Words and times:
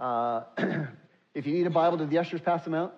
Uh, 0.00 0.44
if 1.34 1.46
you 1.46 1.52
need 1.52 1.66
a 1.66 1.70
Bible, 1.70 1.98
did 1.98 2.08
the 2.08 2.18
ushers 2.18 2.40
pass 2.40 2.64
them 2.64 2.72
out? 2.72 2.94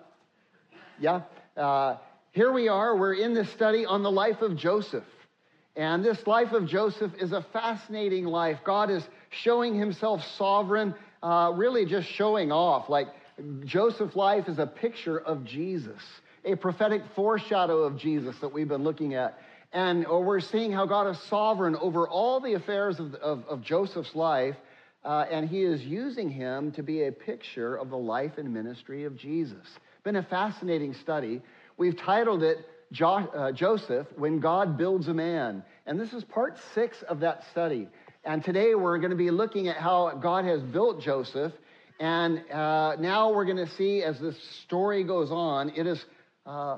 Yeah? 0.99 1.21
Uh, 1.57 1.97
here 2.31 2.51
we 2.51 2.69
are. 2.69 2.95
We're 2.95 3.13
in 3.13 3.33
this 3.33 3.49
study 3.49 3.85
on 3.85 4.03
the 4.03 4.11
life 4.11 4.41
of 4.41 4.55
Joseph. 4.55 5.03
And 5.75 6.05
this 6.05 6.25
life 6.25 6.53
of 6.53 6.65
Joseph 6.65 7.11
is 7.19 7.33
a 7.33 7.41
fascinating 7.51 8.25
life. 8.25 8.59
God 8.63 8.89
is 8.89 9.03
showing 9.31 9.77
himself 9.77 10.23
sovereign, 10.37 10.95
uh, 11.21 11.51
really 11.53 11.85
just 11.85 12.07
showing 12.07 12.53
off. 12.53 12.89
Like 12.89 13.07
Joseph's 13.65 14.15
life 14.15 14.47
is 14.47 14.59
a 14.59 14.67
picture 14.67 15.19
of 15.19 15.43
Jesus, 15.43 16.01
a 16.45 16.55
prophetic 16.55 17.01
foreshadow 17.15 17.79
of 17.79 17.97
Jesus 17.97 18.37
that 18.39 18.53
we've 18.53 18.69
been 18.69 18.83
looking 18.83 19.13
at. 19.13 19.39
And 19.73 20.07
we're 20.07 20.39
seeing 20.39 20.71
how 20.71 20.85
God 20.85 21.09
is 21.09 21.19
sovereign 21.23 21.75
over 21.75 22.07
all 22.07 22.39
the 22.39 22.53
affairs 22.53 22.99
of, 22.99 23.15
of, 23.15 23.43
of 23.47 23.61
Joseph's 23.61 24.15
life 24.15 24.55
uh, 25.05 25.25
and 25.29 25.49
he 25.49 25.63
is 25.63 25.81
using 25.81 26.29
him 26.29 26.71
to 26.73 26.83
be 26.83 27.03
a 27.03 27.11
picture 27.11 27.75
of 27.75 27.89
the 27.89 27.97
life 27.97 28.37
and 28.37 28.53
ministry 28.53 29.03
of 29.03 29.17
Jesus. 29.17 29.67
Been 30.03 30.15
a 30.15 30.23
fascinating 30.23 30.93
study. 30.93 31.41
We've 31.77 31.97
titled 31.97 32.43
it 32.43 32.57
jo- 32.91 33.29
uh, 33.35 33.51
Joseph 33.51 34.07
When 34.15 34.39
God 34.39 34.77
Builds 34.77 35.07
a 35.07 35.13
Man. 35.13 35.63
And 35.85 35.99
this 35.99 36.13
is 36.13 36.23
part 36.23 36.57
six 36.73 37.01
of 37.03 37.19
that 37.21 37.43
study. 37.51 37.89
And 38.23 38.43
today 38.43 38.75
we're 38.75 38.99
going 38.99 39.11
to 39.11 39.17
be 39.17 39.31
looking 39.31 39.67
at 39.67 39.77
how 39.77 40.11
God 40.21 40.45
has 40.45 40.61
built 40.61 41.01
Joseph. 41.01 41.51
And 41.99 42.49
uh, 42.49 42.95
now 42.97 43.33
we're 43.33 43.45
going 43.45 43.65
to 43.65 43.71
see 43.75 44.03
as 44.03 44.19
this 44.19 44.35
story 44.63 45.03
goes 45.03 45.31
on, 45.31 45.69
it 45.75 45.85
is 45.85 46.03
uh, 46.45 46.77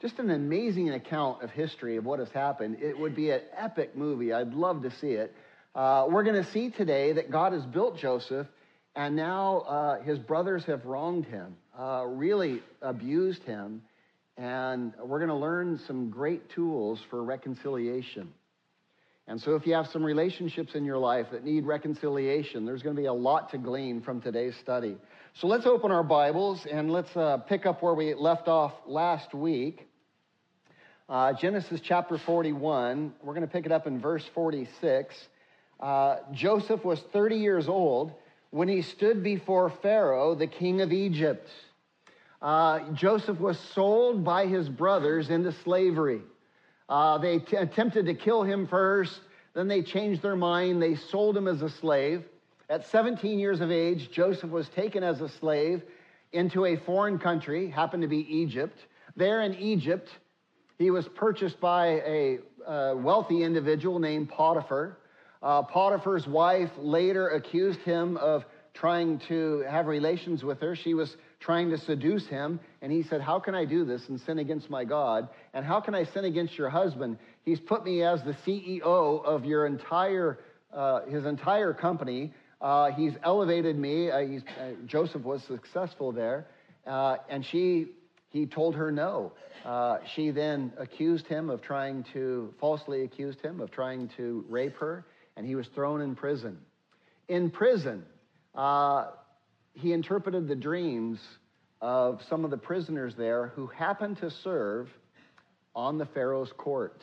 just 0.00 0.18
an 0.18 0.30
amazing 0.30 0.90
account 0.90 1.42
of 1.42 1.50
history 1.50 1.96
of 1.96 2.04
what 2.04 2.18
has 2.18 2.30
happened. 2.30 2.78
It 2.80 2.98
would 2.98 3.14
be 3.14 3.30
an 3.30 3.42
epic 3.56 3.96
movie. 3.96 4.32
I'd 4.32 4.54
love 4.54 4.82
to 4.82 4.90
see 4.90 5.12
it. 5.12 5.34
Uh, 5.72 6.04
we're 6.10 6.24
going 6.24 6.42
to 6.42 6.50
see 6.50 6.68
today 6.68 7.12
that 7.12 7.30
God 7.30 7.52
has 7.52 7.64
built 7.64 7.96
Joseph, 7.96 8.48
and 8.96 9.14
now 9.14 9.58
uh, 9.58 10.02
his 10.02 10.18
brothers 10.18 10.64
have 10.64 10.84
wronged 10.84 11.26
him, 11.26 11.54
uh, 11.78 12.04
really 12.06 12.60
abused 12.82 13.44
him, 13.44 13.80
and 14.36 14.92
we're 15.00 15.20
going 15.20 15.28
to 15.28 15.36
learn 15.36 15.78
some 15.86 16.10
great 16.10 16.50
tools 16.50 16.98
for 17.08 17.22
reconciliation. 17.22 18.32
And 19.28 19.40
so, 19.40 19.54
if 19.54 19.64
you 19.64 19.74
have 19.74 19.86
some 19.86 20.02
relationships 20.02 20.74
in 20.74 20.84
your 20.84 20.98
life 20.98 21.26
that 21.30 21.44
need 21.44 21.64
reconciliation, 21.64 22.66
there's 22.66 22.82
going 22.82 22.96
to 22.96 23.00
be 23.00 23.06
a 23.06 23.12
lot 23.12 23.52
to 23.52 23.58
glean 23.58 24.00
from 24.00 24.20
today's 24.20 24.56
study. 24.60 24.96
So, 25.34 25.46
let's 25.46 25.66
open 25.66 25.92
our 25.92 26.02
Bibles 26.02 26.66
and 26.68 26.90
let's 26.90 27.16
uh, 27.16 27.36
pick 27.36 27.64
up 27.64 27.80
where 27.80 27.94
we 27.94 28.12
left 28.14 28.48
off 28.48 28.72
last 28.88 29.32
week. 29.34 29.86
Uh, 31.08 31.32
Genesis 31.40 31.80
chapter 31.80 32.18
41. 32.18 33.14
We're 33.22 33.34
going 33.34 33.46
to 33.46 33.52
pick 33.52 33.66
it 33.66 33.72
up 33.72 33.86
in 33.86 34.00
verse 34.00 34.24
46. 34.34 35.14
Uh, 35.80 36.16
Joseph 36.32 36.84
was 36.84 37.00
30 37.12 37.36
years 37.36 37.68
old 37.68 38.12
when 38.50 38.68
he 38.68 38.82
stood 38.82 39.22
before 39.22 39.70
Pharaoh, 39.70 40.34
the 40.34 40.46
king 40.46 40.82
of 40.82 40.92
Egypt. 40.92 41.48
Uh, 42.42 42.80
Joseph 42.92 43.40
was 43.40 43.58
sold 43.58 44.24
by 44.24 44.46
his 44.46 44.68
brothers 44.68 45.30
into 45.30 45.52
slavery. 45.52 46.20
Uh, 46.88 47.18
they 47.18 47.38
t- 47.38 47.56
attempted 47.56 48.06
to 48.06 48.14
kill 48.14 48.42
him 48.42 48.66
first, 48.66 49.20
then 49.54 49.68
they 49.68 49.82
changed 49.82 50.22
their 50.22 50.36
mind. 50.36 50.82
They 50.82 50.96
sold 50.96 51.36
him 51.36 51.48
as 51.48 51.62
a 51.62 51.70
slave. 51.70 52.24
At 52.68 52.86
17 52.86 53.38
years 53.38 53.60
of 53.60 53.70
age, 53.70 54.10
Joseph 54.10 54.50
was 54.50 54.68
taken 54.68 55.02
as 55.02 55.20
a 55.20 55.28
slave 55.28 55.82
into 56.32 56.66
a 56.66 56.76
foreign 56.76 57.18
country, 57.18 57.68
happened 57.68 58.02
to 58.02 58.08
be 58.08 58.26
Egypt. 58.34 58.78
There 59.16 59.42
in 59.42 59.54
Egypt, 59.54 60.08
he 60.78 60.90
was 60.90 61.08
purchased 61.08 61.60
by 61.60 61.86
a, 61.86 62.38
a 62.66 62.96
wealthy 62.96 63.42
individual 63.42 63.98
named 63.98 64.28
Potiphar. 64.28 64.98
Uh, 65.42 65.62
Potiphar's 65.62 66.26
wife 66.26 66.70
later 66.78 67.28
accused 67.28 67.80
him 67.80 68.16
of 68.18 68.44
trying 68.74 69.18
to 69.28 69.64
have 69.68 69.86
relations 69.86 70.44
with 70.44 70.60
her. 70.60 70.76
She 70.76 70.94
was 70.94 71.16
trying 71.40 71.70
to 71.70 71.78
seduce 71.78 72.26
him, 72.26 72.60
and 72.82 72.92
he 72.92 73.02
said, 73.02 73.20
How 73.20 73.38
can 73.40 73.54
I 73.54 73.64
do 73.64 73.84
this 73.84 74.08
and 74.08 74.20
sin 74.20 74.38
against 74.38 74.68
my 74.70 74.84
God? 74.84 75.28
And 75.54 75.64
how 75.64 75.80
can 75.80 75.94
I 75.94 76.04
sin 76.04 76.24
against 76.24 76.56
your 76.58 76.68
husband? 76.68 77.18
He's 77.44 77.60
put 77.60 77.84
me 77.84 78.02
as 78.02 78.22
the 78.22 78.34
CEO 78.46 78.82
of 79.24 79.44
your 79.44 79.66
entire, 79.66 80.38
uh, 80.72 81.06
his 81.06 81.24
entire 81.24 81.72
company. 81.72 82.32
Uh, 82.60 82.90
he's 82.90 83.14
elevated 83.24 83.78
me. 83.78 84.10
Uh, 84.10 84.18
he's, 84.20 84.42
uh, 84.60 84.72
Joseph 84.86 85.22
was 85.22 85.42
successful 85.44 86.12
there. 86.12 86.46
Uh, 86.86 87.16
and 87.30 87.44
she, 87.44 87.86
he 88.28 88.44
told 88.44 88.74
her 88.74 88.92
no. 88.92 89.32
she 90.14 90.30
then 90.30 90.72
accused 90.76 91.26
him 91.26 91.48
of 91.48 91.62
trying 91.62 92.04
to, 92.12 92.52
falsely 92.60 93.02
accused 93.04 93.40
him 93.40 93.60
of 93.60 93.70
trying 93.70 94.10
to 94.16 94.44
rape 94.48 94.76
her 94.76 95.06
and 95.40 95.48
he 95.48 95.54
was 95.54 95.66
thrown 95.68 96.02
in 96.02 96.14
prison. 96.14 96.58
In 97.26 97.50
prison, 97.50 98.04
uh, 98.54 99.06
he 99.72 99.94
interpreted 99.94 100.48
the 100.48 100.54
dreams 100.54 101.18
of 101.80 102.20
some 102.28 102.44
of 102.44 102.50
the 102.50 102.58
prisoners 102.58 103.14
there 103.16 103.46
who 103.56 103.66
happened 103.68 104.18
to 104.18 104.30
serve 104.30 104.90
on 105.74 105.96
the 105.96 106.04
Pharaoh's 106.04 106.52
court. 106.58 107.00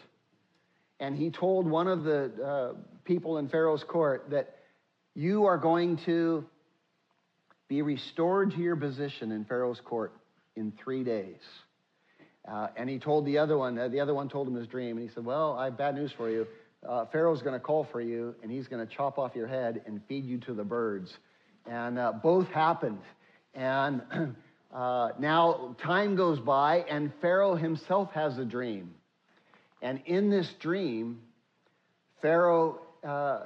And 1.00 1.18
he 1.18 1.32
told 1.32 1.68
one 1.68 1.88
of 1.88 2.04
the 2.04 2.32
uh, 2.44 2.74
people 3.06 3.40
in 3.40 3.50
Pharaoh's 3.50 3.84
court 3.84 4.28
that 4.30 4.58
you 5.16 5.46
are 5.46 5.58
going 5.58 5.98
to 6.06 6.46
be 7.68 7.82
restored 7.82 8.52
to 8.52 8.60
your 8.60 8.76
position 8.76 9.32
in 9.32 9.46
Pharaoh's 9.46 9.82
court 9.84 10.14
in 10.56 10.72
three 10.84 11.04
days. 11.04 11.42
Uh, 12.48 12.68
and 12.78 12.88
he 12.88 13.00
told 13.00 13.26
the 13.26 13.40
other 13.40 13.58
one, 13.58 13.80
uh, 13.80 13.88
the 13.88 14.00
other 14.00 14.14
one 14.14 14.30
told 14.30 14.48
him 14.48 14.54
his 14.54 14.68
dream, 14.68 15.00
and 15.00 15.10
he 15.10 15.16
said, 15.16 15.26
Well, 15.26 15.58
I 15.58 15.66
have 15.66 15.78
bad 15.80 15.96
news 15.96 16.12
for 16.12 16.30
you 16.30 16.46
uh, 16.86 17.06
Pharaoh's 17.06 17.42
going 17.42 17.54
to 17.54 17.60
call 17.60 17.88
for 17.92 18.02
you 18.02 18.36
and 18.44 18.52
he's 18.52 18.68
going 18.68 18.86
to 18.86 18.94
chop 18.94 19.18
off 19.18 19.36
your 19.36 19.48
head 19.48 19.82
and 19.86 20.02
feed 20.08 20.26
you 20.26 20.38
to 20.40 20.54
the 20.54 20.64
birds. 20.64 21.18
And 21.66 21.98
uh, 21.98 22.14
both 22.14 22.48
happened. 22.50 23.00
And 23.54 24.02
uh, 24.74 25.10
now 25.20 25.76
time 25.82 26.16
goes 26.16 26.40
by 26.40 26.86
and 26.90 27.12
Pharaoh 27.22 27.56
himself 27.56 28.12
has 28.14 28.38
a 28.38 28.46
dream. 28.46 28.94
And 29.82 30.02
in 30.06 30.30
this 30.30 30.52
dream, 30.60 31.20
Pharaoh, 32.22 32.80
uh, 33.04 33.44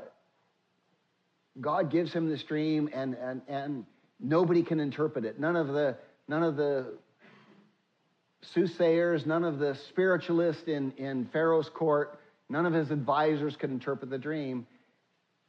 God 1.60 1.92
gives 1.92 2.14
him 2.14 2.30
this 2.30 2.44
dream 2.44 2.90
and, 2.94 3.16
and, 3.16 3.42
and 3.48 3.86
nobody 4.20 4.64
can 4.64 4.80
interpret 4.80 5.26
it. 5.26 5.40
None 5.40 5.56
of 5.56 5.68
the, 5.68 5.98
none 6.28 6.44
of 6.44 6.56
the 6.56 6.94
soothsayers, 8.54 9.26
none 9.26 9.44
of 9.44 9.60
the 9.60 9.78
spiritualists 9.90 10.64
in, 10.68 10.92
in 10.94 11.26
Pharaoh's 11.34 11.70
court 11.70 12.21
None 12.52 12.66
of 12.66 12.74
his 12.74 12.92
advisors 12.92 13.56
could 13.56 13.72
interpret 13.72 14.10
the 14.10 14.18
dream. 14.18 14.68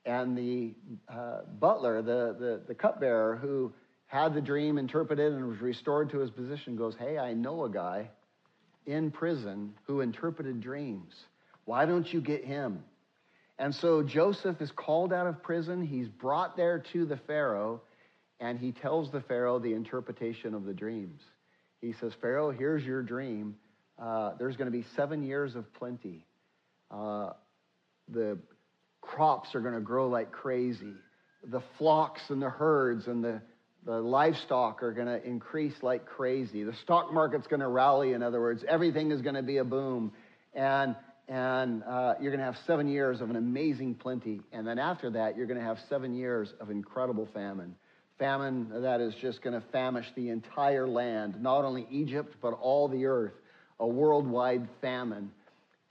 And 0.04 0.38
the 0.38 0.72
uh, 1.08 1.40
butler, 1.58 2.00
the, 2.00 2.36
the, 2.38 2.62
the 2.68 2.74
cupbearer 2.76 3.36
who 3.36 3.72
had 4.06 4.34
the 4.34 4.40
dream 4.40 4.78
interpreted 4.78 5.32
and 5.32 5.48
was 5.48 5.60
restored 5.60 6.10
to 6.10 6.20
his 6.20 6.30
position, 6.30 6.76
goes, 6.76 6.94
Hey, 6.96 7.18
I 7.18 7.34
know 7.34 7.64
a 7.64 7.70
guy 7.70 8.08
in 8.86 9.10
prison 9.10 9.74
who 9.88 10.00
interpreted 10.00 10.60
dreams. 10.60 11.12
Why 11.64 11.86
don't 11.86 12.10
you 12.12 12.20
get 12.20 12.44
him? 12.44 12.84
And 13.58 13.74
so 13.74 14.04
Joseph 14.04 14.60
is 14.60 14.70
called 14.70 15.12
out 15.12 15.26
of 15.26 15.42
prison. 15.42 15.84
He's 15.84 16.08
brought 16.08 16.56
there 16.56 16.84
to 16.92 17.04
the 17.04 17.16
Pharaoh, 17.16 17.80
and 18.38 18.60
he 18.60 18.70
tells 18.70 19.10
the 19.10 19.20
Pharaoh 19.22 19.58
the 19.58 19.74
interpretation 19.74 20.54
of 20.54 20.64
the 20.64 20.74
dreams. 20.74 21.20
He 21.80 21.94
says, 21.94 22.12
Pharaoh, 22.20 22.52
here's 22.52 22.84
your 22.84 23.02
dream. 23.02 23.56
Uh, 24.00 24.34
there's 24.38 24.56
going 24.56 24.70
to 24.70 24.76
be 24.76 24.84
seven 24.94 25.24
years 25.24 25.56
of 25.56 25.72
plenty. 25.74 26.24
Uh, 26.92 27.30
the 28.08 28.38
crops 29.00 29.54
are 29.54 29.60
going 29.60 29.74
to 29.74 29.80
grow 29.80 30.08
like 30.08 30.30
crazy. 30.30 30.94
The 31.44 31.62
flocks 31.78 32.20
and 32.28 32.40
the 32.40 32.50
herds 32.50 33.06
and 33.06 33.24
the, 33.24 33.40
the 33.84 34.00
livestock 34.00 34.82
are 34.82 34.92
going 34.92 35.08
to 35.08 35.22
increase 35.24 35.74
like 35.82 36.06
crazy. 36.06 36.62
The 36.62 36.74
stock 36.84 37.12
market's 37.12 37.46
going 37.46 37.60
to 37.60 37.68
rally, 37.68 38.12
in 38.12 38.22
other 38.22 38.40
words. 38.40 38.64
Everything 38.68 39.10
is 39.10 39.22
going 39.22 39.34
to 39.34 39.42
be 39.42 39.56
a 39.56 39.64
boom. 39.64 40.12
And, 40.54 40.94
and 41.28 41.82
uh, 41.82 42.14
you're 42.20 42.30
going 42.30 42.40
to 42.40 42.46
have 42.46 42.58
seven 42.66 42.86
years 42.86 43.20
of 43.20 43.30
an 43.30 43.36
amazing 43.36 43.96
plenty. 43.96 44.40
And 44.52 44.66
then 44.66 44.78
after 44.78 45.10
that, 45.10 45.36
you're 45.36 45.46
going 45.46 45.58
to 45.58 45.64
have 45.64 45.78
seven 45.88 46.14
years 46.14 46.52
of 46.60 46.70
incredible 46.70 47.28
famine. 47.32 47.74
Famine 48.18 48.82
that 48.82 49.00
is 49.00 49.14
just 49.20 49.42
going 49.42 49.58
to 49.58 49.66
famish 49.72 50.06
the 50.14 50.28
entire 50.28 50.86
land, 50.86 51.42
not 51.42 51.64
only 51.64 51.88
Egypt, 51.90 52.36
but 52.40 52.50
all 52.52 52.86
the 52.86 53.06
earth. 53.06 53.32
A 53.80 53.86
worldwide 53.86 54.68
famine 54.80 55.32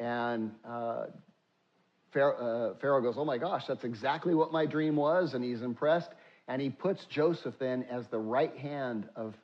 and 0.02 0.52
uh, 0.68 1.06
Pharaoh, 2.12 2.72
uh, 2.72 2.80
Pharaoh 2.80 3.02
goes, 3.02 3.16
Oh 3.18 3.26
my 3.26 3.38
gosh, 3.38 3.66
that's 3.68 3.84
exactly 3.84 4.34
what 4.34 4.52
my 4.52 4.66
dream 4.66 4.96
was. 4.96 5.36
And 5.36 5.44
he's 5.44 5.62
impressed. 5.62 6.10
And 6.48 6.60
he 6.60 6.72
puts 6.72 7.06
Joseph 7.06 7.54
then 7.60 7.86
as 7.90 8.08
the 8.08 8.18
right 8.18 8.56
hand 8.58 9.08
of 9.16 9.36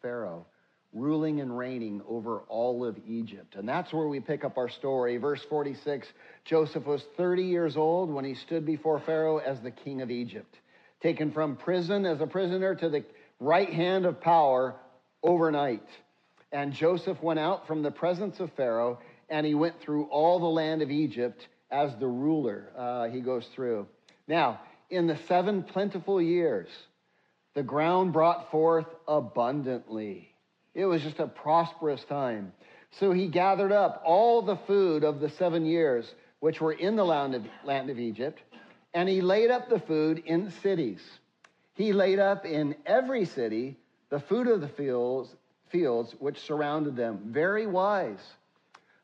Pharaoh, 0.00 0.46
ruling 0.94 1.40
and 1.40 1.56
reigning 1.56 2.00
over 2.08 2.40
all 2.48 2.84
of 2.84 2.96
Egypt. 3.06 3.56
And 3.56 3.68
that's 3.68 3.92
where 3.92 4.08
we 4.08 4.20
pick 4.20 4.42
up 4.42 4.56
our 4.56 4.70
story. 4.70 5.18
Verse 5.18 5.42
46 5.50 6.08
Joseph 6.46 6.86
was 6.86 7.04
30 7.18 7.42
years 7.42 7.76
old 7.76 8.10
when 8.10 8.24
he 8.24 8.34
stood 8.34 8.64
before 8.64 8.98
Pharaoh 9.00 9.36
as 9.36 9.60
the 9.60 9.70
king 9.70 10.00
of 10.00 10.10
Egypt, 10.10 10.56
taken 11.02 11.30
from 11.30 11.56
prison 11.56 12.06
as 12.06 12.22
a 12.22 12.26
prisoner 12.26 12.74
to 12.74 12.88
the 12.88 13.04
right 13.38 13.70
hand 13.70 14.06
of 14.06 14.18
power 14.22 14.74
overnight. 15.22 15.86
And 16.52 16.72
Joseph 16.72 17.22
went 17.22 17.38
out 17.38 17.66
from 17.66 17.82
the 17.82 17.90
presence 17.90 18.40
of 18.40 18.50
Pharaoh, 18.52 18.98
and 19.28 19.46
he 19.46 19.54
went 19.54 19.80
through 19.80 20.04
all 20.04 20.38
the 20.38 20.46
land 20.46 20.82
of 20.82 20.90
Egypt 20.90 21.48
as 21.70 21.94
the 21.96 22.06
ruler. 22.06 22.70
Uh, 22.76 23.08
he 23.08 23.20
goes 23.20 23.46
through. 23.54 23.86
Now, 24.28 24.60
in 24.90 25.06
the 25.06 25.16
seven 25.28 25.62
plentiful 25.62 26.20
years, 26.20 26.68
the 27.54 27.62
ground 27.62 28.12
brought 28.12 28.50
forth 28.50 28.86
abundantly. 29.08 30.32
It 30.74 30.84
was 30.84 31.02
just 31.02 31.18
a 31.18 31.26
prosperous 31.26 32.04
time. 32.04 32.52
So 32.90 33.12
he 33.12 33.26
gathered 33.26 33.72
up 33.72 34.02
all 34.04 34.42
the 34.42 34.56
food 34.56 35.04
of 35.04 35.20
the 35.20 35.28
seven 35.30 35.64
years 35.64 36.14
which 36.40 36.60
were 36.60 36.72
in 36.72 36.96
the 36.96 37.04
land 37.04 37.34
of, 37.34 37.46
land 37.64 37.90
of 37.90 37.98
Egypt, 37.98 38.40
and 38.94 39.08
he 39.08 39.20
laid 39.20 39.50
up 39.50 39.68
the 39.68 39.80
food 39.80 40.22
in 40.26 40.50
cities. 40.50 41.00
He 41.74 41.92
laid 41.92 42.18
up 42.18 42.46
in 42.46 42.76
every 42.86 43.24
city 43.24 43.76
the 44.10 44.20
food 44.20 44.46
of 44.46 44.60
the 44.60 44.68
fields, 44.68 45.34
fields 45.68 46.14
which 46.18 46.38
surrounded 46.40 46.96
them. 46.96 47.20
Very 47.26 47.66
wise. 47.66 48.20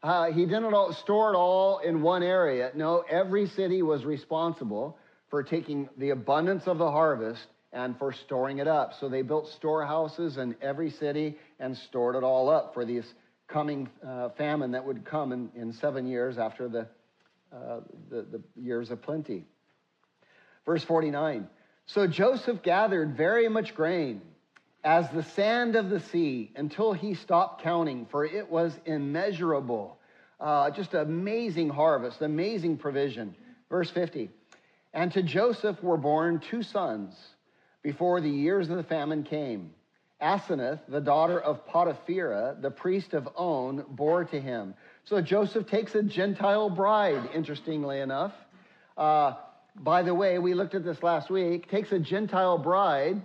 Uh, 0.03 0.33
he 0.33 0.47
didn't 0.47 0.75
all, 0.75 0.93
store 0.95 1.33
it 1.33 1.37
all 1.37 1.79
in 1.79 2.03
one 2.03 2.23
area. 2.23 2.73
No, 2.75 3.05
every 3.09 3.47
city 3.49 3.83
was 3.83 4.05
responsible 4.05 4.99
for 5.31 5.43
taking 5.43 5.89
the 5.97 6.11
abundance 6.11 6.65
of 6.67 6.79
the 6.79 6.91
harvest 6.91 7.47
and 7.73 7.97
for 7.99 8.13
storing 8.13 8.59
it 8.59 8.67
up. 8.67 8.93
So 9.01 9.09
they 9.09 9.23
built 9.23 9.49
storehouses 9.57 10.37
in 10.37 10.57
every 10.61 10.91
city 10.91 11.37
and 11.61 11.77
stored 11.77 12.17
it 12.17 12.25
all 12.25 12.51
up 12.51 12.75
for 12.75 12.85
this 12.85 13.07
coming 13.49 13.89
uh, 14.07 14.31
famine 14.31 14.73
that 14.73 14.85
would 14.85 15.05
come 15.05 15.33
in, 15.33 15.51
in 15.55 15.73
seven 15.75 16.07
years 16.07 16.37
after 16.37 16.69
the, 16.69 16.87
uh, 17.55 17.81
the, 18.11 18.23
the 18.23 18.43
years 18.61 18.91
of 18.91 19.03
plenty. 19.03 19.45
Verse 20.67 20.85
49 20.85 21.49
So 21.87 22.07
Joseph 22.07 22.63
gathered 22.63 23.17
very 23.17 23.49
much 23.49 23.75
grain, 23.75 24.23
as 24.85 25.09
the 25.11 25.23
sand 25.23 25.77
of 25.77 25.91
the 25.91 26.01
sea, 26.01 26.51
until 26.57 26.93
he 26.93 27.15
stopped 27.15 27.63
counting, 27.63 28.07
for 28.07 28.25
it 28.25 28.51
was 28.51 28.77
immeasurable. 28.85 29.99
Uh, 30.41 30.71
just 30.71 30.95
amazing 30.95 31.69
harvest, 31.71 32.21
amazing 32.21 32.77
provision. 32.77 33.35
Verse 33.71 33.91
50 33.91 34.29
and 34.95 35.13
to 35.13 35.23
Joseph 35.23 35.83
were 35.83 35.97
born 35.97 36.41
two 36.41 36.63
sons 36.63 37.15
before 37.83 38.21
the 38.21 38.29
years 38.29 38.69
of 38.71 38.77
the 38.77 38.83
famine 38.83 39.23
came. 39.25 39.73
Asenath, 40.21 40.81
the 40.87 41.01
daughter 41.01 41.41
of 41.41 41.67
Potipherah, 41.67 42.57
the 42.61 42.71
priest 42.71 43.13
of 43.13 43.29
On, 43.35 43.85
bore 43.89 44.25
to 44.25 44.41
him. 44.41 44.75
So 45.05 45.21
Joseph 45.21 45.67
takes 45.67 45.95
a 45.95 46.03
Gentile 46.03 46.71
bride, 46.71 47.31
interestingly 47.35 47.99
enough. 47.99 48.33
Uh, 48.97 49.35
by 49.75 50.03
the 50.03 50.15
way, 50.15 50.39
we 50.39 50.55
looked 50.55 50.75
at 50.75 50.85
this 50.85 51.03
last 51.03 51.29
week. 51.29 51.69
Takes 51.71 51.91
a 51.91 51.99
Gentile 51.99 52.59
bride. 52.59 53.21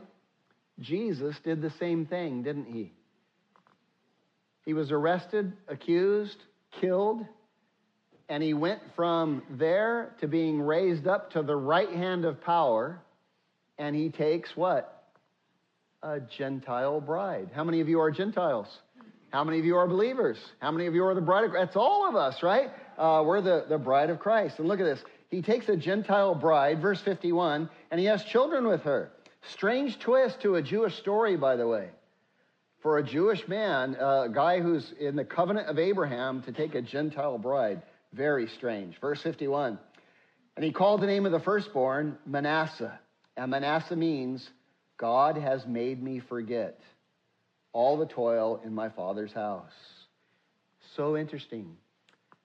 Jesus 0.80 1.36
did 1.44 1.62
the 1.62 1.72
same 1.80 2.06
thing, 2.06 2.44
didn't 2.44 2.66
he? 2.66 2.92
He 4.66 4.74
was 4.74 4.92
arrested, 4.92 5.54
accused, 5.68 6.38
killed, 6.80 7.26
and 8.30 8.44
he 8.44 8.54
went 8.54 8.82
from 8.96 9.42
there 9.50 10.14
to 10.20 10.28
being 10.28 10.62
raised 10.62 11.08
up 11.08 11.32
to 11.32 11.42
the 11.42 11.56
right 11.56 11.90
hand 11.90 12.26
of 12.26 12.42
power, 12.42 13.00
and 13.78 13.96
he 13.96 14.10
takes 14.10 14.56
what? 14.56 15.06
A 16.04 16.20
Gentile 16.20 17.00
bride. 17.00 17.50
How 17.54 17.64
many 17.64 17.80
of 17.80 17.88
you 17.88 18.00
are 18.02 18.12
Gentiles? 18.12 18.68
How 19.30 19.44
many 19.44 19.60
of 19.60 19.66
you 19.66 19.78
are 19.78 19.88
believers? 19.88 20.38
How 20.60 20.72
many 20.72 20.86
of 20.88 20.96
you 20.96 21.04
are 21.06 21.16
the 21.16 21.22
bride 21.22 21.46
of 21.46 21.52
Christ? 21.52 21.68
That's 21.68 21.78
all 21.78 22.08
of 22.08 22.16
us, 22.16 22.44
right? 22.44 22.70
Uh, 22.98 23.24
we're 23.26 23.42
the, 23.42 23.66
the 23.68 23.78
bride 23.78 24.10
of 24.10 24.20
Christ. 24.20 24.60
And 24.60 24.68
look 24.68 24.80
at 24.80 24.86
this. 24.86 25.04
He 25.30 25.42
takes 25.42 25.68
a 25.68 25.76
Gentile 25.76 26.36
bride, 26.36 26.82
verse 26.82 27.02
51, 27.02 27.70
and 27.92 28.00
he 28.00 28.06
has 28.06 28.24
children 28.24 28.68
with 28.68 28.82
her. 28.84 29.12
Strange 29.44 30.00
twist 30.00 30.42
to 30.42 30.56
a 30.56 30.62
Jewish 30.62 30.96
story, 30.98 31.38
by 31.38 31.56
the 31.56 31.68
way. 31.68 31.90
For 32.82 32.98
a 32.98 33.04
Jewish 33.04 33.48
man, 33.48 33.96
a 33.96 34.30
guy 34.32 34.60
who's 34.60 34.92
in 35.00 35.16
the 35.16 35.26
covenant 35.26 35.68
of 35.68 35.80
Abraham, 35.80 36.42
to 36.44 36.52
take 36.52 36.76
a 36.76 36.82
Gentile 36.82 37.38
bride. 37.38 37.82
Very 38.14 38.48
strange. 38.48 39.00
Verse 39.00 39.22
51 39.22 39.80
And 40.56 40.66
he 40.66 40.72
called 40.72 41.02
the 41.02 41.08
name 41.08 41.26
of 41.26 41.32
the 41.32 41.40
firstborn 41.40 42.18
Manasseh. 42.26 43.00
And 43.36 43.52
Manasseh 43.52 43.96
means, 43.96 44.50
God 44.98 45.38
has 45.38 45.66
made 45.66 46.02
me 46.02 46.20
forget 46.20 46.80
all 47.74 47.98
the 47.98 48.06
toil 48.06 48.62
in 48.66 48.74
my 48.74 48.90
father's 48.90 49.34
house. 49.34 49.72
So 50.96 51.16
interesting. 51.16 51.78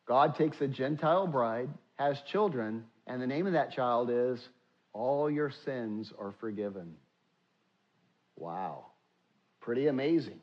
God 0.07 0.37
takes 0.37 0.61
a 0.61 0.69
Gentile 0.69 1.27
bride, 1.27 1.71
has 1.95 2.21
children, 2.23 2.85
and 3.07 3.23
the 3.23 3.27
name 3.27 3.47
of 3.47 3.55
that 3.55 3.73
child 3.73 4.11
is 4.11 4.41
All 4.93 5.31
Your 5.31 5.51
Sins 5.65 6.13
Are 6.19 6.35
Forgiven. 6.41 6.95
Wow. 8.37 8.87
Pretty 9.61 9.87
amazing. 9.87 10.41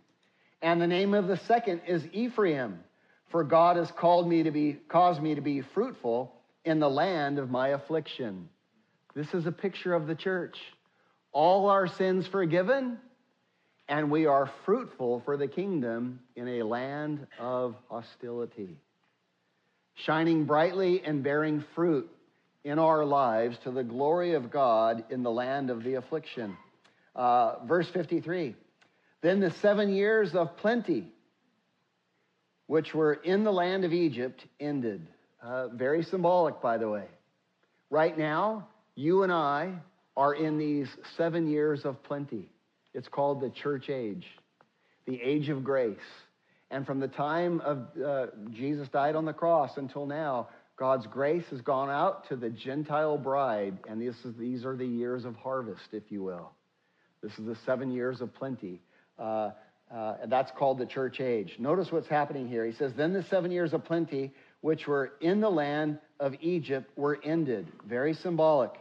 And 0.62 0.82
the 0.82 0.88
name 0.88 1.14
of 1.14 1.28
the 1.28 1.38
second 1.48 1.82
is 1.88 2.04
Ephraim. 2.12 2.80
For 3.32 3.44
God 3.44 3.78
has 3.78 3.92
called 3.92 4.28
me 4.28 4.44
to 4.44 4.52
be, 4.52 4.74
caused 4.88 5.22
me 5.22 5.36
to 5.36 5.42
be 5.42 5.62
fruitful 5.62 6.34
in 6.66 6.80
the 6.80 6.90
land 6.90 7.38
of 7.38 7.50
my 7.50 7.70
affliction. 7.70 8.50
This 9.16 9.34
is 9.34 9.46
a 9.46 9.52
picture 9.52 9.94
of 9.94 10.08
the 10.08 10.16
church. 10.16 10.58
All 11.32 11.70
our 11.70 11.88
sins 11.88 12.26
forgiven, 12.28 12.98
and 13.88 14.10
we 14.10 14.26
are 14.26 14.52
fruitful 14.66 15.22
for 15.26 15.38
the 15.38 15.48
kingdom 15.48 16.22
in 16.36 16.48
a 16.48 16.64
land 16.64 17.28
of 17.40 17.76
hostility. 17.88 18.78
Shining 19.94 20.46
brightly 20.46 21.04
and 21.04 21.24
bearing 21.24 21.64
fruit 21.76 22.10
in 22.64 22.80
our 22.80 23.06
lives 23.06 23.58
to 23.64 23.72
the 23.72 23.84
glory 23.84 24.34
of 24.34 24.52
God 24.52 25.06
in 25.10 25.24
the 25.24 25.32
land 25.32 25.70
of 25.70 25.84
the 25.84 25.96
affliction. 25.96 26.58
Uh, 27.16 27.66
verse 27.66 27.90
53 27.90 28.56
Then 29.22 29.40
the 29.40 29.52
seven 29.52 29.94
years 29.94 30.36
of 30.36 30.58
plenty 30.58 31.08
which 32.70 32.94
were 32.94 33.14
in 33.14 33.44
the 33.44 33.52
land 33.52 33.84
of 33.84 33.94
Egypt 33.94 34.46
ended. 34.60 35.08
Uh, 35.42 35.70
very 35.70 36.04
symbolic, 36.04 36.62
by 36.62 36.78
the 36.78 36.88
way. 36.88 37.06
Right 37.90 38.16
now, 38.16 38.68
you 38.94 39.24
and 39.24 39.32
I 39.32 39.74
are 40.16 40.36
in 40.36 40.60
these 40.60 40.88
seven 41.18 41.50
years 41.50 41.84
of 41.84 42.04
plenty. 42.04 42.48
It's 42.94 43.08
called 43.08 43.42
the 43.42 43.50
church 43.50 43.90
age, 43.90 44.28
the 45.08 45.20
age 45.20 45.50
of 45.50 45.64
grace. 45.64 45.98
And 46.70 46.86
from 46.86 47.00
the 47.00 47.08
time 47.08 47.60
of 47.62 47.88
uh, 48.06 48.28
Jesus 48.52 48.88
died 48.90 49.16
on 49.16 49.26
the 49.26 49.34
cross 49.34 49.78
until 49.78 50.06
now, 50.06 50.50
God's 50.80 51.06
grace 51.08 51.44
has 51.50 51.60
gone 51.60 51.90
out 51.90 52.30
to 52.30 52.38
the 52.38 52.50
Gentile 52.50 53.18
bride, 53.18 53.78
and 53.90 54.02
is, 54.02 54.16
these 54.40 54.64
are 54.64 54.78
the 54.78 54.86
years 54.86 55.26
of 55.26 55.36
harvest, 55.36 55.90
if 55.92 56.04
you 56.10 56.24
will. 56.24 56.52
This 57.22 57.34
is 57.34 57.46
the 57.46 57.58
seven 57.66 57.92
years 57.92 58.22
of 58.22 58.34
plenty. 58.34 58.82
Uh, 59.20 59.52
uh, 59.94 60.16
that's 60.28 60.52
called 60.58 60.78
the 60.78 60.86
church 60.86 61.20
age. 61.20 61.58
Notice 61.60 61.92
what's 61.92 62.08
happening 62.08 62.48
here. 62.48 62.66
He 62.66 62.72
says, 62.72 62.94
Then 62.96 63.12
the 63.12 63.24
seven 63.24 63.52
years 63.52 63.74
of 63.74 63.84
plenty, 63.84 64.32
which 64.62 64.88
were 64.88 65.12
in 65.20 65.42
the 65.42 65.50
land 65.50 66.00
of 66.18 66.34
Egypt, 66.40 66.90
were 66.96 67.20
ended. 67.26 67.68
Very 67.86 68.14
symbolic. 68.14 68.72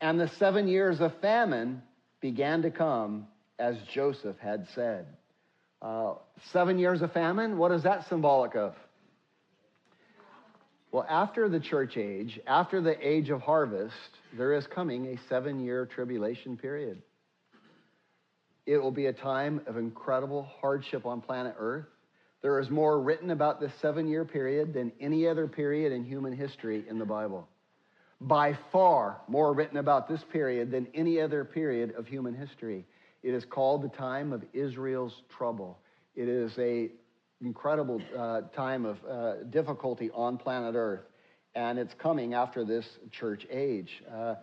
And 0.00 0.18
the 0.18 0.28
seven 0.40 0.66
years 0.66 1.00
of 1.00 1.12
famine 1.20 1.82
began 2.20 2.62
to 2.62 2.70
come, 2.72 3.28
as 3.60 3.76
Joseph 3.92 4.38
had 4.40 4.66
said. 4.74 5.06
Uh, 5.80 6.14
seven 6.52 6.80
years 6.80 7.00
of 7.00 7.12
famine, 7.12 7.58
what 7.58 7.70
is 7.70 7.84
that 7.84 8.08
symbolic 8.08 8.56
of? 8.56 8.74
Well, 10.94 11.06
after 11.08 11.48
the 11.48 11.58
church 11.58 11.96
age, 11.96 12.38
after 12.46 12.80
the 12.80 12.94
age 13.04 13.28
of 13.28 13.40
harvest, 13.40 13.96
there 14.38 14.52
is 14.52 14.64
coming 14.68 15.06
a 15.06 15.18
seven 15.28 15.58
year 15.58 15.86
tribulation 15.86 16.56
period. 16.56 17.02
It 18.64 18.78
will 18.78 18.92
be 18.92 19.06
a 19.06 19.12
time 19.12 19.60
of 19.66 19.76
incredible 19.76 20.48
hardship 20.60 21.04
on 21.04 21.20
planet 21.20 21.56
Earth. 21.58 21.86
There 22.42 22.60
is 22.60 22.70
more 22.70 23.00
written 23.00 23.32
about 23.32 23.58
this 23.58 23.72
seven 23.82 24.06
year 24.06 24.24
period 24.24 24.72
than 24.72 24.92
any 25.00 25.26
other 25.26 25.48
period 25.48 25.90
in 25.90 26.04
human 26.04 26.32
history 26.32 26.84
in 26.88 27.00
the 27.00 27.04
Bible. 27.04 27.48
By 28.20 28.56
far 28.70 29.20
more 29.26 29.52
written 29.52 29.78
about 29.78 30.08
this 30.08 30.22
period 30.32 30.70
than 30.70 30.86
any 30.94 31.20
other 31.20 31.44
period 31.44 31.92
of 31.96 32.06
human 32.06 32.36
history. 32.36 32.86
It 33.24 33.34
is 33.34 33.44
called 33.44 33.82
the 33.82 33.88
time 33.88 34.32
of 34.32 34.44
Israel's 34.52 35.22
trouble. 35.36 35.80
It 36.14 36.28
is 36.28 36.56
a 36.56 36.90
incredible 37.40 38.00
uh, 38.16 38.42
time 38.54 38.84
of 38.84 38.98
uh, 39.04 39.42
difficulty 39.44 40.10
on 40.12 40.38
planet 40.38 40.74
Earth, 40.74 41.04
and 41.54 41.78
it's 41.78 41.94
coming 41.94 42.34
after 42.34 42.64
this 42.64 42.86
church 43.10 43.46
age. 43.50 44.02
Uh, 44.12 44.34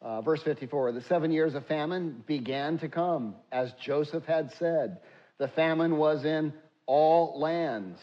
uh, 0.00 0.20
verse 0.20 0.42
54 0.42 0.92
The 0.92 1.00
seven 1.02 1.30
years 1.30 1.54
of 1.54 1.66
famine 1.66 2.22
began 2.26 2.78
to 2.78 2.88
come, 2.88 3.34
as 3.50 3.72
Joseph 3.80 4.24
had 4.24 4.52
said. 4.58 4.98
The 5.38 5.48
famine 5.48 5.96
was 5.96 6.24
in 6.24 6.52
all 6.86 7.40
lands, 7.40 7.98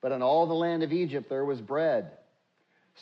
but 0.00 0.12
in 0.12 0.22
all 0.22 0.46
the 0.46 0.54
land 0.54 0.82
of 0.82 0.92
Egypt 0.92 1.28
there 1.28 1.44
was 1.44 1.60
bread. 1.60 2.12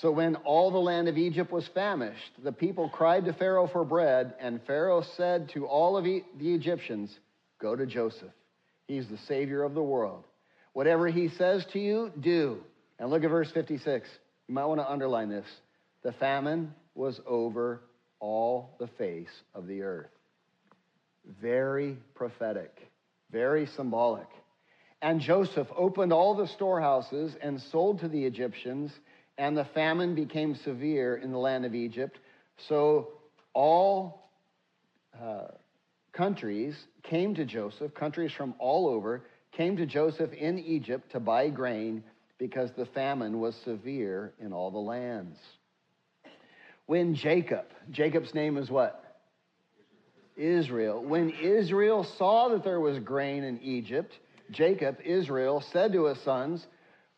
So 0.00 0.10
when 0.10 0.36
all 0.36 0.70
the 0.70 0.78
land 0.78 1.08
of 1.08 1.18
Egypt 1.18 1.52
was 1.52 1.68
famished, 1.74 2.32
the 2.42 2.52
people 2.52 2.88
cried 2.88 3.26
to 3.26 3.34
Pharaoh 3.34 3.66
for 3.66 3.84
bread, 3.84 4.34
and 4.40 4.62
Pharaoh 4.62 5.04
said 5.16 5.50
to 5.50 5.66
all 5.66 5.98
of 5.98 6.04
the 6.04 6.22
Egyptians, 6.40 7.14
Go 7.60 7.76
to 7.76 7.84
Joseph. 7.84 8.32
He's 8.88 9.06
the 9.08 9.18
Savior 9.18 9.62
of 9.62 9.74
the 9.74 9.82
world. 9.82 10.24
Whatever 10.72 11.08
he 11.08 11.28
says 11.28 11.64
to 11.72 11.78
you, 11.78 12.10
do. 12.18 12.58
And 12.98 13.10
look 13.10 13.24
at 13.24 13.30
verse 13.30 13.50
56. 13.52 14.08
You 14.48 14.54
might 14.54 14.66
want 14.66 14.80
to 14.80 14.90
underline 14.90 15.28
this. 15.28 15.46
The 16.02 16.12
famine 16.12 16.74
was 16.94 17.20
over 17.26 17.80
all 18.20 18.76
the 18.78 18.86
face 18.86 19.30
of 19.54 19.66
the 19.66 19.82
earth. 19.82 20.10
Very 21.40 21.96
prophetic, 22.14 22.90
very 23.30 23.66
symbolic. 23.76 24.26
And 25.00 25.20
Joseph 25.20 25.68
opened 25.76 26.12
all 26.12 26.36
the 26.36 26.46
storehouses 26.46 27.34
and 27.42 27.60
sold 27.72 28.00
to 28.00 28.08
the 28.08 28.24
Egyptians, 28.24 28.92
and 29.36 29.56
the 29.56 29.66
famine 29.74 30.14
became 30.14 30.54
severe 30.64 31.16
in 31.16 31.32
the 31.32 31.38
land 31.38 31.64
of 31.64 31.74
Egypt. 31.74 32.18
So 32.68 33.08
all 33.52 34.30
uh, 35.20 35.48
countries 36.12 36.76
came 37.02 37.34
to 37.34 37.44
Joseph, 37.44 37.94
countries 37.94 38.32
from 38.36 38.54
all 38.58 38.88
over 38.88 39.24
came 39.52 39.76
to 39.76 39.86
Joseph 39.86 40.32
in 40.32 40.58
Egypt 40.58 41.12
to 41.12 41.20
buy 41.20 41.48
grain 41.48 42.02
because 42.38 42.70
the 42.72 42.86
famine 42.86 43.38
was 43.38 43.54
severe 43.64 44.32
in 44.40 44.52
all 44.52 44.70
the 44.70 44.78
lands. 44.78 45.38
When 46.86 47.14
Jacob, 47.14 47.66
Jacob's 47.90 48.34
name 48.34 48.56
is 48.56 48.70
what? 48.70 48.98
Israel. 50.36 51.02
When 51.02 51.30
Israel 51.30 52.04
saw 52.04 52.48
that 52.48 52.64
there 52.64 52.80
was 52.80 52.98
grain 52.98 53.44
in 53.44 53.60
Egypt, 53.62 54.18
Jacob, 54.50 54.98
Israel, 55.04 55.62
said 55.72 55.92
to 55.92 56.06
his 56.06 56.18
sons, 56.22 56.66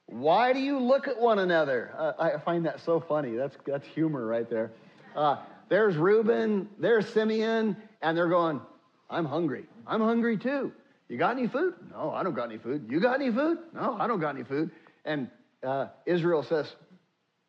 Why 0.07 0.53
do 0.53 0.59
you 0.59 0.79
look 0.79 1.09
at 1.09 1.19
one 1.19 1.39
another? 1.39 1.95
Uh, 1.97 2.13
I 2.19 2.39
find 2.45 2.67
that 2.67 2.81
so 2.81 3.01
funny. 3.01 3.35
That's, 3.37 3.57
that's 3.67 3.87
humor 3.87 4.27
right 4.27 4.49
there. 4.51 4.73
Uh, 5.17 5.37
there's 5.69 5.97
Reuben, 5.97 6.69
there's 6.79 7.09
Simeon, 7.15 7.77
and 8.03 8.17
they're 8.17 8.29
going, 8.29 8.61
I'm 9.09 9.25
hungry. 9.25 9.65
I'm 9.87 10.01
hungry 10.01 10.37
too. 10.37 10.73
You 11.15 11.19
got 11.21 11.39
any 11.39 11.47
food? 11.47 11.75
No, 11.93 12.11
I 12.11 12.25
don't 12.25 12.35
got 12.35 12.51
any 12.51 12.59
food. 12.59 12.89
You 12.91 12.99
got 12.99 13.21
any 13.21 13.31
food? 13.31 13.59
No, 13.73 13.97
I 14.01 14.09
don't 14.09 14.19
got 14.19 14.35
any 14.35 14.43
food. 14.43 14.73
And 15.05 15.31
uh, 15.63 15.87
Israel 16.07 16.43
says, 16.43 16.67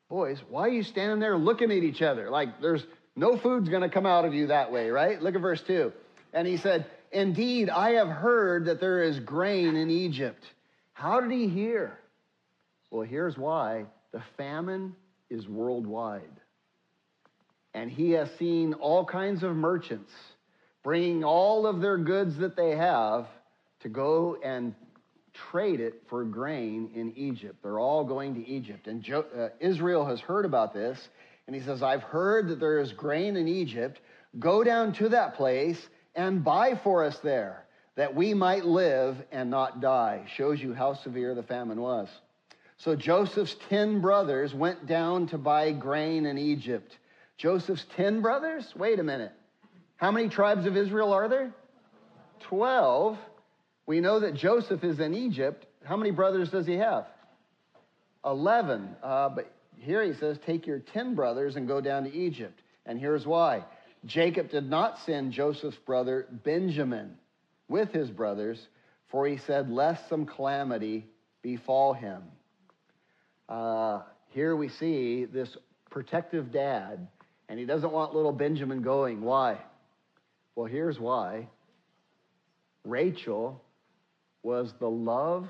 Boys, 0.07 0.37
why 0.49 0.67
are 0.67 0.69
you 0.69 0.83
standing 0.83 1.17
there 1.19 1.35
looking 1.35 1.71
at 1.71 1.77
each 1.77 2.03
other? 2.03 2.29
Like 2.29 2.61
there's 2.61 2.85
no 3.15 3.37
food's 3.39 3.67
going 3.67 3.81
to 3.81 3.89
come 3.89 4.05
out 4.05 4.23
of 4.23 4.35
you 4.35 4.47
that 4.47 4.71
way, 4.71 4.91
right? 4.91 5.19
Look 5.19 5.33
at 5.33 5.41
verse 5.41 5.63
2. 5.65 5.91
And 6.31 6.47
he 6.47 6.57
said, 6.57 6.85
Indeed, 7.11 7.71
I 7.71 7.93
have 7.93 8.07
heard 8.07 8.65
that 8.65 8.79
there 8.79 9.01
is 9.01 9.19
grain 9.19 9.75
in 9.75 9.89
Egypt. 9.89 10.43
How 10.93 11.19
did 11.19 11.31
he 11.31 11.47
hear? 11.47 11.97
Well, 12.91 13.01
here's 13.01 13.35
why 13.35 13.85
the 14.11 14.21
famine 14.37 14.95
is 15.31 15.47
worldwide. 15.47 16.21
And 17.73 17.89
he 17.89 18.11
has 18.11 18.29
seen 18.37 18.75
all 18.75 19.05
kinds 19.05 19.41
of 19.41 19.55
merchants 19.55 20.11
bringing 20.83 21.23
all 21.23 21.65
of 21.65 21.81
their 21.81 21.97
goods 21.97 22.37
that 22.37 22.55
they 22.55 22.75
have 22.75 23.25
to 23.85 23.89
go 23.89 24.35
and 24.43 24.73
trade 25.51 25.79
it 25.79 26.01
for 26.09 26.23
grain 26.23 26.89
in 26.95 27.13
Egypt. 27.15 27.61
They're 27.61 27.77
all 27.77 28.03
going 28.03 28.33
to 28.33 28.47
Egypt. 28.49 28.87
And 28.87 29.03
jo- 29.03 29.27
uh, 29.37 29.49
Israel 29.59 30.03
has 30.07 30.19
heard 30.19 30.43
about 30.43 30.73
this. 30.73 30.97
And 31.45 31.55
he 31.55 31.61
says, 31.61 31.83
I've 31.83 32.01
heard 32.01 32.47
that 32.47 32.59
there 32.59 32.79
is 32.79 32.93
grain 32.93 33.35
in 33.35 33.47
Egypt. 33.47 34.01
Go 34.39 34.63
down 34.63 34.93
to 34.93 35.09
that 35.09 35.35
place 35.35 35.77
and 36.15 36.43
buy 36.43 36.79
for 36.83 37.03
us 37.03 37.19
there, 37.19 37.67
that 37.95 38.15
we 38.15 38.33
might 38.33 38.65
live 38.65 39.17
and 39.31 39.51
not 39.51 39.81
die. 39.81 40.25
Shows 40.35 40.59
you 40.59 40.73
how 40.73 40.95
severe 40.95 41.35
the 41.35 41.43
famine 41.43 41.79
was. 41.79 42.09
So 42.77 42.95
Joseph's 42.95 43.55
10 43.69 44.01
brothers 44.01 44.51
went 44.51 44.87
down 44.87 45.27
to 45.27 45.37
buy 45.37 45.71
grain 45.73 46.25
in 46.25 46.39
Egypt. 46.39 46.97
Joseph's 47.37 47.85
10 47.95 48.23
brothers? 48.23 48.73
Wait 48.75 48.97
a 48.97 49.03
minute. 49.03 49.33
How 49.97 50.09
many 50.09 50.27
tribes 50.27 50.65
of 50.65 50.75
Israel 50.75 51.13
are 51.13 51.27
there? 51.27 51.53
12. 52.39 53.19
We 53.85 53.99
know 53.99 54.19
that 54.21 54.33
Joseph 54.35 54.83
is 54.83 54.99
in 54.99 55.13
Egypt. 55.13 55.65
How 55.83 55.95
many 55.95 56.11
brothers 56.11 56.49
does 56.49 56.65
he 56.65 56.75
have? 56.75 57.05
11. 58.25 58.95
Uh, 59.03 59.29
but 59.29 59.51
here 59.77 60.03
he 60.03 60.13
says, 60.19 60.37
Take 60.45 60.65
your 60.65 60.79
10 60.79 61.15
brothers 61.15 61.55
and 61.55 61.67
go 61.67 61.81
down 61.81 62.03
to 62.05 62.13
Egypt. 62.13 62.59
And 62.85 62.99
here's 62.99 63.25
why 63.25 63.63
Jacob 64.05 64.49
did 64.49 64.69
not 64.69 64.97
send 65.05 65.31
Joseph's 65.31 65.77
brother 65.85 66.27
Benjamin 66.43 67.17
with 67.67 67.91
his 67.91 68.09
brothers, 68.09 68.59
for 69.09 69.27
he 69.27 69.37
said, 69.45 69.69
Lest 69.69 70.07
some 70.09 70.25
calamity 70.25 71.05
befall 71.41 71.93
him. 71.93 72.23
Uh, 73.47 74.01
here 74.29 74.55
we 74.55 74.69
see 74.69 75.25
this 75.25 75.55
protective 75.91 76.51
dad, 76.51 77.07
and 77.47 77.59
he 77.59 77.65
doesn't 77.65 77.91
want 77.91 78.15
little 78.15 78.31
Benjamin 78.31 78.81
going. 78.81 79.21
Why? 79.21 79.59
Well, 80.55 80.65
here's 80.65 80.99
why 80.99 81.47
Rachel 82.83 83.61
was 84.45 84.71
the 84.79 84.87
love 84.87 85.47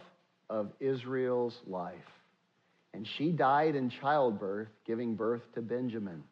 of 0.50 0.72
Israel's 0.80 1.60
life. 1.68 1.94
And 2.94 3.06
she 3.18 3.30
died 3.30 3.76
in 3.76 3.90
childbirth, 3.90 4.70
giving 4.88 5.16
birth 5.16 5.42
to 5.56 5.62
Benjamin. 5.62 6.24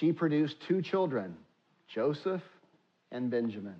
She 0.00 0.10
produced 0.10 0.56
two 0.66 0.80
children, 0.80 1.36
Joseph 1.94 2.40
and 3.10 3.30
Benjamin. 3.30 3.76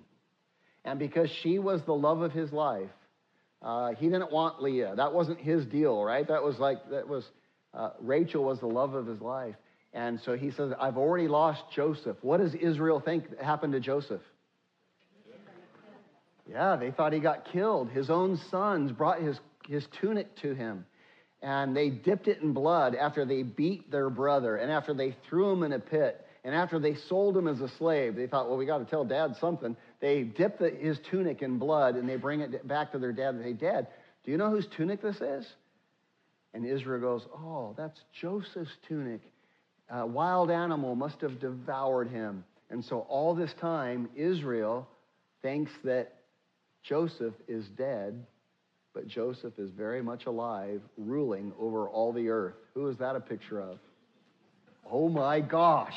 And 0.85 0.99
because 0.99 1.27
she 1.41 1.57
was 1.57 1.81
the 1.87 1.95
love 1.95 2.21
of 2.21 2.31
his 2.31 2.53
life, 2.53 2.91
uh, 3.63 3.93
he 3.95 4.09
didn't 4.09 4.31
want 4.31 4.61
Leah. 4.61 4.93
That 4.95 5.11
wasn't 5.11 5.39
his 5.39 5.65
deal, 5.65 6.03
right? 6.03 6.27
That 6.27 6.43
was 6.43 6.59
like, 6.59 6.77
that 6.91 7.07
was, 7.07 7.27
uh, 7.73 7.89
Rachel 7.99 8.43
was 8.43 8.59
the 8.59 8.67
love 8.67 8.93
of 8.93 9.07
his 9.07 9.21
life. 9.21 9.55
And 9.91 10.19
so 10.23 10.37
he 10.37 10.51
says, 10.51 10.71
I've 10.79 10.97
already 10.97 11.27
lost 11.27 11.63
Joseph. 11.75 12.17
What 12.21 12.41
does 12.41 12.53
Israel 12.53 12.99
think 12.99 13.39
happened 13.39 13.73
to 13.73 13.79
Joseph? 13.79 14.21
Yeah, 16.53 16.75
they 16.75 16.91
thought 16.91 17.13
he 17.13 17.19
got 17.19 17.51
killed. 17.51 17.89
His 17.89 18.11
own 18.11 18.39
sons 18.51 18.91
brought 18.91 19.19
his, 19.19 19.39
his 19.67 19.87
tunic 19.99 20.35
to 20.41 20.53
him, 20.53 20.85
and 21.41 21.75
they 21.75 21.89
dipped 21.89 22.27
it 22.27 22.41
in 22.41 22.53
blood 22.53 22.93
after 22.93 23.25
they 23.25 23.41
beat 23.41 23.89
their 23.89 24.11
brother, 24.11 24.57
and 24.57 24.71
after 24.71 24.93
they 24.93 25.15
threw 25.27 25.51
him 25.51 25.63
in 25.63 25.73
a 25.73 25.79
pit, 25.79 26.23
and 26.43 26.53
after 26.53 26.77
they 26.77 26.93
sold 27.09 27.35
him 27.35 27.47
as 27.47 27.59
a 27.59 27.69
slave. 27.77 28.15
They 28.15 28.27
thought, 28.27 28.49
well, 28.49 28.57
we 28.57 28.67
got 28.67 28.77
to 28.79 28.85
tell 28.85 29.03
dad 29.03 29.35
something. 29.41 29.75
They 29.99 30.23
dip 30.23 30.59
the, 30.59 30.69
his 30.69 30.99
tunic 31.09 31.41
in 31.41 31.57
blood, 31.57 31.95
and 31.95 32.07
they 32.07 32.17
bring 32.17 32.41
it 32.41 32.67
back 32.67 32.91
to 32.91 32.99
their 32.99 33.13
dad 33.13 33.33
and 33.33 33.43
say, 33.43 33.53
Dad, 33.53 33.87
do 34.23 34.31
you 34.31 34.37
know 34.37 34.51
whose 34.51 34.67
tunic 34.67 35.01
this 35.01 35.21
is? 35.21 35.47
And 36.53 36.65
Israel 36.65 37.01
goes, 37.01 37.25
Oh, 37.33 37.73
that's 37.75 37.99
Joseph's 38.21 38.77
tunic. 38.87 39.21
A 39.89 40.05
wild 40.05 40.51
animal 40.51 40.95
must 40.95 41.21
have 41.21 41.39
devoured 41.39 42.09
him. 42.09 42.43
And 42.69 42.85
so 42.85 42.99
all 43.09 43.33
this 43.33 43.53
time, 43.59 44.09
Israel 44.15 44.87
thinks 45.41 45.71
that 45.83 46.13
Joseph 46.83 47.33
is 47.47 47.67
dead, 47.69 48.25
but 48.93 49.07
Joseph 49.07 49.57
is 49.57 49.71
very 49.71 50.01
much 50.01 50.25
alive, 50.25 50.81
ruling 50.97 51.53
over 51.59 51.87
all 51.87 52.11
the 52.11 52.29
earth. 52.29 52.55
Who 52.73 52.87
is 52.89 52.97
that 52.97 53.15
a 53.15 53.19
picture 53.19 53.61
of? 53.61 53.79
Oh 54.91 55.07
my 55.09 55.39
gosh. 55.39 55.95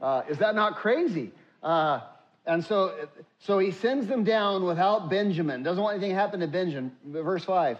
Uh, 0.00 0.22
is 0.28 0.38
that 0.38 0.54
not 0.54 0.76
crazy? 0.76 1.32
Uh, 1.62 2.00
and 2.46 2.62
so, 2.62 3.08
so 3.38 3.58
he 3.58 3.70
sends 3.70 4.06
them 4.06 4.22
down 4.22 4.64
without 4.64 5.08
Benjamin. 5.08 5.62
Doesn't 5.62 5.82
want 5.82 5.94
anything 5.94 6.14
to 6.14 6.20
happen 6.20 6.40
to 6.40 6.46
Benjamin. 6.46 6.92
Verse 7.06 7.44
5. 7.44 7.78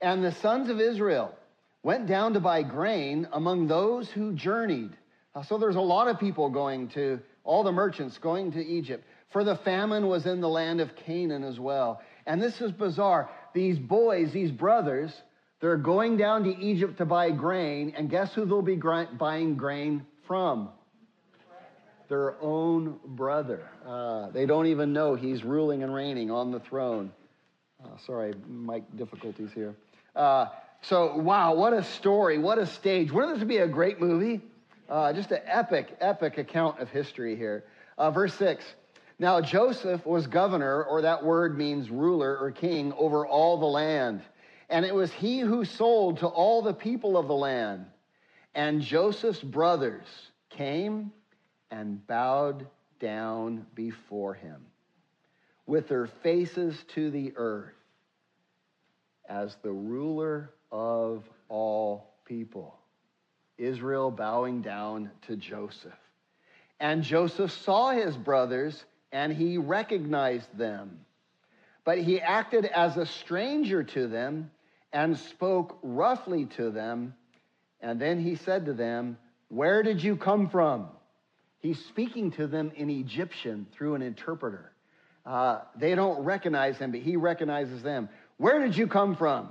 And 0.00 0.24
the 0.24 0.32
sons 0.32 0.70
of 0.70 0.80
Israel 0.80 1.34
went 1.82 2.06
down 2.06 2.32
to 2.32 2.40
buy 2.40 2.62
grain 2.62 3.28
among 3.32 3.66
those 3.66 4.10
who 4.10 4.32
journeyed. 4.32 4.96
Uh, 5.34 5.42
so 5.42 5.58
there's 5.58 5.76
a 5.76 5.80
lot 5.80 6.08
of 6.08 6.18
people 6.18 6.48
going 6.48 6.88
to, 6.88 7.20
all 7.44 7.62
the 7.62 7.72
merchants 7.72 8.16
going 8.16 8.52
to 8.52 8.64
Egypt 8.64 9.04
for 9.30 9.44
the 9.44 9.56
famine 9.56 10.06
was 10.06 10.26
in 10.26 10.40
the 10.40 10.48
land 10.48 10.80
of 10.80 10.94
Canaan 10.96 11.42
as 11.42 11.58
well. 11.58 12.00
And 12.26 12.42
this 12.42 12.60
is 12.60 12.72
bizarre. 12.72 13.28
These 13.54 13.78
boys, 13.78 14.32
these 14.32 14.50
brothers, 14.50 15.12
they're 15.60 15.76
going 15.76 16.16
down 16.16 16.44
to 16.44 16.56
Egypt 16.58 16.98
to 16.98 17.04
buy 17.04 17.30
grain, 17.30 17.94
and 17.96 18.10
guess 18.10 18.34
who 18.34 18.44
they'll 18.44 18.62
be 18.62 18.76
buying 18.76 19.56
grain 19.56 20.06
from? 20.26 20.70
Their 22.08 22.40
own 22.40 23.00
brother. 23.04 23.68
Uh, 23.84 24.30
they 24.30 24.46
don't 24.46 24.66
even 24.66 24.92
know 24.92 25.14
he's 25.14 25.42
ruling 25.42 25.82
and 25.82 25.92
reigning 25.92 26.30
on 26.30 26.52
the 26.52 26.60
throne. 26.60 27.10
Uh, 27.82 27.88
sorry, 28.06 28.34
mic 28.46 28.84
difficulties 28.96 29.50
here. 29.52 29.74
Uh, 30.14 30.46
so, 30.82 31.16
wow, 31.16 31.54
what 31.54 31.72
a 31.72 31.82
story, 31.82 32.38
what 32.38 32.58
a 32.58 32.66
stage. 32.66 33.10
Wouldn't 33.10 33.38
this 33.38 33.46
be 33.46 33.58
a 33.58 33.66
great 33.66 34.00
movie? 34.00 34.40
Uh, 34.88 35.12
just 35.12 35.32
an 35.32 35.40
epic, 35.46 35.96
epic 36.00 36.38
account 36.38 36.78
of 36.78 36.88
history 36.90 37.34
here. 37.34 37.64
Uh, 37.98 38.10
verse 38.10 38.34
6 38.34 38.64
now, 39.18 39.40
Joseph 39.40 40.04
was 40.04 40.26
governor, 40.26 40.84
or 40.84 41.02
that 41.02 41.24
word 41.24 41.56
means 41.56 41.90
ruler 41.90 42.36
or 42.38 42.50
king, 42.50 42.92
over 42.98 43.26
all 43.26 43.56
the 43.56 43.66
land. 43.66 44.20
And 44.68 44.84
it 44.84 44.94
was 44.94 45.10
he 45.12 45.40
who 45.40 45.64
sold 45.64 46.18
to 46.18 46.26
all 46.26 46.60
the 46.60 46.74
people 46.74 47.16
of 47.16 47.26
the 47.26 47.34
land. 47.34 47.86
And 48.54 48.82
Joseph's 48.82 49.40
brothers 49.40 50.06
came 50.50 51.12
and 51.70 52.06
bowed 52.06 52.66
down 53.00 53.66
before 53.74 54.34
him 54.34 54.66
with 55.66 55.88
their 55.88 56.06
faces 56.06 56.76
to 56.94 57.10
the 57.10 57.32
earth 57.36 57.74
as 59.28 59.56
the 59.62 59.72
ruler 59.72 60.50
of 60.70 61.24
all 61.48 62.14
people. 62.24 62.76
Israel 63.56 64.10
bowing 64.10 64.60
down 64.60 65.10
to 65.26 65.36
Joseph. 65.36 65.92
And 66.78 67.02
Joseph 67.02 67.50
saw 67.50 67.90
his 67.90 68.16
brothers 68.16 68.84
and 69.16 69.32
he 69.32 69.56
recognized 69.56 70.58
them. 70.58 71.00
But 71.84 71.96
he 71.96 72.20
acted 72.20 72.66
as 72.66 72.98
a 72.98 73.06
stranger 73.06 73.82
to 73.82 74.08
them 74.08 74.50
and 74.92 75.16
spoke 75.16 75.78
roughly 75.82 76.44
to 76.56 76.70
them. 76.70 77.14
And 77.80 77.98
then 77.98 78.20
he 78.20 78.34
said 78.34 78.66
to 78.66 78.74
them, 78.74 79.16
Where 79.48 79.82
did 79.82 80.04
you 80.04 80.16
come 80.16 80.50
from? 80.50 80.88
He's 81.60 81.82
speaking 81.86 82.32
to 82.32 82.46
them 82.46 82.72
in 82.76 82.90
Egyptian 82.90 83.66
through 83.72 83.94
an 83.94 84.02
interpreter. 84.02 84.70
Uh, 85.24 85.60
they 85.74 85.94
don't 85.94 86.22
recognize 86.22 86.76
him, 86.76 86.90
but 86.90 87.00
he 87.00 87.16
recognizes 87.16 87.82
them. 87.82 88.10
Where 88.36 88.60
did 88.60 88.76
you 88.76 88.86
come 88.86 89.16
from? 89.16 89.48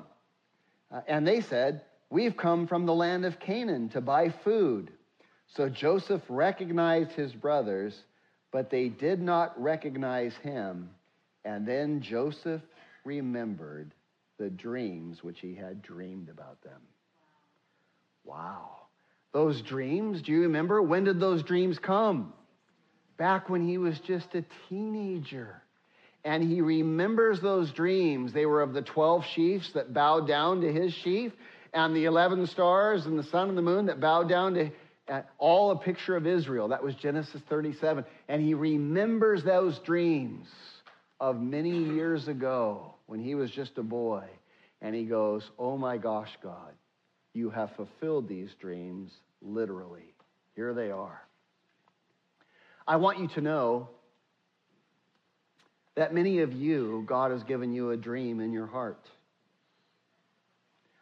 Uh, 0.91 1.01
and 1.07 1.27
they 1.27 1.41
said, 1.41 1.81
We've 2.11 2.37
come 2.37 2.67
from 2.67 2.85
the 2.85 2.93
land 2.93 3.25
of 3.25 3.39
Canaan 3.39 3.89
to 3.89 4.01
buy 4.01 4.29
food. 4.29 4.91
So 5.55 5.69
Joseph 5.69 6.21
recognized 6.29 7.13
his 7.13 7.33
brothers, 7.33 7.99
but 8.55 8.69
they 8.69 8.87
did 8.87 9.21
not 9.21 9.61
recognize 9.61 10.33
him. 10.41 10.89
And 11.43 11.67
then 11.67 11.99
Joseph 11.99 12.61
remembered 13.03 13.91
the 14.37 14.49
dreams 14.49 15.21
which 15.21 15.41
he 15.41 15.53
had 15.53 15.81
dreamed 15.81 16.29
about 16.29 16.61
them. 16.63 16.79
Wow. 18.23 18.77
Those 19.33 19.61
dreams, 19.61 20.21
do 20.21 20.31
you 20.31 20.43
remember? 20.43 20.81
When 20.81 21.03
did 21.03 21.19
those 21.19 21.43
dreams 21.43 21.79
come? 21.79 22.31
Back 23.17 23.49
when 23.49 23.67
he 23.67 23.77
was 23.77 23.99
just 23.99 24.33
a 24.35 24.45
teenager. 24.69 25.61
And 26.23 26.41
he 26.41 26.61
remembers 26.61 27.41
those 27.41 27.69
dreams. 27.71 28.31
They 28.31 28.45
were 28.45 28.61
of 28.61 28.71
the 28.71 28.83
12 28.83 29.25
chiefs 29.35 29.73
that 29.73 29.93
bowed 29.93 30.29
down 30.29 30.61
to 30.61 30.71
his 30.71 30.93
sheaf, 30.93 31.33
and 31.73 31.93
the 31.93 32.05
11 32.05 32.47
stars 32.47 33.05
and 33.05 33.19
the 33.19 33.23
sun 33.23 33.49
and 33.49 33.57
the 33.57 33.61
moon 33.61 33.87
that 33.87 33.99
bowed 33.99 34.29
down 34.29 34.53
to 34.53 34.71
uh, 35.07 35.21
all 35.37 35.71
a 35.71 35.77
picture 35.77 36.15
of 36.15 36.25
Israel. 36.25 36.69
That 36.69 36.83
was 36.83 36.95
Genesis 36.95 37.41
37. 37.49 38.05
And 38.27 38.41
he 38.41 38.53
remembers 38.53 39.43
those 39.43 39.77
dreams 39.79 40.47
of 41.19 41.39
many 41.39 41.77
years 41.77 42.27
ago 42.27 42.95
when 43.05 43.19
he 43.19 43.35
was 43.35 43.51
just 43.51 43.77
a 43.77 43.83
boy. 43.83 44.25
And 44.81 44.95
he 44.95 45.05
goes, 45.05 45.43
Oh 45.57 45.77
my 45.77 45.97
gosh, 45.97 46.31
God, 46.41 46.73
you 47.33 47.49
have 47.49 47.69
fulfilled 47.75 48.27
these 48.27 48.49
dreams 48.59 49.11
literally. 49.41 50.13
Here 50.55 50.73
they 50.73 50.91
are. 50.91 51.21
I 52.87 52.97
want 52.97 53.19
you 53.19 53.27
to 53.29 53.41
know 53.41 53.89
that 55.95 56.13
many 56.13 56.39
of 56.39 56.53
you, 56.53 57.03
God 57.07 57.31
has 57.31 57.43
given 57.43 57.71
you 57.73 57.91
a 57.91 57.97
dream 57.97 58.39
in 58.39 58.51
your 58.51 58.67
heart. 58.67 58.99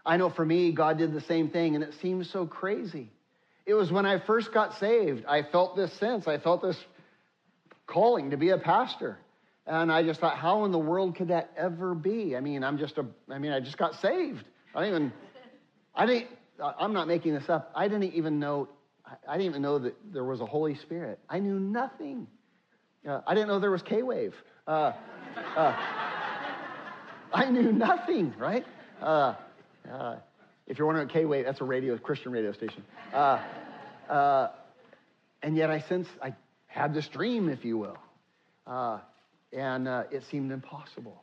I 0.05 0.17
know 0.17 0.29
for 0.29 0.45
me, 0.45 0.71
God 0.71 0.97
did 0.97 1.13
the 1.13 1.21
same 1.21 1.49
thing, 1.49 1.75
and 1.75 1.83
it 1.83 1.93
seems 2.01 2.29
so 2.31 2.45
crazy. 2.45 3.09
It 3.65 3.73
was 3.73 3.91
when 3.91 4.05
I 4.05 4.19
first 4.19 4.53
got 4.53 4.77
saved, 4.79 5.25
I 5.25 5.43
felt 5.43 5.75
this 5.75 5.93
sense, 5.93 6.27
I 6.27 6.37
felt 6.37 6.61
this 6.61 6.77
calling 7.85 8.31
to 8.31 8.37
be 8.37 8.49
a 8.49 8.57
pastor. 8.57 9.17
And 9.65 9.91
I 9.91 10.03
just 10.03 10.19
thought, 10.19 10.37
how 10.37 10.65
in 10.65 10.71
the 10.71 10.79
world 10.79 11.15
could 11.15 11.29
that 11.29 11.51
ever 11.55 11.95
be? 11.95 12.35
I 12.35 12.41
mean, 12.41 12.63
I'm 12.63 12.77
just 12.77 12.97
a, 12.97 13.05
I 13.29 13.39
mean, 13.39 13.53
I 13.53 13.61
just 13.61 13.77
got 13.77 13.95
saved. 14.01 14.43
I 14.75 14.83
didn't 14.83 14.95
even, 14.95 15.13
I 15.95 16.05
didn't, 16.05 16.27
I'm 16.59 16.91
not 16.91 17.07
making 17.07 17.33
this 17.33 17.47
up. 17.47 17.71
I 17.73 17.87
didn't 17.87 18.13
even 18.13 18.39
know, 18.39 18.67
I 19.27 19.37
didn't 19.37 19.49
even 19.51 19.61
know 19.61 19.79
that 19.79 19.95
there 20.11 20.25
was 20.25 20.41
a 20.41 20.45
Holy 20.45 20.75
Spirit. 20.75 21.19
I 21.29 21.39
knew 21.39 21.59
nothing. 21.59 22.27
Uh, 23.07 23.21
I 23.25 23.33
didn't 23.33 23.47
know 23.47 23.59
there 23.59 23.71
was 23.71 23.81
K 23.81 24.03
Wave. 24.03 24.35
Uh, 24.67 24.91
uh, 25.55 25.75
I 27.33 27.49
knew 27.49 27.71
nothing, 27.71 28.33
right? 28.37 28.65
If 30.67 30.77
you're 30.77 30.87
wondering, 30.87 31.09
K 31.09 31.25
Wave, 31.25 31.45
that's 31.45 31.61
a 31.61 31.65
radio, 31.65 31.97
Christian 31.97 32.31
radio 32.31 32.53
station. 32.53 32.83
Uh, 33.13 33.39
uh, 34.09 34.49
and 35.41 35.57
yet 35.57 35.69
I 35.69 35.79
sense 35.81 36.07
I 36.21 36.35
had 36.67 36.93
this 36.93 37.07
dream, 37.07 37.49
if 37.49 37.65
you 37.65 37.77
will. 37.77 37.97
Uh, 38.65 38.99
and 39.51 39.87
uh, 39.87 40.03
it 40.09 40.23
seemed 40.31 40.51
impossible. 40.51 41.21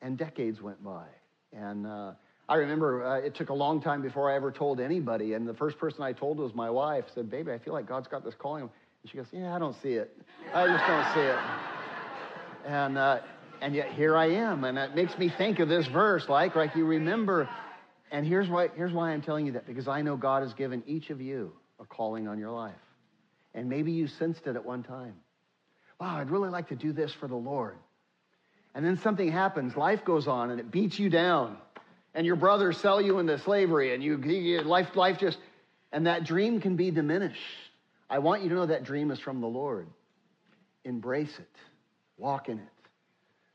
And 0.00 0.16
decades 0.16 0.62
went 0.62 0.82
by. 0.82 1.06
And 1.52 1.86
uh, 1.86 2.12
I 2.48 2.54
remember 2.56 3.04
uh, 3.04 3.18
it 3.18 3.34
took 3.34 3.48
a 3.48 3.54
long 3.54 3.82
time 3.82 4.00
before 4.00 4.30
I 4.30 4.36
ever 4.36 4.52
told 4.52 4.78
anybody. 4.78 5.32
And 5.32 5.48
the 5.48 5.54
first 5.54 5.76
person 5.76 6.02
I 6.02 6.12
told 6.12 6.38
was 6.38 6.54
my 6.54 6.70
wife. 6.70 7.06
Said, 7.14 7.28
"Baby, 7.28 7.50
I 7.50 7.58
feel 7.58 7.72
like 7.72 7.86
God's 7.86 8.06
got 8.06 8.24
this 8.24 8.34
calling." 8.38 8.62
And 8.62 9.10
she 9.10 9.16
goes, 9.16 9.26
"Yeah, 9.32 9.54
I 9.54 9.58
don't 9.58 9.74
see 9.82 9.94
it. 9.94 10.16
I 10.54 10.66
just 10.66 10.86
don't 10.86 11.14
see 11.14 11.20
it." 11.20 11.38
And 12.64 12.96
and 13.60 13.74
yet 13.74 13.90
here 13.90 14.16
I 14.16 14.26
am, 14.26 14.62
and 14.62 14.78
it 14.78 14.94
makes 14.94 15.18
me 15.18 15.28
think 15.28 15.58
of 15.58 15.68
this 15.68 15.88
verse, 15.88 16.28
like 16.28 16.54
like 16.54 16.76
you 16.76 16.84
remember. 16.84 17.48
And 18.10 18.26
here's 18.26 18.48
why 18.48 18.68
here's 18.74 18.92
why 18.92 19.10
I'm 19.10 19.22
telling 19.22 19.46
you 19.46 19.52
that 19.52 19.66
because 19.66 19.88
I 19.88 20.02
know 20.02 20.16
God 20.16 20.42
has 20.42 20.54
given 20.54 20.82
each 20.86 21.10
of 21.10 21.20
you 21.20 21.52
a 21.80 21.84
calling 21.84 22.26
on 22.26 22.38
your 22.38 22.50
life, 22.50 22.74
and 23.54 23.68
maybe 23.68 23.92
you 23.92 24.06
sensed 24.06 24.46
it 24.46 24.56
at 24.56 24.64
one 24.64 24.82
time 24.82 25.14
wow, 26.00 26.18
I'd 26.18 26.30
really 26.30 26.50
like 26.50 26.68
to 26.68 26.76
do 26.76 26.92
this 26.92 27.12
for 27.12 27.26
the 27.26 27.36
Lord. 27.36 27.76
And 28.74 28.84
then 28.84 28.96
something 28.96 29.30
happens, 29.30 29.76
life 29.76 30.04
goes 30.04 30.28
on, 30.28 30.50
and 30.50 30.60
it 30.60 30.70
beats 30.70 30.98
you 30.98 31.10
down. 31.10 31.56
And 32.14 32.26
your 32.26 32.36
brothers 32.36 32.78
sell 32.78 33.00
you 33.00 33.18
into 33.18 33.38
slavery, 33.38 33.94
and 33.94 34.02
you, 34.02 34.18
you 34.18 34.62
life, 34.62 34.94
life 34.94 35.18
just, 35.18 35.38
and 35.92 36.06
that 36.06 36.24
dream 36.24 36.60
can 36.60 36.76
be 36.76 36.90
diminished. 36.90 37.40
I 38.08 38.20
want 38.20 38.42
you 38.42 38.48
to 38.50 38.54
know 38.54 38.66
that 38.66 38.84
dream 38.84 39.10
is 39.10 39.18
from 39.18 39.40
the 39.40 39.46
Lord. 39.46 39.88
Embrace 40.84 41.38
it, 41.38 41.56
walk 42.16 42.48
in 42.48 42.58
it. 42.58 42.77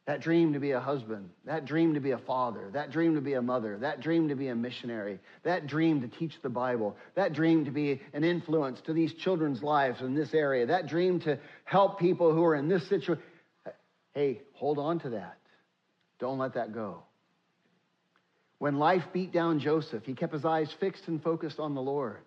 That 0.06 0.20
dream 0.20 0.52
to 0.52 0.60
be 0.60 0.72
a 0.72 0.82
husband, 0.82 1.30
that 1.46 1.64
dream 1.64 1.94
to 1.94 2.02
be 2.02 2.12
a 2.12 2.18
father, 2.18 2.70
that 2.74 2.92
dream 2.92 3.16
to 3.16 3.22
be 3.22 3.36
a 3.36 3.42
mother, 3.42 3.78
that 3.78 4.02
dream 4.02 4.28
to 4.28 4.36
be 4.36 4.50
a 4.50 4.56
missionary, 4.56 5.20
that 5.44 5.66
dream 5.66 6.02
to 6.02 6.10
teach 6.10 6.34
the 6.42 6.50
Bible, 6.50 6.98
that 7.16 7.32
dream 7.32 7.64
to 7.66 7.72
be 7.72 8.02
an 8.12 8.26
influence 8.26 8.82
to 8.82 8.92
these 8.92 9.14
children's 9.14 9.64
lives 9.64 10.02
in 10.02 10.14
this 10.14 10.34
area, 10.34 10.66
that 10.66 10.88
dream 10.88 11.22
to 11.22 11.40
help 11.64 12.00
people 12.00 12.34
who 12.34 12.44
are 12.44 12.56
in 12.56 12.68
this 12.68 12.88
situation. 12.90 13.24
Hey, 14.14 14.42
hold 14.54 14.78
on 14.78 15.00
to 15.00 15.12
that. 15.12 15.38
Don't 16.20 16.38
let 16.38 16.56
that 16.56 16.74
go. 16.74 17.04
When 18.60 18.80
life 18.80 19.04
beat 19.14 19.32
down 19.32 19.60
Joseph, 19.60 20.04
he 20.06 20.14
kept 20.14 20.34
his 20.34 20.46
eyes 20.46 20.74
fixed 20.80 21.08
and 21.08 21.24
focused 21.24 21.60
on 21.60 21.76
the 21.76 21.82
Lord. 21.82 22.20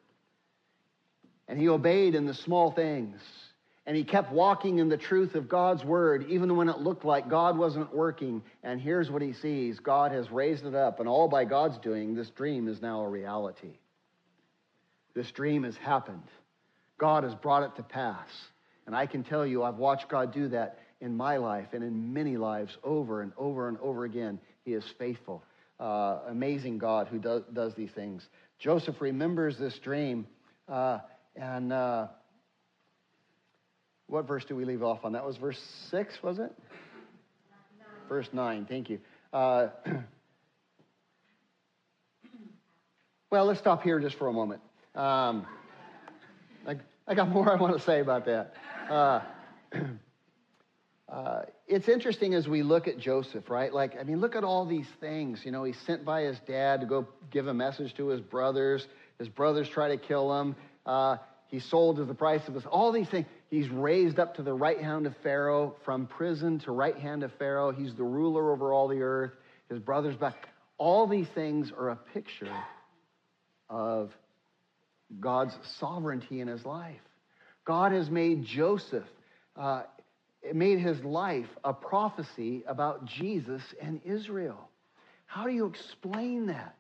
And 1.47 1.59
he 1.59 1.69
obeyed 1.69 2.15
in 2.15 2.27
the 2.27 2.35
small 2.35 2.73
things. 2.73 3.21
And 3.87 3.96
he 3.96 4.03
kept 4.03 4.33
walking 4.33 4.81
in 4.81 4.88
the 4.88 4.96
truth 4.96 5.37
of 5.37 5.49
God's 5.49 5.85
word, 5.85 6.27
even 6.29 6.57
when 6.57 6.68
it 6.68 6.79
looked 6.79 7.05
like 7.05 7.29
God 7.29 7.57
wasn't 7.57 7.94
working. 7.94 8.42
And 8.64 8.81
here's 8.81 9.11
what 9.11 9.22
he 9.22 9.33
sees 9.33 9.79
God 9.79 10.11
has 10.11 10.31
raised 10.31 10.66
it 10.66 10.75
up, 10.75 10.99
and 10.99 11.09
all 11.09 11.29
by 11.29 11.44
God's 11.44 11.79
doing, 11.79 12.14
this 12.14 12.31
dream 12.31 12.66
is 12.66 12.83
now 12.83 13.03
a 13.03 13.09
reality. 13.09 13.79
This 15.14 15.31
dream 15.31 15.62
has 15.62 15.77
happened. 15.77 16.25
God 16.99 17.22
has 17.22 17.35
brought 17.37 17.62
it 17.62 17.77
to 17.77 17.83
pass. 17.85 18.29
And 18.87 18.94
I 18.94 19.07
can 19.07 19.22
tell 19.22 19.46
you, 19.46 19.62
I've 19.62 19.77
watched 19.77 20.09
God 20.09 20.33
do 20.33 20.49
that 20.49 20.81
in 21.01 21.16
my 21.16 21.37
life 21.37 21.68
and 21.72 21.85
in 21.85 22.12
many 22.12 22.37
lives 22.37 22.77
over 22.83 23.22
and 23.22 23.33
over 23.37 23.68
and 23.68 23.79
over 23.79 24.05
again. 24.05 24.40
He 24.64 24.72
is 24.72 24.85
faithful. 24.99 25.44
Uh, 25.79 26.20
amazing 26.29 26.79
God 26.79 27.07
who 27.07 27.18
does, 27.18 27.42
does 27.53 27.75
these 27.75 27.90
things. 27.90 28.29
Joseph 28.59 29.01
remembers 29.01 29.59
this 29.59 29.79
dream, 29.79 30.27
uh, 30.68 30.99
and. 31.37 31.72
Uh, 31.72 32.09
what 34.09 34.27
verse 34.27 34.45
do 34.45 34.55
we 34.55 34.64
leave 34.64 34.83
off 34.83 35.05
on? 35.05 35.12
That 35.12 35.27
was 35.27 35.37
verse 35.37 35.61
6, 35.90 36.23
was 36.23 36.38
it? 36.38 36.53
Nine. 37.79 37.87
Verse 38.09 38.29
9, 38.33 38.66
thank 38.66 38.88
you. 38.88 39.01
Uh, 39.33 39.69
well, 43.31 43.47
let's 43.47 43.59
stop 43.59 43.83
here 43.83 43.99
just 43.99 44.16
for 44.16 44.29
a 44.29 44.33
moment. 44.33 44.61
Um, 44.95 45.47
I, 46.66 46.77
I, 47.07 47.14
got 47.14 47.29
more 47.29 47.53
I 47.53 47.57
want 47.57 47.77
to 47.77 47.83
say 47.83 48.01
about 48.01 48.27
that. 48.27 48.55
Uh, 48.88 49.21
uh, 51.12 51.42
it's 51.66 51.88
interesting 51.88 52.35
as 52.35 52.47
we 52.47 52.62
look 52.62 52.87
at 52.87 52.99
Joseph, 52.99 53.51
right? 53.51 53.73
Like, 53.75 53.99
I 53.99 54.05
mean, 54.05 54.21
look 54.21 54.37
at 54.37 54.45
all 54.45 54.64
these 54.66 54.88
things. 55.01 55.40
You 55.45 55.51
know, 55.51 55.64
he's 55.64 55.79
sent 55.85 56.05
by 56.05 56.23
his 56.23 56.38
dad 56.47 56.81
to 56.81 56.87
go 56.87 57.09
give 57.31 57.49
a 57.49 57.55
message 57.55 57.95
to 57.97 58.07
his 58.09 58.21
brothers. 58.21 58.87
His 59.19 59.29
brothers 59.29 59.69
try 59.69 59.88
to 59.88 59.97
kill 59.97 60.40
him. 60.40 60.55
Uh, 60.87 61.16
he's 61.49 61.64
sold 61.64 61.99
as 61.99 62.07
the 62.07 62.14
price 62.14 62.47
of 62.47 62.55
his. 62.55 62.64
All 62.66 62.92
these 62.92 63.09
things. 63.09 63.27
He's 63.49 63.69
raised 63.69 64.19
up 64.19 64.37
to 64.37 64.43
the 64.43 64.53
right 64.53 64.81
hand 64.81 65.07
of 65.07 65.15
Pharaoh, 65.23 65.77
from 65.85 66.07
prison 66.07 66.59
to 66.61 66.73
right 66.73 66.97
hand 66.97 67.23
of 67.23 67.33
Pharaoh. 67.39 67.71
He's 67.71 67.95
the 67.95 68.05
ruler 68.05 68.51
over 68.53 68.73
all 68.73 68.89
the 68.89 69.03
earth. 69.03 69.33
His 69.69 69.79
brother's 69.79 70.17
back. 70.17 70.49
All 70.79 71.07
these 71.07 71.29
things 71.29 71.73
are 71.77 71.91
a 71.91 71.97
picture 71.97 72.53
of 73.71 74.13
God's 75.21 75.57
sovereignty 75.79 76.41
in 76.41 76.49
his 76.49 76.65
life. 76.65 77.01
God 77.65 77.93
has 77.93 78.11
made 78.11 78.45
Joseph, 78.45 79.07
uh, 79.57 79.83
made 80.53 80.79
his 80.81 81.03
life 81.03 81.49
a 81.65 81.73
prophecy 81.73 82.65
about 82.67 83.05
Jesus 83.05 83.63
and 83.81 84.01
Israel. 84.05 84.69
How 85.27 85.45
do 85.45 85.51
you 85.53 85.67
explain 85.67 86.47
that? 86.47 86.77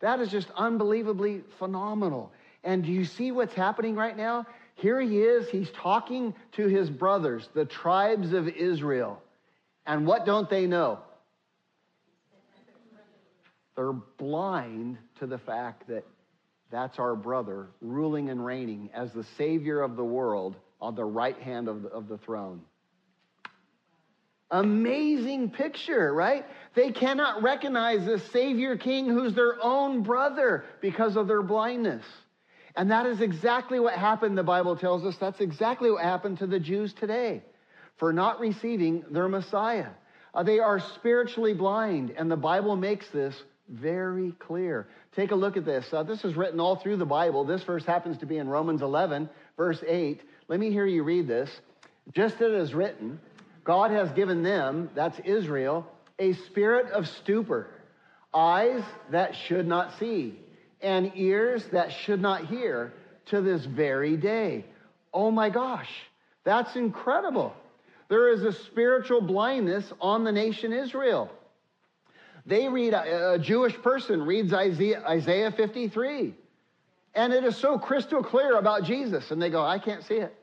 That 0.00 0.20
is 0.20 0.30
just 0.30 0.48
unbelievably 0.56 1.42
phenomenal. 1.58 2.32
And 2.62 2.84
do 2.84 2.92
you 2.92 3.04
see 3.04 3.32
what's 3.32 3.54
happening 3.54 3.96
right 3.96 4.16
now? 4.16 4.46
Here 4.78 5.00
he 5.00 5.18
is, 5.18 5.48
he's 5.48 5.70
talking 5.70 6.34
to 6.52 6.66
his 6.68 6.88
brothers, 6.88 7.48
the 7.52 7.64
tribes 7.64 8.32
of 8.32 8.46
Israel. 8.48 9.20
And 9.84 10.06
what 10.06 10.24
don't 10.24 10.48
they 10.48 10.66
know? 10.66 11.00
They're 13.74 13.92
blind 13.92 14.98
to 15.18 15.26
the 15.26 15.38
fact 15.38 15.88
that 15.88 16.04
That's 16.70 16.98
our 16.98 17.16
brother 17.16 17.68
ruling 17.80 18.28
and 18.28 18.44
reigning 18.44 18.90
as 18.92 19.12
the 19.12 19.24
Savior 19.36 19.80
of 19.80 19.96
the 19.96 20.04
world 20.04 20.56
on 20.80 20.94
the 20.94 21.04
right 21.04 21.38
hand 21.38 21.66
of 21.68 21.82
the, 21.82 21.88
of 21.88 22.08
the 22.08 22.18
throne. 22.18 22.60
Amazing 24.50 25.50
picture, 25.50 26.12
right? 26.12 26.46
They 26.74 26.92
cannot 26.92 27.42
recognize 27.42 28.06
this 28.06 28.22
Savior 28.32 28.76
King 28.76 29.06
who's 29.06 29.34
their 29.34 29.56
own 29.62 30.02
brother 30.02 30.64
because 30.80 31.16
of 31.16 31.26
their 31.26 31.42
blindness. 31.42 32.04
And 32.78 32.92
that 32.92 33.06
is 33.06 33.20
exactly 33.20 33.80
what 33.80 33.94
happened, 33.94 34.38
the 34.38 34.44
Bible 34.44 34.76
tells 34.76 35.04
us. 35.04 35.16
That's 35.16 35.40
exactly 35.40 35.90
what 35.90 36.04
happened 36.04 36.38
to 36.38 36.46
the 36.46 36.60
Jews 36.60 36.94
today 36.94 37.42
for 37.96 38.12
not 38.12 38.38
receiving 38.38 39.04
their 39.10 39.28
Messiah. 39.28 39.88
Uh, 40.32 40.44
they 40.44 40.60
are 40.60 40.78
spiritually 40.78 41.54
blind, 41.54 42.14
and 42.16 42.30
the 42.30 42.36
Bible 42.36 42.76
makes 42.76 43.10
this 43.10 43.34
very 43.68 44.30
clear. 44.38 44.86
Take 45.16 45.32
a 45.32 45.34
look 45.34 45.56
at 45.56 45.64
this. 45.64 45.92
Uh, 45.92 46.04
this 46.04 46.24
is 46.24 46.36
written 46.36 46.60
all 46.60 46.76
through 46.76 46.98
the 46.98 47.04
Bible. 47.04 47.42
This 47.44 47.64
verse 47.64 47.84
happens 47.84 48.16
to 48.18 48.26
be 48.26 48.38
in 48.38 48.48
Romans 48.48 48.80
11, 48.80 49.28
verse 49.56 49.82
8. 49.84 50.20
Let 50.46 50.60
me 50.60 50.70
hear 50.70 50.86
you 50.86 51.02
read 51.02 51.26
this. 51.26 51.50
Just 52.14 52.36
as 52.36 52.42
it 52.42 52.52
is 52.52 52.74
written, 52.74 53.18
God 53.64 53.90
has 53.90 54.12
given 54.12 54.44
them, 54.44 54.88
that's 54.94 55.18
Israel, 55.24 55.84
a 56.20 56.34
spirit 56.34 56.92
of 56.92 57.08
stupor, 57.08 57.66
eyes 58.32 58.84
that 59.10 59.34
should 59.34 59.66
not 59.66 59.98
see, 59.98 60.38
and 60.80 61.12
ears 61.14 61.66
that 61.72 61.92
should 61.92 62.20
not 62.20 62.46
hear 62.46 62.92
to 63.26 63.40
this 63.40 63.64
very 63.64 64.16
day. 64.16 64.64
Oh 65.12 65.30
my 65.30 65.50
gosh, 65.50 65.90
that's 66.44 66.76
incredible. 66.76 67.54
There 68.08 68.32
is 68.32 68.42
a 68.42 68.52
spiritual 68.52 69.20
blindness 69.20 69.92
on 70.00 70.24
the 70.24 70.32
nation 70.32 70.72
Israel. 70.72 71.30
They 72.46 72.68
read, 72.68 72.94
uh, 72.94 73.34
a 73.34 73.38
Jewish 73.38 73.74
person 73.82 74.22
reads 74.22 74.54
Isaiah, 74.54 75.02
Isaiah 75.06 75.50
53, 75.50 76.34
and 77.14 77.32
it 77.32 77.44
is 77.44 77.56
so 77.56 77.78
crystal 77.78 78.22
clear 78.22 78.56
about 78.56 78.84
Jesus, 78.84 79.30
and 79.30 79.42
they 79.42 79.50
go, 79.50 79.62
I 79.62 79.78
can't 79.78 80.02
see 80.02 80.14
it. 80.14 80.34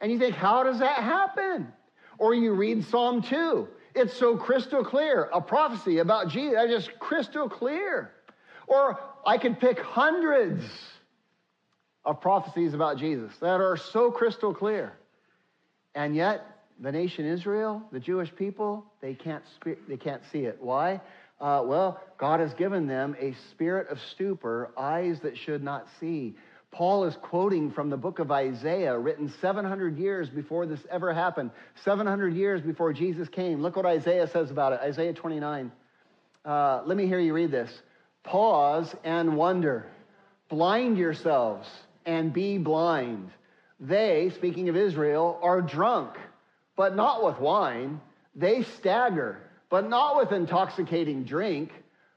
And 0.00 0.10
you 0.10 0.18
think, 0.18 0.34
how 0.34 0.62
does 0.62 0.80
that 0.80 0.98
happen? 0.98 1.72
Or 2.18 2.34
you 2.34 2.52
read 2.52 2.84
Psalm 2.84 3.22
2. 3.22 3.68
It's 3.94 4.14
so 4.14 4.36
crystal 4.36 4.84
clear, 4.84 5.28
a 5.32 5.40
prophecy 5.40 5.98
about 5.98 6.28
Jesus, 6.28 6.58
just 6.68 6.98
crystal 6.98 7.48
clear. 7.48 8.12
Or 8.66 8.98
I 9.26 9.38
could 9.38 9.60
pick 9.60 9.78
hundreds 9.80 10.64
of 12.04 12.20
prophecies 12.20 12.74
about 12.74 12.98
Jesus 12.98 13.32
that 13.40 13.60
are 13.60 13.76
so 13.76 14.10
crystal 14.10 14.54
clear. 14.54 14.92
And 15.94 16.16
yet, 16.16 16.46
the 16.80 16.90
nation 16.90 17.26
Israel, 17.26 17.82
the 17.92 18.00
Jewish 18.00 18.34
people, 18.34 18.84
they 19.00 19.14
can't, 19.14 19.44
spe- 19.54 19.86
they 19.88 19.96
can't 19.96 20.22
see 20.32 20.40
it. 20.40 20.58
Why? 20.60 21.00
Uh, 21.40 21.62
well, 21.64 22.00
God 22.18 22.40
has 22.40 22.54
given 22.54 22.86
them 22.86 23.16
a 23.20 23.34
spirit 23.50 23.88
of 23.88 24.00
stupor, 24.00 24.70
eyes 24.76 25.20
that 25.20 25.36
should 25.36 25.62
not 25.62 25.86
see. 26.00 26.34
Paul 26.70 27.04
is 27.04 27.16
quoting 27.16 27.70
from 27.70 27.90
the 27.90 27.96
book 27.96 28.18
of 28.18 28.30
Isaiah, 28.30 28.98
written 28.98 29.32
700 29.40 29.98
years 29.98 30.30
before 30.30 30.66
this 30.66 30.80
ever 30.90 31.12
happened, 31.12 31.50
700 31.84 32.34
years 32.34 32.62
before 32.62 32.92
Jesus 32.92 33.28
came. 33.28 33.60
Look 33.60 33.76
what 33.76 33.86
Isaiah 33.86 34.26
says 34.26 34.50
about 34.50 34.72
it 34.72 34.80
Isaiah 34.80 35.12
29. 35.12 35.70
Uh, 36.44 36.82
let 36.86 36.96
me 36.96 37.06
hear 37.06 37.20
you 37.20 37.34
read 37.34 37.50
this. 37.50 37.70
Pause 38.24 38.94
and 39.04 39.36
wonder. 39.36 39.86
Blind 40.48 40.98
yourselves 40.98 41.68
and 42.06 42.32
be 42.32 42.58
blind. 42.58 43.30
They, 43.80 44.30
speaking 44.36 44.68
of 44.68 44.76
Israel, 44.76 45.38
are 45.42 45.60
drunk, 45.60 46.16
but 46.76 46.94
not 46.94 47.24
with 47.24 47.38
wine. 47.40 48.00
They 48.34 48.62
stagger, 48.62 49.38
but 49.70 49.88
not 49.88 50.16
with 50.16 50.32
intoxicating 50.32 51.24
drink. 51.24 51.72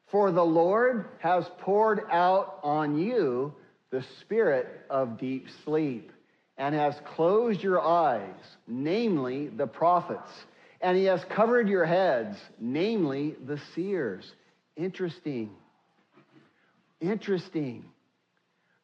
For 0.07 0.31
the 0.31 0.45
Lord 0.45 1.05
has 1.19 1.49
poured 1.59 2.01
out 2.11 2.59
on 2.63 2.97
you 2.97 3.53
the 3.89 4.03
spirit 4.21 4.67
of 4.89 5.17
deep 5.17 5.47
sleep, 5.63 6.11
and 6.57 6.75
has 6.75 6.95
closed 7.15 7.61
your 7.61 7.81
eyes, 7.81 8.35
namely 8.67 9.47
the 9.47 9.67
prophets, 9.67 10.31
and 10.81 10.97
he 10.97 11.05
has 11.05 11.23
covered 11.25 11.67
your 11.67 11.85
heads, 11.85 12.37
namely 12.59 13.35
the 13.45 13.59
seers. 13.73 14.33
Interesting. 14.75 15.49
Interesting. 17.09 17.85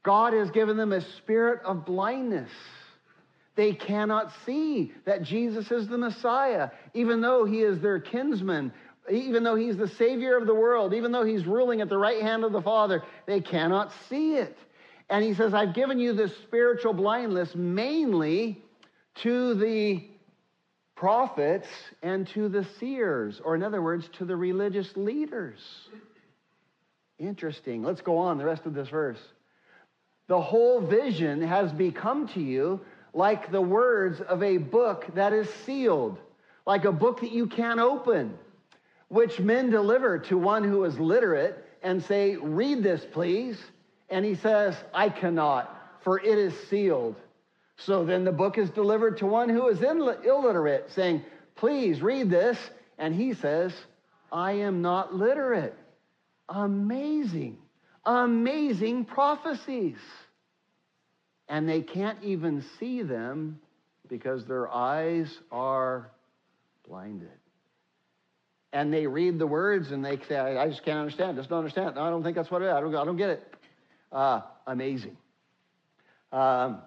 God 0.03 0.33
has 0.33 0.49
given 0.51 0.77
them 0.77 0.93
a 0.93 1.01
spirit 1.17 1.61
of 1.63 1.85
blindness. 1.85 2.49
They 3.55 3.73
cannot 3.73 4.31
see 4.45 4.93
that 5.05 5.23
Jesus 5.23 5.71
is 5.71 5.87
the 5.87 5.97
Messiah, 5.97 6.69
even 6.93 7.21
though 7.21 7.45
he 7.45 7.61
is 7.61 7.79
their 7.79 7.99
kinsman, 7.99 8.71
even 9.11 9.43
though 9.43 9.55
he's 9.55 9.77
the 9.77 9.89
Savior 9.89 10.37
of 10.37 10.47
the 10.47 10.55
world, 10.55 10.93
even 10.93 11.11
though 11.11 11.25
he's 11.25 11.45
ruling 11.45 11.81
at 11.81 11.89
the 11.89 11.97
right 11.97 12.21
hand 12.21 12.43
of 12.43 12.53
the 12.53 12.61
Father. 12.61 13.03
They 13.27 13.41
cannot 13.41 13.91
see 14.09 14.35
it. 14.35 14.57
And 15.09 15.23
he 15.23 15.33
says, 15.33 15.53
I've 15.53 15.75
given 15.75 15.99
you 15.99 16.13
this 16.13 16.31
spiritual 16.43 16.93
blindness 16.93 17.53
mainly 17.53 18.63
to 19.23 19.55
the 19.55 20.07
prophets 20.95 21.67
and 22.01 22.27
to 22.29 22.47
the 22.47 22.65
seers, 22.79 23.41
or 23.43 23.55
in 23.55 23.63
other 23.63 23.81
words, 23.81 24.07
to 24.19 24.25
the 24.25 24.35
religious 24.35 24.89
leaders. 24.95 25.59
Interesting. 27.21 27.83
Let's 27.83 28.01
go 28.01 28.17
on 28.17 28.39
the 28.39 28.45
rest 28.45 28.65
of 28.65 28.73
this 28.73 28.89
verse. 28.89 29.19
The 30.27 30.41
whole 30.41 30.81
vision 30.81 31.43
has 31.43 31.71
become 31.71 32.27
to 32.29 32.41
you 32.41 32.81
like 33.13 33.51
the 33.51 33.61
words 33.61 34.21
of 34.21 34.41
a 34.41 34.57
book 34.57 35.05
that 35.13 35.31
is 35.31 35.47
sealed, 35.65 36.17
like 36.65 36.85
a 36.85 36.91
book 36.91 37.21
that 37.21 37.31
you 37.31 37.45
can't 37.45 37.79
open, 37.79 38.33
which 39.09 39.39
men 39.39 39.69
deliver 39.69 40.17
to 40.17 40.37
one 40.37 40.63
who 40.63 40.83
is 40.83 40.97
literate 40.97 41.63
and 41.83 42.03
say, 42.03 42.37
Read 42.37 42.81
this, 42.81 43.05
please. 43.11 43.57
And 44.09 44.25
he 44.25 44.33
says, 44.33 44.75
I 44.91 45.09
cannot, 45.09 45.99
for 46.03 46.19
it 46.19 46.37
is 46.39 46.55
sealed. 46.69 47.15
So 47.77 48.03
then 48.03 48.23
the 48.23 48.31
book 48.31 48.57
is 48.57 48.71
delivered 48.71 49.17
to 49.17 49.27
one 49.27 49.47
who 49.47 49.67
is 49.67 49.79
illiterate, 49.81 50.89
saying, 50.91 51.23
Please 51.55 52.01
read 52.01 52.31
this. 52.31 52.57
And 52.97 53.13
he 53.13 53.35
says, 53.35 53.73
I 54.31 54.53
am 54.53 54.81
not 54.81 55.13
literate. 55.13 55.75
Amazing, 56.53 57.57
amazing 58.05 59.05
prophecies. 59.05 59.97
And 61.47 61.67
they 61.67 61.81
can't 61.81 62.21
even 62.23 62.63
see 62.79 63.01
them 63.03 63.59
because 64.09 64.45
their 64.45 64.69
eyes 64.69 65.33
are 65.49 66.11
blinded. 66.87 67.29
And 68.73 68.93
they 68.93 69.07
read 69.07 69.39
the 69.39 69.47
words 69.47 69.91
and 69.91 70.03
they 70.03 70.17
say, 70.27 70.37
I 70.37 70.67
just 70.67 70.83
can't 70.83 70.99
understand. 70.99 71.37
Just 71.37 71.49
don't 71.49 71.59
understand. 71.59 71.95
No, 71.95 72.01
I 72.01 72.09
don't 72.09 72.23
think 72.23 72.35
that's 72.35 72.51
what 72.51 72.61
it 72.61 72.65
is. 72.65 72.73
I 72.73 72.81
don't, 72.81 72.95
I 72.95 73.05
don't 73.05 73.17
get 73.17 73.29
it. 73.29 73.53
Uh, 74.11 74.41
amazing. 74.67 75.15
Um, 76.33 76.81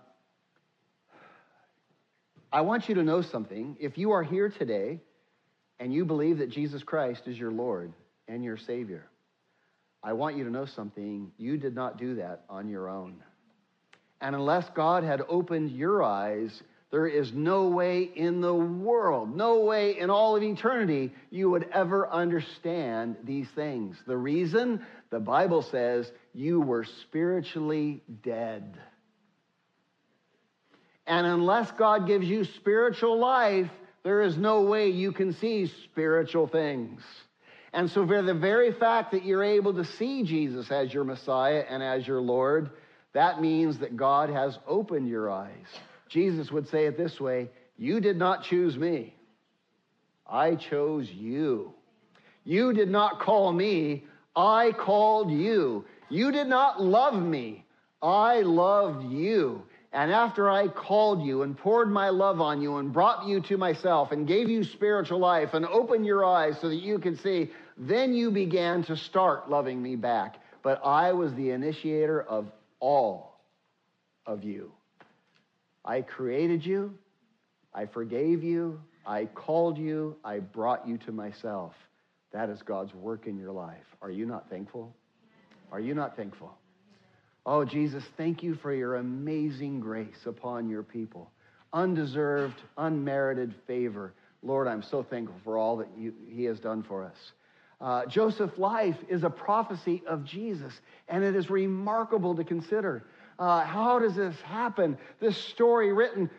I 2.52 2.60
want 2.60 2.88
you 2.88 2.94
to 2.96 3.02
know 3.02 3.22
something. 3.22 3.76
If 3.80 3.96
you 3.96 4.12
are 4.12 4.22
here 4.22 4.50
today 4.50 5.00
and 5.80 5.92
you 5.92 6.04
believe 6.04 6.38
that 6.38 6.50
Jesus 6.50 6.82
Christ 6.82 7.22
is 7.26 7.38
your 7.38 7.50
Lord 7.50 7.92
and 8.28 8.44
your 8.44 8.56
Savior, 8.56 9.06
I 10.04 10.12
want 10.12 10.36
you 10.36 10.44
to 10.44 10.50
know 10.50 10.66
something. 10.66 11.32
You 11.38 11.56
did 11.56 11.74
not 11.74 11.96
do 11.96 12.16
that 12.16 12.44
on 12.50 12.68
your 12.68 12.90
own. 12.90 13.22
And 14.20 14.36
unless 14.36 14.68
God 14.74 15.02
had 15.02 15.22
opened 15.28 15.70
your 15.70 16.02
eyes, 16.02 16.62
there 16.90 17.06
is 17.06 17.32
no 17.32 17.68
way 17.68 18.02
in 18.02 18.42
the 18.42 18.54
world, 18.54 19.34
no 19.34 19.60
way 19.64 19.98
in 19.98 20.10
all 20.10 20.36
of 20.36 20.42
eternity, 20.42 21.12
you 21.30 21.50
would 21.50 21.66
ever 21.72 22.08
understand 22.08 23.16
these 23.24 23.48
things. 23.54 23.96
The 24.06 24.16
reason 24.16 24.84
the 25.10 25.20
Bible 25.20 25.62
says 25.62 26.12
you 26.34 26.60
were 26.60 26.84
spiritually 26.84 28.02
dead. 28.22 28.78
And 31.06 31.26
unless 31.26 31.70
God 31.72 32.06
gives 32.06 32.26
you 32.26 32.44
spiritual 32.44 33.18
life, 33.18 33.70
there 34.02 34.22
is 34.22 34.36
no 34.36 34.62
way 34.62 34.90
you 34.90 35.12
can 35.12 35.32
see 35.32 35.66
spiritual 35.66 36.46
things. 36.46 37.02
And 37.74 37.90
so, 37.90 38.06
for 38.06 38.22
the 38.22 38.34
very 38.34 38.70
fact 38.70 39.10
that 39.10 39.24
you're 39.24 39.42
able 39.42 39.74
to 39.74 39.84
see 39.84 40.22
Jesus 40.22 40.70
as 40.70 40.94
your 40.94 41.02
Messiah 41.02 41.64
and 41.68 41.82
as 41.82 42.06
your 42.06 42.20
Lord, 42.20 42.70
that 43.14 43.40
means 43.40 43.80
that 43.80 43.96
God 43.96 44.30
has 44.30 44.56
opened 44.64 45.08
your 45.08 45.28
eyes. 45.28 45.66
Jesus 46.08 46.52
would 46.52 46.68
say 46.68 46.86
it 46.86 46.96
this 46.96 47.20
way 47.20 47.50
You 47.76 47.98
did 47.98 48.16
not 48.16 48.44
choose 48.44 48.78
me, 48.78 49.16
I 50.24 50.54
chose 50.54 51.10
you. 51.10 51.74
You 52.44 52.72
did 52.74 52.90
not 52.90 53.18
call 53.18 53.52
me, 53.52 54.04
I 54.36 54.70
called 54.70 55.32
you. 55.32 55.84
You 56.08 56.30
did 56.30 56.46
not 56.46 56.80
love 56.80 57.20
me, 57.20 57.64
I 58.00 58.42
loved 58.42 59.04
you. 59.10 59.64
And 59.92 60.10
after 60.10 60.50
I 60.50 60.66
called 60.66 61.22
you 61.22 61.42
and 61.42 61.56
poured 61.56 61.88
my 61.90 62.08
love 62.08 62.40
on 62.40 62.60
you 62.60 62.78
and 62.78 62.92
brought 62.92 63.26
you 63.26 63.40
to 63.42 63.56
myself 63.56 64.10
and 64.10 64.26
gave 64.26 64.48
you 64.48 64.64
spiritual 64.64 65.20
life 65.20 65.54
and 65.54 65.64
opened 65.64 66.04
your 66.04 66.24
eyes 66.24 66.56
so 66.60 66.68
that 66.68 66.82
you 66.82 66.98
could 66.98 67.18
see, 67.20 67.52
then 67.76 68.14
you 68.14 68.30
began 68.30 68.84
to 68.84 68.96
start 68.96 69.50
loving 69.50 69.82
me 69.82 69.96
back. 69.96 70.36
But 70.62 70.80
I 70.84 71.12
was 71.12 71.34
the 71.34 71.50
initiator 71.50 72.22
of 72.22 72.50
all 72.80 73.38
of 74.26 74.44
you. 74.44 74.72
I 75.84 76.00
created 76.00 76.64
you, 76.64 76.96
I 77.74 77.86
forgave 77.86 78.42
you, 78.42 78.80
I 79.06 79.26
called 79.26 79.76
you, 79.76 80.16
I 80.24 80.38
brought 80.38 80.88
you 80.88 80.96
to 80.98 81.12
myself. 81.12 81.74
That 82.32 82.48
is 82.48 82.62
God's 82.62 82.94
work 82.94 83.26
in 83.26 83.38
your 83.38 83.52
life. 83.52 83.84
Are 84.00 84.10
you 84.10 84.24
not 84.24 84.48
thankful? 84.48 84.94
Are 85.70 85.80
you 85.80 85.94
not 85.94 86.16
thankful? 86.16 86.56
Oh, 87.46 87.64
Jesus, 87.64 88.02
thank 88.16 88.42
you 88.42 88.54
for 88.54 88.72
your 88.72 88.96
amazing 88.96 89.80
grace 89.80 90.24
upon 90.24 90.68
your 90.68 90.82
people. 90.82 91.30
Undeserved, 91.74 92.56
unmerited 92.78 93.54
favor. 93.66 94.14
Lord, 94.42 94.66
I'm 94.66 94.82
so 94.82 95.02
thankful 95.02 95.36
for 95.44 95.58
all 95.58 95.76
that 95.76 95.88
you, 95.98 96.14
he 96.28 96.44
has 96.44 96.58
done 96.58 96.82
for 96.82 97.04
us. 97.04 97.16
Uh, 97.80 98.06
Joseph's 98.06 98.58
life 98.58 98.96
is 99.08 99.24
a 99.24 99.30
prophecy 99.30 100.02
of 100.06 100.24
Jesus, 100.24 100.72
and 101.08 101.24
it 101.24 101.34
is 101.36 101.50
remarkable 101.50 102.34
to 102.36 102.44
consider. 102.44 103.04
Uh, 103.38 103.64
how 103.64 103.98
does 103.98 104.14
this 104.14 104.36
happen? 104.42 104.96
This 105.20 105.36
story 105.36 105.92
written 105.92 106.30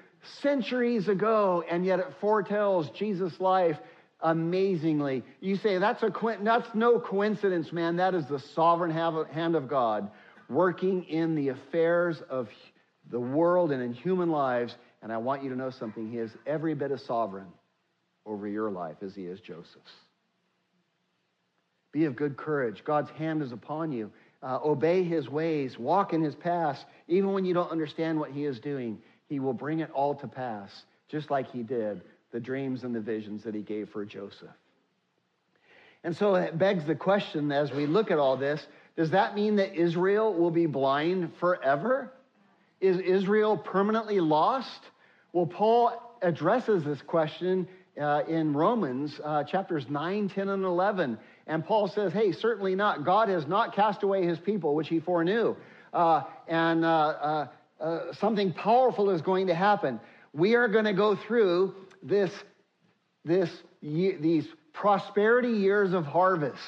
centuries 0.41 1.07
ago, 1.07 1.63
and 1.69 1.85
yet 1.85 1.99
it 1.99 2.07
foretells 2.19 2.89
Jesus' 2.91 3.39
life 3.39 3.77
amazingly. 4.21 5.23
You 5.39 5.55
say, 5.57 5.77
that's, 5.77 6.01
a, 6.03 6.11
that's 6.41 6.67
no 6.73 6.99
coincidence, 6.99 7.71
man. 7.71 7.97
That 7.97 8.15
is 8.15 8.25
the 8.25 8.39
sovereign 8.39 8.91
hand 8.91 9.55
of 9.55 9.67
God 9.67 10.09
working 10.49 11.03
in 11.05 11.35
the 11.35 11.49
affairs 11.49 12.21
of 12.29 12.49
the 13.11 13.19
world 13.19 13.71
and 13.71 13.81
in 13.81 13.93
human 13.93 14.29
lives. 14.29 14.75
And 15.01 15.11
I 15.11 15.17
want 15.17 15.43
you 15.43 15.49
to 15.49 15.55
know 15.55 15.69
something. 15.69 16.09
He 16.09 16.17
is 16.17 16.31
every 16.47 16.73
bit 16.73 16.91
as 16.91 17.03
sovereign 17.03 17.47
over 18.25 18.47
your 18.47 18.71
life 18.71 18.97
as 19.03 19.13
he 19.13 19.25
is 19.25 19.39
Joseph's. 19.39 19.91
Be 21.95 22.03
of 22.03 22.17
good 22.17 22.35
courage. 22.35 22.83
God's 22.83 23.09
hand 23.11 23.41
is 23.41 23.53
upon 23.53 23.93
you. 23.93 24.11
Uh, 24.43 24.59
obey 24.65 25.01
his 25.01 25.29
ways, 25.29 25.79
walk 25.79 26.11
in 26.11 26.21
his 26.21 26.35
paths. 26.35 26.83
Even 27.07 27.31
when 27.31 27.45
you 27.45 27.53
don't 27.53 27.71
understand 27.71 28.19
what 28.19 28.31
he 28.31 28.43
is 28.43 28.59
doing, 28.59 28.97
he 29.29 29.39
will 29.39 29.53
bring 29.53 29.79
it 29.79 29.89
all 29.91 30.13
to 30.15 30.27
pass, 30.27 30.83
just 31.07 31.31
like 31.31 31.49
he 31.49 31.63
did 31.63 32.01
the 32.33 32.39
dreams 32.41 32.83
and 32.83 32.93
the 32.93 32.99
visions 32.99 33.45
that 33.45 33.55
he 33.55 33.61
gave 33.61 33.87
for 33.87 34.03
Joseph. 34.03 34.49
And 36.03 36.13
so 36.13 36.35
it 36.35 36.57
begs 36.57 36.83
the 36.83 36.95
question 36.95 37.49
as 37.53 37.71
we 37.71 37.85
look 37.85 38.11
at 38.11 38.19
all 38.19 38.35
this 38.35 38.67
does 38.97 39.11
that 39.11 39.33
mean 39.33 39.55
that 39.55 39.73
Israel 39.73 40.33
will 40.33 40.51
be 40.51 40.65
blind 40.65 41.31
forever? 41.39 42.11
Is 42.81 42.99
Israel 42.99 43.55
permanently 43.55 44.19
lost? 44.19 44.81
Well, 45.31 45.45
Paul 45.45 45.93
addresses 46.21 46.83
this 46.83 47.01
question 47.01 47.69
uh, 47.99 48.23
in 48.27 48.53
Romans 48.53 49.19
uh, 49.23 49.43
chapters 49.45 49.89
9, 49.89 50.27
10, 50.29 50.49
and 50.49 50.65
11. 50.65 51.17
And 51.47 51.65
Paul 51.65 51.87
says, 51.87 52.11
hey, 52.11 52.31
certainly 52.31 52.75
not. 52.75 53.05
God 53.05 53.29
has 53.29 53.45
not 53.45 53.75
cast 53.75 54.03
away 54.03 54.25
his 54.25 54.39
people, 54.39 54.73
which 54.73 54.87
he 54.87 54.99
foreknew. 54.99 55.55
Uh, 55.93 56.23
and 56.47 56.83
uh, 56.83 56.87
uh, 56.89 57.47
uh, 57.79 58.13
something 58.13 58.51
powerful 58.51 59.11
is 59.11 59.21
going 59.21 59.47
to 59.47 59.55
happen. 59.55 59.99
We 60.33 60.55
are 60.55 60.67
going 60.67 60.85
to 60.85 60.93
go 60.93 61.15
through 61.15 61.75
this, 62.01 62.31
this, 63.23 63.49
these 63.81 64.47
prosperity 64.73 65.51
years 65.51 65.93
of 65.93 66.05
harvest. 66.05 66.59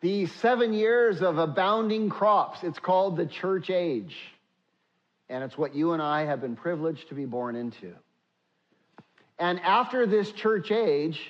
These 0.00 0.32
seven 0.36 0.72
years 0.72 1.22
of 1.22 1.38
abounding 1.38 2.08
crops. 2.08 2.60
It's 2.62 2.78
called 2.78 3.16
the 3.16 3.26
church 3.26 3.70
age. 3.70 4.16
And 5.28 5.44
it's 5.44 5.58
what 5.58 5.74
you 5.74 5.92
and 5.92 6.02
I 6.02 6.24
have 6.24 6.40
been 6.40 6.56
privileged 6.56 7.08
to 7.08 7.14
be 7.14 7.26
born 7.26 7.56
into. 7.56 7.92
And 9.38 9.60
after 9.60 10.06
this 10.06 10.32
church 10.32 10.70
age, 10.70 11.20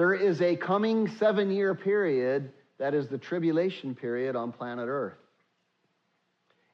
there 0.00 0.14
is 0.14 0.40
a 0.40 0.56
coming 0.56 1.08
seven 1.18 1.50
year 1.50 1.74
period 1.74 2.54
that 2.78 2.94
is 2.94 3.08
the 3.08 3.18
tribulation 3.18 3.94
period 3.94 4.34
on 4.34 4.50
planet 4.50 4.88
Earth. 4.88 5.18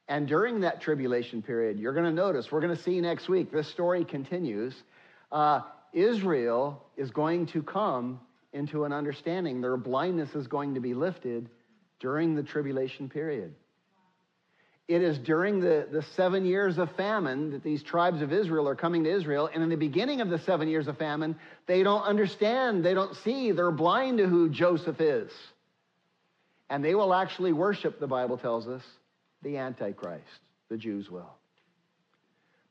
And 0.07 0.29
during 0.29 0.61
that 0.61 0.81
tribulation 0.81 1.43
period, 1.43 1.77
you're 1.77 1.93
going 1.93 2.05
to 2.05 2.13
notice, 2.13 2.53
we're 2.53 2.61
going 2.61 2.77
to 2.77 2.81
see 2.81 3.01
next 3.01 3.29
week, 3.29 3.51
this 3.51 3.67
story 3.67 4.05
continues. 4.05 4.81
Uh, 5.33 5.63
Israel 5.93 6.87
is 6.97 7.11
going 7.11 7.47
to 7.47 7.65
come 7.65 8.21
into 8.53 8.85
an 8.85 8.93
understanding. 8.93 9.61
Their 9.61 9.77
blindness 9.77 10.37
is 10.37 10.47
going 10.47 10.75
to 10.75 10.81
be 10.81 10.95
lifted 10.95 11.51
during 11.99 12.37
the 12.37 12.45
tribulation 12.45 13.09
period. 13.09 13.57
It 14.89 15.03
is 15.03 15.19
during 15.19 15.61
the, 15.61 15.89
the 15.91 16.03
seven 16.15 16.45
years 16.45 16.79
of 16.79 16.91
famine 16.93 17.51
that 17.51 17.65
these 17.65 17.83
tribes 17.83 18.23
of 18.23 18.33
Israel 18.33 18.69
are 18.69 18.77
coming 18.77 19.03
to 19.05 19.11
Israel. 19.11 19.51
And 19.53 19.63
in 19.63 19.69
the 19.69 19.77
beginning 19.77 20.21
of 20.21 20.31
the 20.31 20.39
seven 20.39 20.69
years 20.69 20.87
of 20.87 20.97
famine, 20.97 21.37
they 21.67 21.83
don't 21.83 22.03
understand, 22.03 22.85
they 22.85 22.95
don't 22.95 23.17
see, 23.17 23.51
they're 23.51 23.73
blind 23.73 24.19
to 24.19 24.29
who 24.29 24.49
Joseph 24.49 25.01
is. 25.01 25.33
And 26.71 26.85
they 26.85 26.95
will 26.95 27.13
actually 27.13 27.53
worship, 27.53 27.99
the 27.99 28.07
Bible 28.07 28.39
tells 28.39 28.69
us, 28.69 28.83
the 29.43 29.57
Antichrist. 29.57 30.25
The 30.69 30.77
Jews 30.77 31.11
will. 31.11 31.33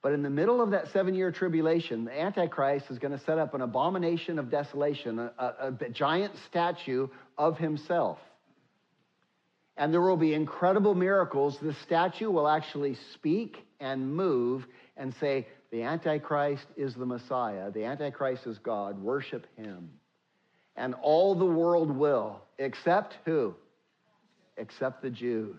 But 0.02 0.14
in 0.14 0.22
the 0.22 0.30
middle 0.30 0.62
of 0.62 0.72
that 0.72 0.90
seven 0.92 1.16
year 1.16 1.32
tribulation, 1.32 2.06
the 2.06 2.18
Antichrist 2.18 2.92
is 2.92 3.00
going 3.00 3.18
to 3.18 3.24
set 3.26 3.40
up 3.40 3.54
an 3.54 3.62
abomination 3.62 4.38
of 4.38 4.52
desolation, 4.52 5.18
a, 5.18 5.32
a, 5.40 5.74
a 5.82 5.90
giant 5.90 6.34
statue 6.48 7.08
of 7.38 7.58
himself. 7.58 8.20
And 9.78 9.94
there 9.94 10.02
will 10.02 10.18
be 10.18 10.34
incredible 10.34 10.96
miracles. 10.96 11.58
The 11.62 11.76
statue 11.86 12.32
will 12.32 12.48
actually 12.48 12.98
speak 13.14 13.58
and 13.80 14.16
move 14.16 14.66
and 14.96 15.14
say, 15.20 15.48
The 15.72 15.84
Antichrist 15.84 16.66
is 16.78 16.94
the 16.94 17.06
Messiah. 17.06 17.72
The 17.72 17.84
Antichrist 17.84 18.48
is 18.48 18.58
God. 18.60 19.00
Worship 19.00 19.46
him. 19.58 19.92
And 20.78 20.96
all 21.02 21.36
the 21.36 21.46
world 21.46 21.92
will, 21.92 22.42
except 22.58 23.16
who? 23.26 23.56
Except 24.58 25.02
the 25.02 25.10
Jews. 25.10 25.56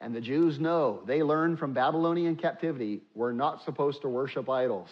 And 0.00 0.14
the 0.14 0.20
Jews 0.20 0.58
know, 0.58 1.02
they 1.06 1.22
learned 1.22 1.58
from 1.58 1.74
Babylonian 1.74 2.36
captivity, 2.36 3.02
we're 3.14 3.32
not 3.32 3.62
supposed 3.64 4.02
to 4.02 4.08
worship 4.08 4.50
idols. 4.50 4.90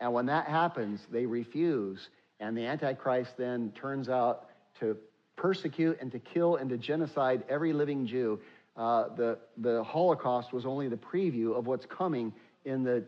And 0.00 0.12
when 0.12 0.26
that 0.26 0.46
happens, 0.46 1.00
they 1.10 1.26
refuse. 1.26 2.08
And 2.38 2.56
the 2.56 2.66
Antichrist 2.66 3.30
then 3.38 3.72
turns 3.80 4.08
out 4.08 4.46
to 4.80 4.96
persecute 5.38 5.98
and 6.00 6.12
to 6.12 6.18
kill 6.18 6.56
and 6.56 6.68
to 6.70 6.76
genocide 6.76 7.44
every 7.48 7.72
living 7.72 8.06
Jew. 8.06 8.40
Uh, 8.76 9.08
the, 9.16 9.38
the 9.56 9.82
Holocaust 9.82 10.52
was 10.52 10.66
only 10.66 10.88
the 10.88 10.96
preview 10.96 11.56
of 11.56 11.66
what's 11.66 11.86
coming 11.86 12.32
in 12.64 12.84
the 12.84 13.04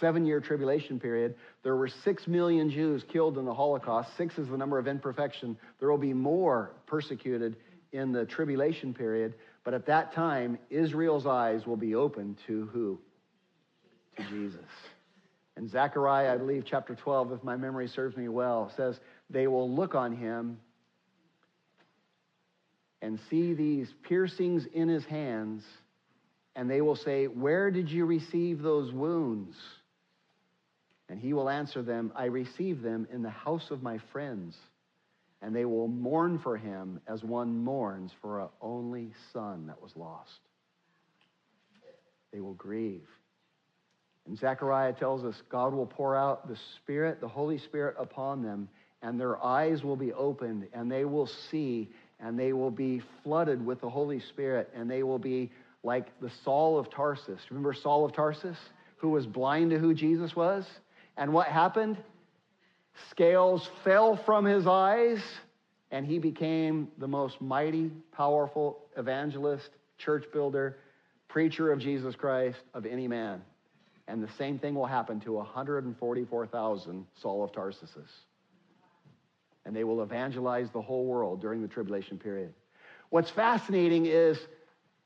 seven 0.00 0.24
year 0.24 0.40
tribulation 0.40 1.00
period. 1.00 1.34
There 1.62 1.76
were 1.76 1.88
six 1.88 2.26
million 2.26 2.70
Jews 2.70 3.04
killed 3.12 3.36
in 3.36 3.44
the 3.44 3.54
Holocaust. 3.54 4.16
Six 4.16 4.38
is 4.38 4.48
the 4.48 4.56
number 4.56 4.78
of 4.78 4.86
imperfection. 4.86 5.58
There 5.80 5.90
will 5.90 5.98
be 5.98 6.14
more 6.14 6.72
persecuted 6.86 7.56
in 7.92 8.12
the 8.12 8.24
tribulation 8.24 8.94
period. 8.94 9.34
But 9.64 9.74
at 9.74 9.86
that 9.86 10.12
time, 10.14 10.58
Israel's 10.70 11.26
eyes 11.26 11.66
will 11.66 11.76
be 11.76 11.94
open 11.94 12.36
to 12.46 12.66
who? 12.72 12.98
To 14.16 14.24
Jesus. 14.24 14.60
And 15.56 15.70
Zechariah, 15.70 16.34
I 16.34 16.38
believe, 16.38 16.64
chapter 16.66 16.94
12, 16.94 17.32
if 17.32 17.44
my 17.44 17.56
memory 17.56 17.86
serves 17.86 18.16
me 18.16 18.28
well, 18.28 18.72
says, 18.76 18.98
They 19.28 19.46
will 19.46 19.70
look 19.70 19.94
on 19.94 20.16
him 20.16 20.58
and 23.02 23.20
see 23.28 23.52
these 23.52 23.92
piercings 24.02 24.64
in 24.72 24.88
his 24.88 25.04
hands, 25.04 25.62
and 26.56 26.70
they 26.70 26.80
will 26.80 26.96
say, 26.96 27.26
Where 27.26 27.70
did 27.70 27.90
you 27.90 28.06
receive 28.06 28.62
those 28.62 28.90
wounds? 28.90 29.54
And 31.10 31.20
he 31.20 31.34
will 31.34 31.50
answer 31.50 31.82
them, 31.82 32.12
I 32.16 32.26
received 32.26 32.82
them 32.82 33.06
in 33.12 33.20
the 33.22 33.28
house 33.28 33.70
of 33.70 33.82
my 33.82 33.98
friends 34.12 34.56
and 35.42 35.54
they 35.54 35.64
will 35.64 35.88
mourn 35.88 36.38
for 36.38 36.56
him 36.56 37.00
as 37.08 37.22
one 37.24 37.64
mourns 37.64 38.12
for 38.22 38.40
an 38.40 38.48
only 38.60 39.10
son 39.32 39.66
that 39.66 39.82
was 39.82 39.90
lost. 39.96 40.40
They 42.32 42.40
will 42.40 42.54
grieve. 42.54 43.08
And 44.24 44.38
Zechariah 44.38 44.92
tells 44.92 45.24
us 45.24 45.34
God 45.50 45.74
will 45.74 45.86
pour 45.86 46.16
out 46.16 46.48
the 46.48 46.56
Spirit, 46.76 47.20
the 47.20 47.28
Holy 47.28 47.58
Spirit 47.58 47.96
upon 47.98 48.42
them, 48.42 48.68
and 49.02 49.20
their 49.20 49.44
eyes 49.44 49.82
will 49.82 49.96
be 49.96 50.12
opened, 50.12 50.68
and 50.72 50.90
they 50.90 51.04
will 51.04 51.26
see, 51.26 51.90
and 52.22 52.38
they 52.38 52.52
will 52.52 52.70
be 52.70 53.02
flooded 53.22 53.64
with 53.64 53.80
the 53.80 53.90
Holy 53.90 54.20
Spirit, 54.20 54.70
and 54.74 54.88
they 54.90 55.02
will 55.02 55.18
be 55.18 55.50
like 55.82 56.18
the 56.20 56.30
Saul 56.44 56.78
of 56.78 56.88
Tarsus. 56.90 57.40
Remember 57.50 57.74
Saul 57.74 58.04
of 58.04 58.12
Tarsus, 58.12 58.56
who 58.96 59.10
was 59.10 59.26
blind 59.26 59.70
to 59.72 59.78
who 59.78 59.92
Jesus 59.92 60.34
was? 60.36 60.64
And 61.16 61.32
what 61.32 61.48
happened? 61.48 61.98
Scales 63.10 63.68
fell 63.82 64.16
from 64.24 64.44
his 64.44 64.66
eyes, 64.66 65.20
and 65.90 66.06
he 66.06 66.18
became 66.18 66.88
the 66.98 67.08
most 67.08 67.40
mighty, 67.40 67.90
powerful 68.12 68.78
evangelist, 68.96 69.70
church 69.98 70.24
builder, 70.32 70.78
preacher 71.28 71.72
of 71.72 71.80
Jesus 71.80 72.14
Christ 72.14 72.58
of 72.72 72.86
any 72.86 73.08
man. 73.08 73.42
And 74.06 74.22
the 74.22 74.30
same 74.38 74.58
thing 74.58 74.74
will 74.74 74.86
happen 74.86 75.20
to 75.20 75.32
144,000 75.32 77.06
Saul 77.20 77.44
of 77.44 77.52
Tarsuses. 77.52 78.10
And 79.64 79.76
they 79.76 79.84
will 79.84 80.02
evangelize 80.02 80.70
the 80.70 80.82
whole 80.82 81.04
world 81.04 81.40
during 81.40 81.62
the 81.62 81.68
tribulation 81.68 82.18
period. 82.18 82.52
What's 83.10 83.30
fascinating 83.30 84.06
is, 84.06 84.38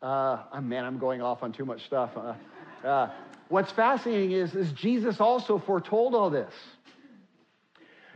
uh, 0.01 0.45
oh, 0.53 0.61
man, 0.61 0.85
I'm 0.85 0.99
going 0.99 1.21
off 1.21 1.43
on 1.43 1.53
too 1.53 1.65
much 1.65 1.85
stuff. 1.85 2.17
Uh, 2.17 2.35
uh, 2.87 3.11
what's 3.49 3.71
fascinating 3.73 4.33
is, 4.33 4.55
is 4.55 4.73
Jesus 4.73 5.21
also 5.21 5.59
foretold 5.59 6.15
all 6.15 6.31
this. 6.31 6.53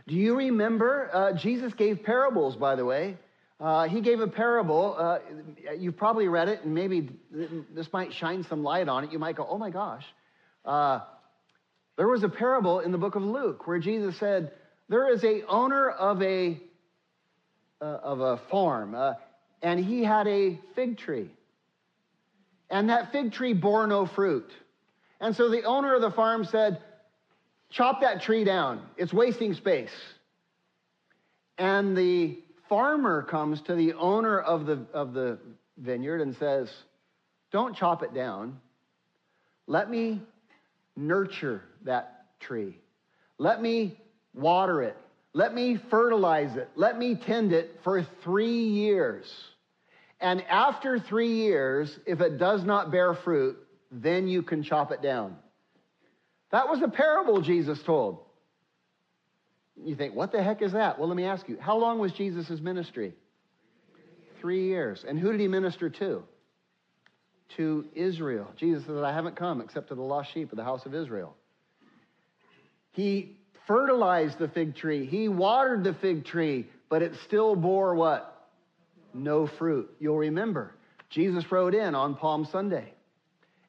Do 0.07 0.15
you 0.15 0.35
remember? 0.35 1.09
Uh, 1.13 1.33
Jesus 1.33 1.73
gave 1.73 2.03
parables, 2.03 2.55
by 2.55 2.75
the 2.75 2.85
way. 2.85 3.17
Uh, 3.59 3.87
he 3.87 4.01
gave 4.01 4.19
a 4.19 4.27
parable. 4.27 4.95
Uh, 4.97 5.19
you've 5.77 5.97
probably 5.97 6.27
read 6.27 6.49
it, 6.49 6.63
and 6.63 6.73
maybe 6.73 7.09
this 7.31 7.93
might 7.93 8.11
shine 8.11 8.43
some 8.43 8.63
light 8.63 8.87
on 8.87 9.03
it. 9.03 9.11
You 9.11 9.19
might 9.19 9.35
go, 9.35 9.45
oh 9.47 9.59
my 9.59 9.69
gosh. 9.69 10.05
There 10.65 12.07
was 12.07 12.23
a 12.23 12.29
parable 12.29 12.79
in 12.79 12.91
the 12.91 12.97
book 12.97 13.13
of 13.13 13.21
Luke 13.21 13.67
where 13.67 13.77
Jesus 13.77 14.17
said, 14.17 14.53
There 14.91 15.07
is 15.07 15.23
a 15.23 15.45
owner 15.45 15.89
of 15.89 16.21
a, 16.21 16.59
uh, 17.81 17.85
of 17.85 18.19
a 18.19 18.41
farm. 18.49 18.93
Uh, 18.93 19.13
and 19.61 19.79
he 19.79 20.03
had 20.03 20.27
a 20.27 20.59
fig 20.75 20.97
tree. 20.97 21.29
And 22.69 22.89
that 22.89 23.13
fig 23.13 23.31
tree 23.31 23.53
bore 23.53 23.87
no 23.87 24.05
fruit. 24.05 24.51
And 25.21 25.33
so 25.33 25.47
the 25.47 25.63
owner 25.63 25.95
of 25.95 26.01
the 26.01 26.11
farm 26.11 26.43
said, 26.43 26.81
Chop 27.69 28.01
that 28.01 28.21
tree 28.21 28.43
down, 28.43 28.81
it's 28.97 29.13
wasting 29.13 29.53
space. 29.53 29.93
And 31.57 31.95
the 31.95 32.39
farmer 32.67 33.23
comes 33.23 33.61
to 33.61 33.75
the 33.75 33.93
owner 33.93 34.41
of 34.41 34.65
the, 34.65 34.85
of 34.93 35.13
the 35.13 35.39
vineyard 35.77 36.19
and 36.19 36.35
says, 36.35 36.69
Don't 37.53 37.77
chop 37.77 38.03
it 38.03 38.13
down. 38.13 38.59
Let 39.67 39.89
me 39.89 40.21
nurture 40.97 41.61
that 41.85 42.25
tree. 42.41 42.77
Let 43.37 43.61
me 43.61 43.97
water 44.33 44.81
it. 44.83 44.97
Let 45.33 45.53
me 45.53 45.79
fertilize 45.89 46.55
it. 46.57 46.69
Let 46.75 46.97
me 46.97 47.15
tend 47.15 47.53
it 47.53 47.79
for 47.83 48.05
three 48.23 48.67
years. 48.67 49.31
And 50.19 50.43
after 50.43 50.99
three 50.99 51.33
years, 51.35 51.97
if 52.05 52.21
it 52.21 52.37
does 52.37 52.63
not 52.63 52.91
bear 52.91 53.15
fruit, 53.15 53.57
then 53.91 54.27
you 54.27 54.43
can 54.43 54.63
chop 54.63 54.91
it 54.91 55.01
down. 55.01 55.35
That 56.51 56.69
was 56.69 56.81
a 56.81 56.87
parable 56.87 57.41
Jesus 57.41 57.81
told. 57.83 58.19
You 59.83 59.95
think, 59.95 60.13
what 60.13 60.31
the 60.31 60.43
heck 60.43 60.61
is 60.61 60.73
that? 60.73 60.99
Well, 60.99 61.07
let 61.07 61.17
me 61.17 61.23
ask 61.23 61.47
you, 61.49 61.57
how 61.59 61.77
long 61.77 61.97
was 61.97 62.11
Jesus' 62.11 62.59
ministry? 62.59 63.13
Three 64.39 64.65
years. 64.65 65.05
And 65.07 65.17
who 65.17 65.31
did 65.31 65.39
he 65.39 65.47
minister 65.47 65.89
to? 65.89 66.23
To 67.57 67.85
Israel. 67.95 68.51
Jesus 68.57 68.85
says, 68.85 68.97
I 68.97 69.13
haven't 69.13 69.35
come 69.35 69.61
except 69.61 69.89
to 69.89 69.95
the 69.95 70.01
lost 70.01 70.33
sheep 70.33 70.51
of 70.51 70.57
the 70.57 70.63
house 70.63 70.85
of 70.85 70.93
Israel. 70.93 71.35
He 72.91 73.37
fertilized 73.67 74.39
the 74.39 74.47
fig 74.47 74.75
tree, 74.75 75.05
he 75.05 75.27
watered 75.27 75.83
the 75.83 75.93
fig 75.93 76.25
tree, 76.25 76.67
but 76.89 77.01
it 77.01 77.13
still 77.25 77.55
bore 77.55 77.95
what? 77.95 78.49
No 79.13 79.47
fruit. 79.47 79.89
You'll 79.99 80.17
remember, 80.17 80.73
Jesus 81.09 81.51
rode 81.51 81.73
in 81.73 81.95
on 81.95 82.15
Palm 82.15 82.45
Sunday. 82.45 82.93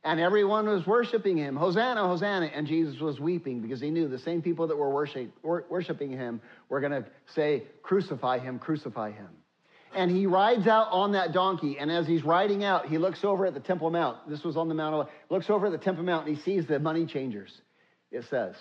And 0.05 0.19
everyone 0.19 0.67
was 0.67 0.85
worshiping 0.85 1.37
him. 1.37 1.55
Hosanna, 1.55 2.07
Hosanna. 2.09 2.47
And 2.47 2.67
Jesus 2.67 3.01
was 3.01 3.21
weeping 3.21 3.61
because 3.61 3.81
he 3.81 3.91
knew 3.91 4.09
the 4.09 4.19
same 4.19 4.43
people 4.43 4.67
that 4.67 4.77
were 4.77 4.91
worshiping 4.91 6.11
him 6.11 6.41
were 6.69 6.81
going 6.81 6.93
to 6.93 7.05
say, 7.35 7.63
Crucify 7.83 8.41
him, 8.41 8.59
crucify 8.59 9.13
him. 9.13 9.29
And 9.95 10.11
he 10.11 10.27
rides 10.27 10.67
out 10.67 10.89
on 10.91 11.13
that 11.13 11.33
donkey. 11.33 11.79
And 11.79 11.91
as 11.91 12.07
he's 12.07 12.25
riding 12.25 12.65
out, 12.65 12.87
he 12.87 12.99
looks 12.99 13.23
over 13.23 13.47
at 13.47 13.55
the 13.55 13.61
Temple 13.61 13.91
Mount. 13.91 14.29
This 14.29 14.43
was 14.43 14.57
on 14.57 14.69
the 14.69 14.75
Mount 14.75 14.95
of, 14.95 15.09
looks 15.31 15.49
over 15.51 15.67
at 15.67 15.73
the 15.73 15.79
Temple 15.79 16.03
Mount 16.03 16.27
and 16.27 16.37
he 16.37 16.43
sees 16.43 16.67
the 16.67 16.81
money 16.81 17.07
changers, 17.07 17.53
it 18.11 18.25
says. 18.29 18.57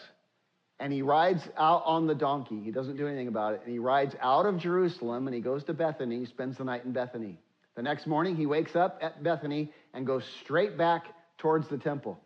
And 0.81 0.91
he 0.91 1.03
rides 1.03 1.47
out 1.57 1.83
on 1.85 2.07
the 2.07 2.15
donkey. 2.15 2.59
He 2.59 2.71
doesn't 2.71 2.97
do 2.97 3.07
anything 3.07 3.27
about 3.27 3.53
it. 3.53 3.61
And 3.63 3.71
he 3.71 3.77
rides 3.77 4.15
out 4.19 4.47
of 4.47 4.57
Jerusalem 4.57 5.27
and 5.27 5.35
he 5.35 5.39
goes 5.39 5.63
to 5.65 5.75
Bethany, 5.75 6.17
he 6.17 6.25
spends 6.25 6.57
the 6.57 6.63
night 6.63 6.85
in 6.85 6.91
Bethany. 6.91 7.37
The 7.75 7.83
next 7.83 8.07
morning, 8.07 8.35
he 8.35 8.47
wakes 8.47 8.75
up 8.75 8.97
at 8.99 9.21
Bethany 9.21 9.71
and 9.93 10.07
goes 10.07 10.23
straight 10.41 10.79
back 10.79 11.05
towards 11.37 11.67
the 11.67 11.77
temple. 11.77 12.19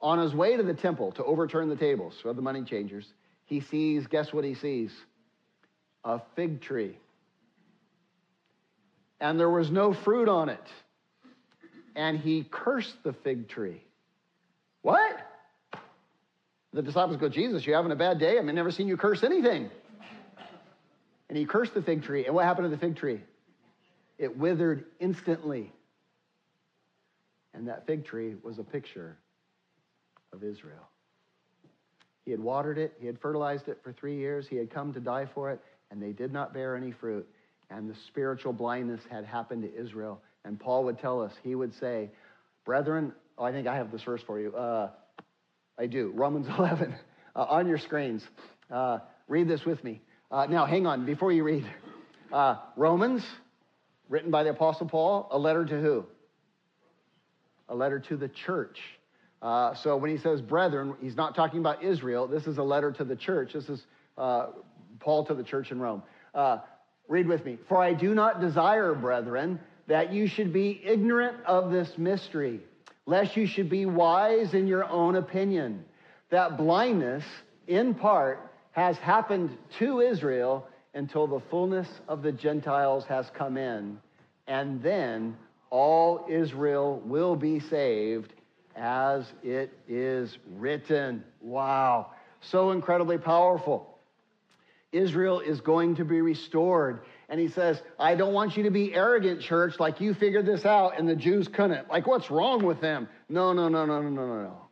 On 0.00 0.18
his 0.18 0.34
way 0.34 0.56
to 0.56 0.64
the 0.64 0.74
temple 0.74 1.12
to 1.12 1.24
overturn 1.24 1.68
the 1.68 1.76
tables 1.76 2.14
of 2.24 2.34
the 2.34 2.42
money 2.42 2.64
changers, 2.64 3.06
he 3.44 3.60
sees, 3.60 4.08
guess 4.08 4.32
what 4.32 4.42
he 4.42 4.54
sees? 4.54 4.90
A 6.02 6.20
fig 6.34 6.62
tree. 6.62 6.98
And 9.20 9.38
there 9.38 9.48
was 9.48 9.70
no 9.70 9.94
fruit 9.94 10.28
on 10.28 10.48
it. 10.48 10.66
And 11.94 12.18
he 12.18 12.42
cursed 12.42 12.96
the 13.04 13.12
fig 13.12 13.48
tree. 13.48 13.84
What? 14.80 15.16
The 16.72 16.82
disciples 16.82 17.18
go, 17.18 17.28
Jesus, 17.28 17.66
you 17.66 17.74
having 17.74 17.92
a 17.92 17.96
bad 17.96 18.18
day? 18.18 18.38
I've 18.38 18.44
never 18.44 18.70
seen 18.70 18.88
you 18.88 18.96
curse 18.96 19.22
anything. 19.22 19.70
And 21.28 21.38
he 21.38 21.44
cursed 21.44 21.74
the 21.74 21.82
fig 21.82 22.02
tree. 22.02 22.26
And 22.26 22.34
what 22.34 22.44
happened 22.44 22.66
to 22.66 22.70
the 22.70 22.78
fig 22.78 22.96
tree? 22.96 23.20
It 24.18 24.36
withered 24.36 24.84
instantly. 25.00 25.72
And 27.54 27.68
that 27.68 27.86
fig 27.86 28.04
tree 28.04 28.36
was 28.42 28.58
a 28.58 28.64
picture 28.64 29.18
of 30.32 30.42
Israel. 30.42 30.88
He 32.24 32.30
had 32.30 32.40
watered 32.40 32.78
it, 32.78 32.94
he 33.00 33.06
had 33.06 33.18
fertilized 33.18 33.68
it 33.68 33.80
for 33.82 33.92
three 33.92 34.16
years, 34.16 34.46
he 34.46 34.56
had 34.56 34.70
come 34.70 34.92
to 34.92 35.00
die 35.00 35.26
for 35.26 35.50
it, 35.50 35.60
and 35.90 36.00
they 36.00 36.12
did 36.12 36.32
not 36.32 36.54
bear 36.54 36.76
any 36.76 36.92
fruit. 36.92 37.28
And 37.68 37.90
the 37.90 37.96
spiritual 38.06 38.52
blindness 38.52 39.00
had 39.10 39.24
happened 39.24 39.62
to 39.62 39.74
Israel. 39.74 40.20
And 40.44 40.58
Paul 40.58 40.84
would 40.84 40.98
tell 40.98 41.20
us, 41.20 41.32
he 41.42 41.54
would 41.54 41.74
say, 41.74 42.10
Brethren, 42.64 43.12
oh, 43.38 43.44
I 43.44 43.52
think 43.52 43.66
I 43.66 43.76
have 43.76 43.90
this 43.90 44.02
verse 44.02 44.22
for 44.22 44.38
you. 44.38 44.54
Uh, 44.54 44.90
I 45.82 45.86
do. 45.86 46.12
Romans 46.14 46.46
11 46.58 46.94
uh, 47.34 47.42
on 47.42 47.66
your 47.66 47.78
screens. 47.78 48.24
Uh, 48.70 49.00
read 49.26 49.48
this 49.48 49.64
with 49.64 49.82
me. 49.82 50.00
Uh, 50.30 50.46
now, 50.48 50.64
hang 50.64 50.86
on 50.86 51.04
before 51.04 51.32
you 51.32 51.42
read. 51.42 51.66
Uh, 52.32 52.56
Romans, 52.76 53.24
written 54.08 54.30
by 54.30 54.44
the 54.44 54.50
Apostle 54.50 54.86
Paul, 54.86 55.26
a 55.32 55.38
letter 55.38 55.64
to 55.64 55.80
who? 55.80 56.06
A 57.68 57.74
letter 57.74 57.98
to 57.98 58.16
the 58.16 58.28
church. 58.28 58.78
Uh, 59.42 59.74
so 59.74 59.96
when 59.96 60.12
he 60.12 60.18
says 60.18 60.40
brethren, 60.40 60.94
he's 61.00 61.16
not 61.16 61.34
talking 61.34 61.58
about 61.58 61.82
Israel. 61.82 62.28
This 62.28 62.46
is 62.46 62.58
a 62.58 62.62
letter 62.62 62.92
to 62.92 63.04
the 63.04 63.16
church. 63.16 63.52
This 63.52 63.68
is 63.68 63.84
uh, 64.16 64.50
Paul 65.00 65.26
to 65.26 65.34
the 65.34 65.42
church 65.42 65.72
in 65.72 65.80
Rome. 65.80 66.04
read 67.08 67.26
with 67.26 67.44
me. 67.44 67.58
For 67.68 67.78
I 67.82 67.92
do 67.92 68.14
not 68.14 68.40
desire, 68.40 68.94
brethren, 68.94 69.58
that 69.88 70.12
you 70.12 70.28
should 70.28 70.52
be 70.52 70.80
ignorant 70.84 71.44
of 71.44 71.72
this 71.72 71.98
mystery 71.98 72.60
lest 73.06 73.36
you 73.36 73.46
should 73.46 73.68
be 73.68 73.86
wise 73.86 74.54
in 74.54 74.66
your 74.66 74.84
own 74.88 75.16
opinion. 75.16 75.84
That 76.30 76.56
blindness, 76.56 77.24
in 77.66 77.94
part, 77.94 78.52
has 78.72 78.96
happened 78.98 79.56
to 79.78 80.00
Israel 80.00 80.66
until 80.94 81.26
the 81.26 81.40
fullness 81.50 81.88
of 82.08 82.22
the 82.22 82.32
Gentiles 82.32 83.04
has 83.06 83.30
come 83.34 83.56
in. 83.56 83.98
And 84.46 84.82
then 84.82 85.36
all 85.70 86.26
Israel 86.28 87.00
will 87.04 87.36
be 87.36 87.60
saved 87.60 88.32
as 88.76 89.24
it 89.42 89.72
is 89.88 90.38
written. 90.56 91.24
Wow. 91.40 92.12
So 92.40 92.70
incredibly 92.70 93.18
powerful. 93.18 93.98
Israel 94.92 95.40
is 95.40 95.60
going 95.60 95.96
to 95.96 96.04
be 96.04 96.20
restored. 96.20 97.00
And 97.32 97.40
he 97.40 97.48
says, 97.48 97.80
I 97.98 98.14
don't 98.14 98.34
want 98.34 98.58
you 98.58 98.64
to 98.64 98.70
be 98.70 98.94
arrogant, 98.94 99.40
church, 99.40 99.80
like 99.80 100.02
you 100.02 100.12
figured 100.12 100.44
this 100.44 100.66
out 100.66 100.98
and 100.98 101.08
the 101.08 101.16
Jews 101.16 101.48
couldn't. 101.48 101.88
Like, 101.88 102.06
what's 102.06 102.30
wrong 102.30 102.62
with 102.62 102.82
them? 102.82 103.08
No, 103.30 103.54
no, 103.54 103.70
no, 103.70 103.86
no, 103.86 104.02
no, 104.02 104.10
no, 104.10 104.26
no, 104.26 104.42
no. 104.42 104.66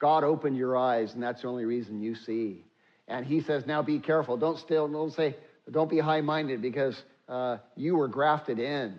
God 0.00 0.24
opened 0.24 0.56
your 0.56 0.74
eyes, 0.74 1.12
and 1.12 1.22
that's 1.22 1.42
the 1.42 1.48
only 1.48 1.66
reason 1.66 2.00
you 2.00 2.14
see. 2.14 2.64
And 3.08 3.26
he 3.26 3.42
says, 3.42 3.66
now 3.66 3.82
be 3.82 3.98
careful. 3.98 4.38
Don't 4.38 4.58
still, 4.58 4.88
don't 4.88 5.12
say, 5.12 5.36
don't 5.70 5.90
be 5.90 5.98
high 5.98 6.22
minded 6.22 6.62
because 6.62 6.96
uh, 7.28 7.58
you 7.76 7.96
were 7.96 8.08
grafted 8.08 8.58
in 8.58 8.98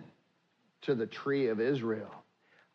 to 0.82 0.94
the 0.94 1.06
tree 1.06 1.48
of 1.48 1.58
Israel. 1.58 2.14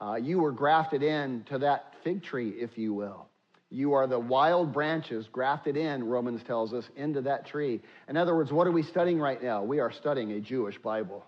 Uh, 0.01 0.15
you 0.15 0.39
were 0.39 0.51
grafted 0.51 1.01
in 1.01 1.45
to 1.45 1.59
that 1.59 1.93
fig 2.03 2.23
tree, 2.23 2.49
if 2.49 2.77
you 2.77 2.93
will. 2.93 3.28
You 3.71 3.93
are 3.93 4.07
the 4.07 4.19
wild 4.19 4.73
branches 4.73 5.27
grafted 5.31 5.77
in, 5.77 6.03
Romans 6.03 6.41
tells 6.43 6.73
us, 6.73 6.85
into 6.95 7.21
that 7.21 7.45
tree. 7.45 7.81
In 8.07 8.17
other 8.17 8.35
words, 8.35 8.51
what 8.51 8.65
are 8.65 8.71
we 8.71 8.81
studying 8.83 9.19
right 9.19 9.41
now? 9.41 9.63
We 9.63 9.79
are 9.79 9.91
studying 9.91 10.31
a 10.31 10.39
Jewish 10.39 10.77
Bible. 10.79 11.23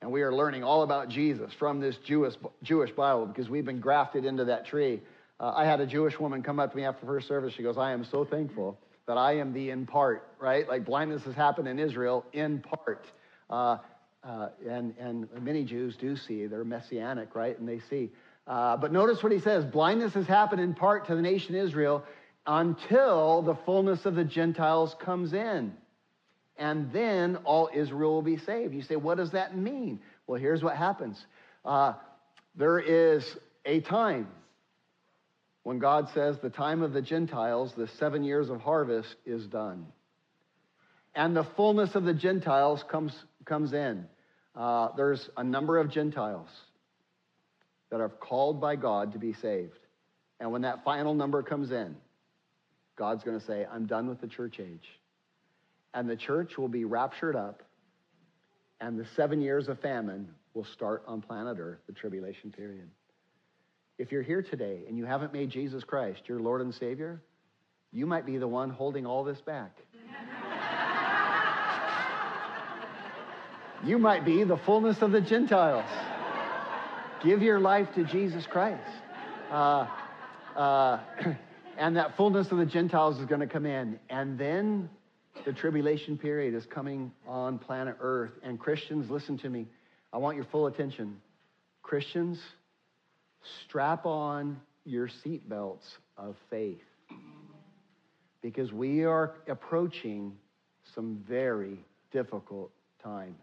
And 0.00 0.10
we 0.10 0.22
are 0.22 0.32
learning 0.32 0.64
all 0.64 0.82
about 0.82 1.08
Jesus 1.08 1.52
from 1.58 1.80
this 1.80 1.96
Jewish, 2.06 2.34
Jewish 2.62 2.90
Bible 2.92 3.26
because 3.26 3.48
we've 3.48 3.64
been 3.64 3.80
grafted 3.80 4.24
into 4.24 4.44
that 4.46 4.66
tree. 4.66 5.00
Uh, 5.38 5.52
I 5.54 5.66
had 5.66 5.80
a 5.80 5.86
Jewish 5.86 6.18
woman 6.18 6.42
come 6.42 6.58
up 6.58 6.70
to 6.70 6.76
me 6.76 6.84
after 6.84 7.04
first 7.04 7.28
service. 7.28 7.52
She 7.54 7.62
goes, 7.62 7.76
I 7.76 7.92
am 7.92 8.04
so 8.04 8.24
thankful 8.24 8.78
that 9.06 9.18
I 9.18 9.36
am 9.36 9.52
the 9.52 9.70
in 9.70 9.86
part, 9.86 10.28
right? 10.40 10.66
Like 10.66 10.84
blindness 10.84 11.22
has 11.24 11.34
happened 11.34 11.68
in 11.68 11.78
Israel 11.78 12.24
in 12.32 12.60
part. 12.60 13.06
Uh, 13.50 13.78
uh, 14.24 14.48
and, 14.68 14.94
and 14.98 15.28
many 15.40 15.64
Jews 15.64 15.96
do 15.96 16.16
see, 16.16 16.46
they're 16.46 16.64
messianic, 16.64 17.34
right? 17.34 17.58
And 17.58 17.68
they 17.68 17.80
see. 17.90 18.10
Uh, 18.46 18.76
but 18.76 18.92
notice 18.92 19.22
what 19.22 19.32
he 19.32 19.40
says 19.40 19.64
blindness 19.64 20.14
has 20.14 20.26
happened 20.26 20.60
in 20.60 20.74
part 20.74 21.06
to 21.06 21.14
the 21.14 21.22
nation 21.22 21.54
Israel 21.54 22.04
until 22.46 23.42
the 23.42 23.56
fullness 23.66 24.06
of 24.06 24.14
the 24.14 24.24
Gentiles 24.24 24.94
comes 25.00 25.32
in. 25.32 25.72
And 26.56 26.92
then 26.92 27.36
all 27.44 27.68
Israel 27.74 28.14
will 28.14 28.22
be 28.22 28.38
saved. 28.38 28.72
You 28.72 28.82
say, 28.82 28.96
what 28.96 29.16
does 29.16 29.32
that 29.32 29.56
mean? 29.56 30.00
Well, 30.26 30.40
here's 30.40 30.62
what 30.62 30.76
happens 30.76 31.24
uh, 31.64 31.94
there 32.54 32.78
is 32.78 33.24
a 33.64 33.80
time 33.80 34.28
when 35.64 35.80
God 35.80 36.08
says 36.14 36.36
the 36.40 36.48
time 36.48 36.82
of 36.82 36.92
the 36.92 37.02
Gentiles, 37.02 37.72
the 37.76 37.88
seven 37.98 38.22
years 38.22 38.48
of 38.48 38.60
harvest, 38.60 39.16
is 39.26 39.44
done. 39.46 39.86
And 41.14 41.36
the 41.36 41.44
fullness 41.56 41.96
of 41.96 42.04
the 42.04 42.14
Gentiles 42.14 42.84
comes, 42.88 43.12
comes 43.44 43.72
in. 43.72 44.06
Uh, 44.54 44.90
there's 44.96 45.28
a 45.36 45.42
number 45.42 45.78
of 45.78 45.90
Gentiles 45.90 46.48
that 47.90 48.00
are 48.00 48.08
called 48.08 48.60
by 48.60 48.76
God 48.76 49.12
to 49.12 49.18
be 49.18 49.32
saved. 49.32 49.78
And 50.40 50.52
when 50.52 50.62
that 50.62 50.84
final 50.84 51.14
number 51.14 51.42
comes 51.42 51.70
in, 51.70 51.96
God's 52.96 53.24
going 53.24 53.38
to 53.38 53.44
say, 53.44 53.66
I'm 53.70 53.86
done 53.86 54.08
with 54.08 54.20
the 54.20 54.26
church 54.26 54.58
age. 54.60 54.88
And 55.94 56.08
the 56.08 56.16
church 56.16 56.58
will 56.58 56.68
be 56.68 56.84
raptured 56.84 57.36
up, 57.36 57.62
and 58.80 58.98
the 58.98 59.06
seven 59.16 59.40
years 59.40 59.68
of 59.68 59.78
famine 59.80 60.28
will 60.54 60.64
start 60.64 61.02
on 61.06 61.22
planet 61.22 61.58
Earth, 61.58 61.78
the 61.86 61.92
tribulation 61.92 62.50
period. 62.50 62.88
If 63.98 64.12
you're 64.12 64.22
here 64.22 64.42
today 64.42 64.82
and 64.88 64.98
you 64.98 65.06
haven't 65.06 65.32
made 65.32 65.50
Jesus 65.50 65.84
Christ 65.84 66.22
your 66.26 66.40
Lord 66.40 66.60
and 66.60 66.74
Savior, 66.74 67.22
you 67.92 68.06
might 68.06 68.26
be 68.26 68.36
the 68.36 68.48
one 68.48 68.68
holding 68.68 69.06
all 69.06 69.24
this 69.24 69.40
back. 69.40 69.78
You 73.84 73.98
might 73.98 74.24
be 74.24 74.42
the 74.42 74.56
fullness 74.56 75.02
of 75.02 75.12
the 75.12 75.20
Gentiles. 75.20 75.84
Give 77.24 77.42
your 77.42 77.60
life 77.60 77.88
to 77.94 78.04
Jesus 78.04 78.46
Christ. 78.46 78.82
Uh, 79.50 79.86
uh, 80.54 81.00
and 81.78 81.96
that 81.96 82.16
fullness 82.16 82.50
of 82.50 82.58
the 82.58 82.66
Gentiles 82.66 83.18
is 83.18 83.24
going 83.24 83.40
to 83.40 83.46
come 83.46 83.64
in. 83.64 83.98
And 84.10 84.38
then 84.38 84.90
the 85.46 85.52
tribulation 85.52 86.18
period 86.18 86.54
is 86.54 86.66
coming 86.66 87.10
on 87.26 87.58
planet 87.58 87.96
Earth. 88.00 88.32
And 88.42 88.60
Christians, 88.60 89.10
listen 89.10 89.38
to 89.38 89.48
me. 89.48 89.66
I 90.12 90.18
want 90.18 90.36
your 90.36 90.44
full 90.46 90.66
attention. 90.66 91.16
Christians, 91.82 92.38
strap 93.64 94.04
on 94.04 94.60
your 94.84 95.08
seatbelts 95.08 95.96
of 96.18 96.36
faith 96.50 96.82
because 98.42 98.72
we 98.72 99.04
are 99.04 99.34
approaching 99.48 100.32
some 100.94 101.24
very 101.26 101.78
difficult 102.12 102.70
times. 103.02 103.34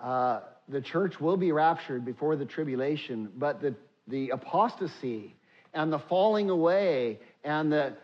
Uh, 0.00 0.40
the 0.68 0.80
church 0.80 1.20
will 1.20 1.36
be 1.36 1.52
raptured 1.52 2.04
before 2.04 2.36
the 2.36 2.44
tribulation, 2.44 3.30
but 3.36 3.60
the, 3.60 3.74
the 4.08 4.30
apostasy 4.30 5.34
and 5.72 5.92
the 5.92 5.98
falling 5.98 6.50
away 6.50 7.18
and 7.42 7.72
the 7.72 7.94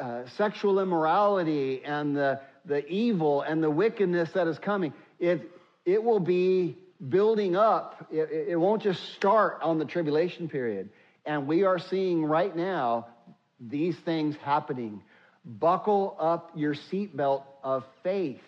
uh, 0.00 0.26
sexual 0.36 0.80
immorality 0.80 1.82
and 1.84 2.16
the, 2.16 2.40
the 2.64 2.86
evil 2.86 3.42
and 3.42 3.62
the 3.62 3.70
wickedness 3.70 4.30
that 4.34 4.46
is 4.46 4.58
coming, 4.58 4.92
it, 5.18 5.50
it 5.84 6.02
will 6.02 6.20
be 6.20 6.76
building 7.08 7.56
up. 7.56 8.06
It, 8.10 8.48
it 8.50 8.56
won't 8.56 8.82
just 8.82 9.02
start 9.14 9.58
on 9.62 9.78
the 9.78 9.84
tribulation 9.84 10.48
period. 10.48 10.90
And 11.24 11.46
we 11.46 11.64
are 11.64 11.78
seeing 11.78 12.24
right 12.24 12.54
now 12.54 13.06
these 13.60 13.96
things 13.96 14.36
happening. 14.36 15.02
Buckle 15.44 16.16
up 16.18 16.52
your 16.54 16.74
seatbelt 16.74 17.42
of 17.62 17.84
faith. 18.02 18.40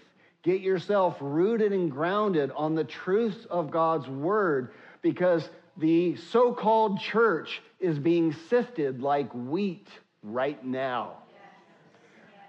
Get 0.43 0.61
yourself 0.61 1.17
rooted 1.21 1.73
and 1.73 1.91
grounded 1.91 2.51
on 2.53 2.75
the 2.75 2.85
truths 2.85 3.47
of 3.51 3.71
God's 3.71 4.09
word 4.09 4.73
because 5.03 5.49
the 5.77 6.17
so 6.17 6.53
called 6.53 7.01
church 7.01 7.61
is 7.79 7.99
being 7.99 8.33
sifted 8.49 9.03
like 9.03 9.33
wheat 9.35 9.89
right 10.23 10.63
now. 10.65 11.15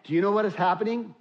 Do 0.03 0.13
you 0.13 0.21
know 0.21 0.31
what 0.31 0.45
is 0.45 0.55
happening? 0.55 1.13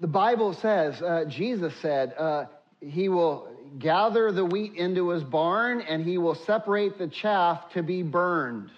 The 0.00 0.06
Bible 0.08 0.52
says, 0.52 1.00
uh, 1.00 1.24
Jesus 1.28 1.74
said, 1.76 2.14
uh, 2.18 2.46
He 2.80 3.08
will 3.08 3.48
gather 3.78 4.32
the 4.32 4.44
wheat 4.44 4.74
into 4.74 5.10
his 5.10 5.24
barn 5.24 5.80
and 5.80 6.04
he 6.04 6.18
will 6.18 6.34
separate 6.34 6.98
the 6.98 7.08
chaff 7.08 7.72
to 7.72 7.82
be 7.82 8.02
burned. 8.02 8.70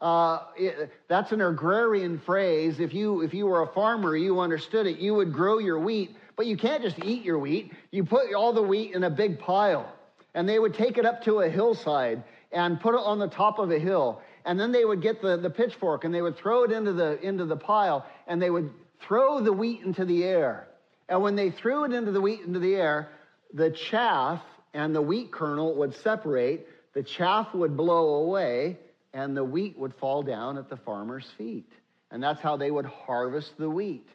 Uh, 0.00 0.44
it, 0.56 0.92
that's 1.08 1.32
an 1.32 1.40
agrarian 1.40 2.20
phrase. 2.20 2.78
If 2.78 2.94
you, 2.94 3.22
if 3.22 3.34
you 3.34 3.46
were 3.46 3.62
a 3.62 3.66
farmer, 3.66 4.16
you 4.16 4.40
understood 4.40 4.86
it. 4.86 4.98
You 4.98 5.14
would 5.14 5.32
grow 5.32 5.58
your 5.58 5.78
wheat, 5.80 6.16
but 6.36 6.46
you 6.46 6.56
can't 6.56 6.82
just 6.82 6.98
eat 7.04 7.24
your 7.24 7.38
wheat. 7.38 7.72
You 7.90 8.04
put 8.04 8.32
all 8.32 8.52
the 8.52 8.62
wheat 8.62 8.94
in 8.94 9.02
a 9.04 9.10
big 9.10 9.40
pile, 9.40 9.92
and 10.34 10.48
they 10.48 10.58
would 10.58 10.74
take 10.74 10.98
it 10.98 11.04
up 11.04 11.24
to 11.24 11.40
a 11.40 11.48
hillside 11.48 12.22
and 12.52 12.80
put 12.80 12.94
it 12.94 13.00
on 13.00 13.18
the 13.18 13.28
top 13.28 13.58
of 13.58 13.70
a 13.70 13.78
hill. 13.78 14.22
And 14.44 14.58
then 14.58 14.72
they 14.72 14.84
would 14.84 15.02
get 15.02 15.20
the, 15.20 15.36
the 15.36 15.50
pitchfork 15.50 16.04
and 16.04 16.14
they 16.14 16.22
would 16.22 16.36
throw 16.36 16.62
it 16.62 16.72
into 16.72 16.92
the, 16.92 17.20
into 17.20 17.44
the 17.44 17.56
pile, 17.56 18.06
and 18.26 18.40
they 18.40 18.50
would 18.50 18.70
throw 19.00 19.40
the 19.40 19.52
wheat 19.52 19.82
into 19.82 20.04
the 20.04 20.24
air. 20.24 20.68
And 21.08 21.22
when 21.22 21.34
they 21.34 21.50
threw 21.50 21.84
it 21.84 21.92
into 21.92 22.12
the 22.12 22.20
wheat 22.20 22.40
into 22.40 22.58
the 22.58 22.76
air, 22.76 23.10
the 23.52 23.70
chaff 23.70 24.42
and 24.74 24.94
the 24.94 25.02
wheat 25.02 25.32
kernel 25.32 25.74
would 25.76 25.94
separate, 25.94 26.66
the 26.94 27.02
chaff 27.02 27.52
would 27.54 27.76
blow 27.76 28.16
away, 28.16 28.78
and 29.18 29.36
the 29.36 29.42
wheat 29.42 29.76
would 29.76 29.94
fall 29.94 30.22
down 30.22 30.56
at 30.58 30.70
the 30.70 30.76
farmer's 30.76 31.26
feet. 31.36 31.68
And 32.12 32.22
that's 32.22 32.40
how 32.40 32.56
they 32.56 32.70
would 32.70 32.86
harvest 32.86 33.50
the 33.58 33.68
wheat. 33.68 34.06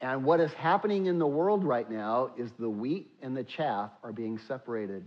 And 0.00 0.24
what 0.24 0.40
is 0.40 0.52
happening 0.54 1.06
in 1.06 1.20
the 1.20 1.26
world 1.26 1.62
right 1.62 1.88
now 1.88 2.32
is 2.36 2.50
the 2.58 2.68
wheat 2.68 3.12
and 3.22 3.36
the 3.36 3.44
chaff 3.44 3.90
are 4.02 4.12
being 4.12 4.40
separated. 4.48 5.06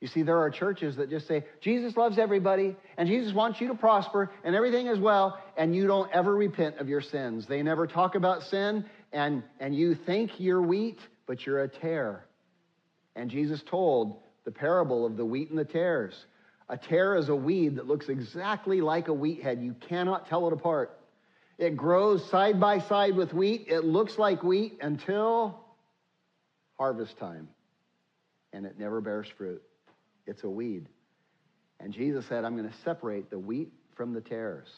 You 0.00 0.06
see, 0.06 0.22
there 0.22 0.38
are 0.38 0.50
churches 0.50 0.96
that 0.96 1.10
just 1.10 1.26
say, 1.26 1.44
Jesus 1.62 1.96
loves 1.96 2.16
everybody, 2.16 2.76
and 2.96 3.08
Jesus 3.08 3.32
wants 3.34 3.60
you 3.60 3.68
to 3.68 3.74
prosper, 3.74 4.30
and 4.44 4.54
everything 4.54 4.86
is 4.86 5.00
well, 5.00 5.42
and 5.56 5.74
you 5.74 5.88
don't 5.88 6.12
ever 6.12 6.32
repent 6.32 6.76
of 6.76 6.88
your 6.88 7.00
sins. 7.00 7.46
They 7.48 7.62
never 7.62 7.86
talk 7.86 8.14
about 8.14 8.42
sin, 8.42 8.84
and, 9.12 9.42
and 9.58 9.74
you 9.74 9.96
think 10.06 10.38
you're 10.38 10.62
wheat, 10.62 10.98
but 11.26 11.44
you're 11.44 11.62
a 11.62 11.68
tare. 11.68 12.24
And 13.16 13.30
Jesus 13.30 13.62
told 13.68 14.20
the 14.44 14.52
parable 14.52 15.06
of 15.06 15.16
the 15.16 15.24
wheat 15.24 15.50
and 15.50 15.58
the 15.58 15.64
tares. 15.64 16.14
A 16.68 16.76
tare 16.76 17.16
is 17.16 17.28
a 17.28 17.36
weed 17.36 17.76
that 17.76 17.86
looks 17.86 18.08
exactly 18.08 18.80
like 18.80 19.08
a 19.08 19.12
wheat 19.12 19.42
head. 19.42 19.62
You 19.62 19.74
cannot 19.88 20.28
tell 20.28 20.46
it 20.46 20.52
apart. 20.52 20.98
It 21.58 21.76
grows 21.76 22.28
side 22.30 22.58
by 22.58 22.78
side 22.80 23.14
with 23.14 23.32
wheat. 23.32 23.66
It 23.68 23.84
looks 23.84 24.18
like 24.18 24.42
wheat 24.42 24.78
until 24.80 25.64
harvest 26.78 27.18
time, 27.18 27.48
and 28.52 28.66
it 28.66 28.78
never 28.78 29.00
bears 29.00 29.28
fruit. 29.36 29.62
It's 30.26 30.42
a 30.42 30.48
weed. 30.48 30.88
And 31.80 31.92
Jesus 31.92 32.24
said, 32.26 32.44
I'm 32.44 32.56
going 32.56 32.68
to 32.68 32.76
separate 32.78 33.30
the 33.30 33.38
wheat 33.38 33.72
from 33.94 34.14
the 34.14 34.20
tares. 34.20 34.68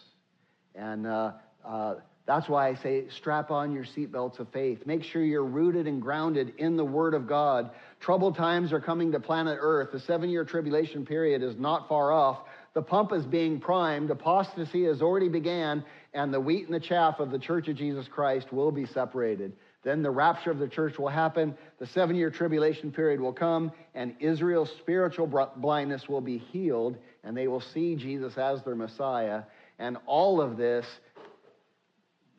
And 0.74 1.06
uh, 1.06 1.32
uh, 1.64 1.94
that's 2.26 2.48
why 2.48 2.68
I 2.68 2.74
say 2.74 3.08
strap 3.08 3.50
on 3.50 3.72
your 3.72 3.84
seatbelts 3.84 4.40
of 4.40 4.48
faith. 4.48 4.84
Make 4.86 5.04
sure 5.04 5.22
you're 5.22 5.44
rooted 5.44 5.86
and 5.86 6.02
grounded 6.02 6.54
in 6.58 6.76
the 6.76 6.84
Word 6.84 7.14
of 7.14 7.26
God. 7.26 7.70
Troubled 8.06 8.36
times 8.36 8.72
are 8.72 8.78
coming 8.78 9.10
to 9.10 9.18
planet 9.18 9.58
Earth. 9.60 9.90
The 9.90 9.98
seven 9.98 10.30
year 10.30 10.44
tribulation 10.44 11.04
period 11.04 11.42
is 11.42 11.56
not 11.56 11.88
far 11.88 12.12
off. 12.12 12.38
The 12.72 12.80
pump 12.80 13.10
is 13.12 13.26
being 13.26 13.58
primed. 13.58 14.10
Apostasy 14.10 14.84
has 14.84 15.02
already 15.02 15.28
began, 15.28 15.82
and 16.14 16.32
the 16.32 16.38
wheat 16.38 16.66
and 16.66 16.72
the 16.72 16.78
chaff 16.78 17.18
of 17.18 17.32
the 17.32 17.38
Church 17.40 17.66
of 17.66 17.74
Jesus 17.74 18.06
Christ 18.06 18.52
will 18.52 18.70
be 18.70 18.86
separated. 18.86 19.54
Then 19.82 20.04
the 20.04 20.10
rapture 20.12 20.52
of 20.52 20.60
the 20.60 20.68
church 20.68 21.00
will 21.00 21.08
happen. 21.08 21.58
The 21.80 21.86
seven 21.88 22.14
year 22.14 22.30
tribulation 22.30 22.92
period 22.92 23.20
will 23.20 23.32
come, 23.32 23.72
and 23.96 24.14
Israel's 24.20 24.70
spiritual 24.78 25.26
blindness 25.56 26.08
will 26.08 26.20
be 26.20 26.38
healed, 26.38 26.98
and 27.24 27.36
they 27.36 27.48
will 27.48 27.60
see 27.60 27.96
Jesus 27.96 28.38
as 28.38 28.62
their 28.62 28.76
Messiah. 28.76 29.42
And 29.80 29.96
all 30.06 30.40
of 30.40 30.56
this 30.56 30.86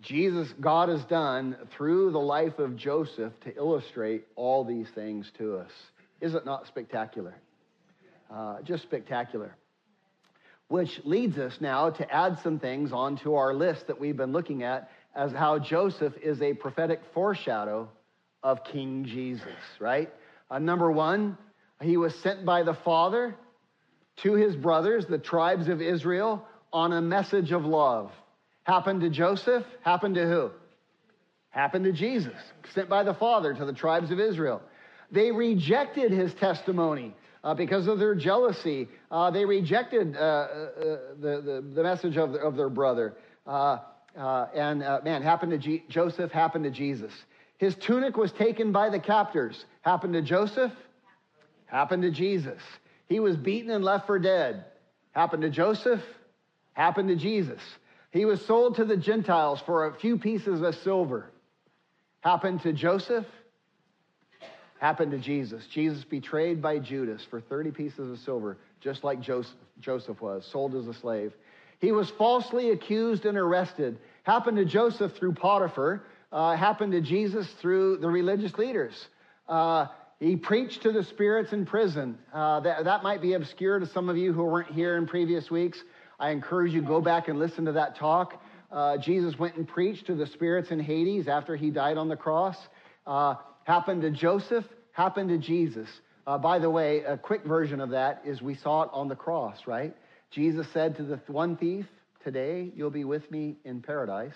Jesus, 0.02 0.48
God 0.60 0.90
has 0.90 1.04
done 1.06 1.58
through 1.76 2.12
the 2.12 2.20
life 2.20 2.60
of 2.60 2.76
Joseph 2.76 3.34
to 3.42 3.56
illustrate 3.56 4.26
all 4.36 4.64
these 4.64 4.88
things 4.94 5.32
to 5.38 5.58
us. 5.58 5.72
Is 6.22 6.36
it 6.36 6.46
not 6.46 6.68
spectacular? 6.68 7.36
Uh, 8.32 8.62
just 8.62 8.84
spectacular. 8.84 9.56
Which 10.68 11.00
leads 11.04 11.38
us 11.38 11.58
now 11.60 11.90
to 11.92 12.14
add 12.14 12.40
some 12.44 12.60
things 12.60 12.92
onto 12.92 13.36
our 13.36 13.54
list 13.54 13.88
that 13.88 14.00
we've 14.00 14.18
been 14.18 14.34
looking 14.34 14.64
at 14.64 14.92
as 15.16 15.32
how 15.32 15.60
Joseph 15.60 16.14
is 16.22 16.42
a 16.42 16.54
prophetic 16.54 17.02
foreshadow 17.14 17.90
of 18.44 18.64
King 18.64 19.06
Jesus, 19.06 19.48
right? 19.80 20.10
Uh, 20.52 20.60
number 20.60 20.92
one, 20.92 21.38
he 21.82 21.98
was 21.98 22.14
sent 22.16 22.46
by 22.46 22.64
the 22.64 22.74
Father 22.74 23.36
to 24.18 24.34
his 24.34 24.56
brothers, 24.56 25.06
the 25.06 25.18
tribes 25.18 25.68
of 25.68 25.82
Israel, 25.82 26.46
on 26.72 26.94
a 26.94 27.02
message 27.02 27.52
of 27.52 27.66
love. 27.66 28.12
Happened 28.68 29.00
to 29.00 29.10
Joseph, 29.10 29.64
happened 29.82 30.16
to 30.16 30.28
who? 30.28 30.52
Happened 31.52 31.86
to 31.86 31.94
Jesus, 31.94 32.36
sent 32.74 32.90
by 32.90 33.04
the 33.04 33.14
Father 33.14 33.54
to 33.54 33.64
the 33.64 33.72
tribes 33.72 34.12
of 34.12 34.20
Israel. 34.20 34.62
They 35.10 35.32
rejected 35.32 36.12
his 36.12 36.34
testimony 36.34 37.16
uh, 37.46 37.54
because 37.54 37.88
of 37.88 37.98
their 37.98 38.14
jealousy. 38.14 38.90
Uh, 39.10 39.32
they 39.32 39.46
rejected 39.46 40.18
uh, 40.18 40.20
uh 40.20 40.48
the, 41.18 41.42
the, 41.42 41.72
the, 41.76 41.82
message 41.82 42.18
of, 42.18 42.36
of 42.36 42.58
their 42.58 42.70
brother. 42.70 43.14
Uh, 43.48 43.78
uh, 44.18 44.48
and 44.54 44.80
man, 44.80 45.22
happened 45.22 45.54
to 45.54 45.58
G- 45.58 45.86
Joseph, 45.88 46.32
happened 46.32 46.66
to 46.66 46.72
Jesus. 46.72 47.14
His 47.60 47.74
tunic 47.76 48.18
was 48.18 48.34
taken 48.34 48.74
by 48.74 48.90
the 48.90 49.00
captors. 49.00 49.64
Happened 49.82 50.12
to 50.12 50.22
Joseph, 50.22 50.74
happened 51.68 52.04
to 52.04 52.12
Jesus. 52.12 52.62
He 53.08 53.22
was 53.22 53.38
beaten 53.38 53.72
and 53.72 53.86
left 53.86 54.08
for 54.08 54.20
dead. 54.20 54.66
Happened 55.12 55.44
to 55.44 55.50
Joseph, 55.50 56.02
happened 56.74 57.08
to 57.08 57.16
Jesus. 57.16 57.62
He 58.12 58.26
was 58.26 58.44
sold 58.46 58.76
to 58.76 58.86
the 58.86 58.98
Gentiles 58.98 59.62
for 59.66 59.88
a 59.88 59.94
few 60.00 60.18
pieces 60.18 60.62
of 60.62 60.76
silver. 60.76 61.30
Happened 62.22 62.62
to 62.62 62.74
Joseph, 62.74 63.26
happened 64.80 65.12
to 65.12 65.20
Jesus. 65.20 65.66
Jesus 65.68 66.04
betrayed 66.04 66.62
by 66.62 66.80
Judas 66.80 67.26
for 67.30 67.42
30 67.42 67.72
pieces 67.72 68.12
of 68.12 68.20
silver, 68.20 68.58
just 68.80 69.04
like 69.04 69.22
Joseph, 69.22 69.56
Joseph 69.80 70.22
was, 70.22 70.48
sold 70.52 70.76
as 70.76 70.88
a 70.88 70.94
slave. 70.94 71.34
He 71.80 71.92
was 71.92 72.10
falsely 72.12 72.72
accused 72.72 73.26
and 73.26 73.38
arrested. 73.38 74.00
Happened 74.24 74.58
to 74.58 74.66
Joseph 74.66 75.16
through 75.16 75.34
Potiphar, 75.34 76.04
uh, 76.32 76.56
happened 76.56 76.94
to 76.94 77.02
Jesus 77.02 77.48
through 77.62 77.98
the 77.98 78.08
religious 78.08 78.54
leaders. 78.56 79.08
Uh, 79.48 79.88
he 80.20 80.36
preached 80.36 80.82
to 80.82 80.92
the 80.92 81.04
spirits 81.04 81.54
in 81.54 81.66
prison. 81.66 82.18
Uh, 82.34 82.60
that, 82.62 82.86
that 82.86 83.04
might 83.04 83.22
be 83.22 83.34
obscure 83.34 83.80
to 83.80 83.86
some 83.86 84.10
of 84.10 84.18
you 84.18 84.34
who 84.34 84.44
weren't 84.44 84.72
here 84.72 84.98
in 84.98 85.06
previous 85.06 85.52
weeks. 85.52 85.82
I 86.20 86.32
encourage 86.32 86.74
you 86.74 86.82
go 86.82 87.02
back 87.02 87.28
and 87.28 87.38
listen 87.38 87.66
to 87.66 87.74
that 87.74 87.98
talk. 87.98 88.42
Uh, 88.72 88.98
Jesus 88.98 89.38
went 89.38 89.56
and 89.56 89.68
preached 89.68 90.08
to 90.08 90.16
the 90.16 90.26
spirits 90.28 90.72
in 90.72 90.80
Hades 90.80 91.28
after 91.28 91.56
he 91.56 91.70
died 91.70 91.98
on 91.98 92.10
the 92.10 92.16
cross. 92.16 92.58
Uh, 93.06 93.36
happened 93.64 94.02
to 94.02 94.12
Joseph, 94.12 94.66
happened 94.92 95.30
to 95.30 95.38
Jesus. 95.38 95.88
Uh, 96.26 96.38
by 96.38 96.60
the 96.60 96.70
way, 96.70 97.04
a 97.04 97.18
quick 97.18 97.46
version 97.46 97.80
of 97.80 97.92
that 97.92 98.22
is 98.26 98.42
we 98.42 98.56
saw 98.56 98.84
it 98.84 98.90
on 98.92 99.08
the 99.08 99.16
cross, 99.16 99.60
right? 99.68 99.96
Jesus 100.32 100.68
said 100.74 100.98
to 100.98 101.04
the 101.04 101.20
one 101.28 101.56
thief, 101.56 101.86
Today 102.24 102.72
you'll 102.76 102.90
be 102.90 103.06
with 103.06 103.30
me 103.32 103.56
in 103.64 103.82
paradise. 103.82 104.36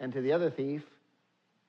And 0.00 0.12
to 0.12 0.20
the 0.20 0.32
other 0.32 0.50
thief, 0.50 0.82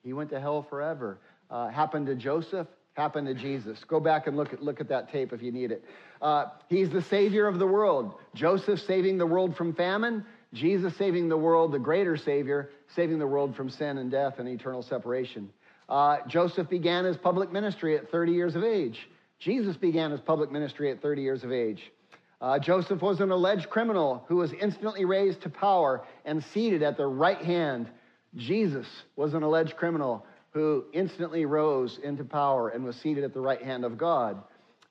He 0.03 0.11
went 0.11 0.31
to 0.31 0.39
hell 0.41 0.65
forever. 0.69 1.19
Uh, 1.49 1.69
happened 1.69 2.07
to 2.07 2.15
Joseph, 2.15 2.67
happened 2.95 3.27
to 3.27 3.33
Jesus. 3.33 3.83
Go 3.87 3.99
back 3.99 4.25
and 4.25 4.35
look 4.37 4.53
at, 4.53 4.63
look 4.63 4.79
at 4.79 4.87
that 4.87 5.11
tape 5.11 5.33
if 5.33 5.43
you 5.43 5.51
need 5.51 5.71
it. 5.71 5.83
Uh, 6.21 6.45
he's 6.69 6.89
the 6.89 7.01
Savior 7.01 7.45
of 7.47 7.59
the 7.59 7.67
world. 7.67 8.15
Joseph 8.33 8.81
saving 8.81 9.17
the 9.17 9.25
world 9.25 9.55
from 9.55 9.73
famine, 9.73 10.25
Jesus 10.53 10.95
saving 10.95 11.27
the 11.27 11.37
world, 11.37 11.73
the 11.73 11.79
greater 11.79 12.15
Savior, 12.15 12.71
saving 12.95 13.19
the 13.19 13.27
world 13.27 13.55
from 13.55 13.69
sin 13.69 13.97
and 13.97 14.09
death 14.09 14.39
and 14.39 14.47
eternal 14.47 14.81
separation. 14.81 15.51
Uh, 15.89 16.17
Joseph 16.27 16.69
began 16.69 17.03
his 17.03 17.17
public 17.17 17.51
ministry 17.51 17.97
at 17.97 18.09
30 18.09 18.31
years 18.31 18.55
of 18.55 18.63
age. 18.63 19.09
Jesus 19.39 19.75
began 19.75 20.11
his 20.11 20.21
public 20.21 20.49
ministry 20.49 20.89
at 20.89 21.01
30 21.01 21.21
years 21.21 21.43
of 21.43 21.51
age. 21.51 21.91
Uh, 22.39 22.59
Joseph 22.59 23.01
was 23.01 23.19
an 23.19 23.31
alleged 23.31 23.69
criminal 23.69 24.23
who 24.27 24.37
was 24.37 24.53
instantly 24.53 25.03
raised 25.03 25.41
to 25.41 25.49
power 25.49 26.05
and 26.23 26.43
seated 26.45 26.81
at 26.81 26.95
the 26.95 27.05
right 27.05 27.41
hand. 27.41 27.89
Jesus 28.35 28.87
was 29.15 29.33
an 29.33 29.43
alleged 29.43 29.75
criminal 29.75 30.25
who 30.55 30.85
instantly 30.93 31.45
rose 31.45 31.99
into 32.01 32.23
power 32.23 32.69
and 32.69 32.85
was 32.85 32.95
seated 32.95 33.25
at 33.25 33.33
the 33.33 33.41
right 33.41 33.61
hand 33.61 33.83
of 33.83 33.97
God. 33.97 34.41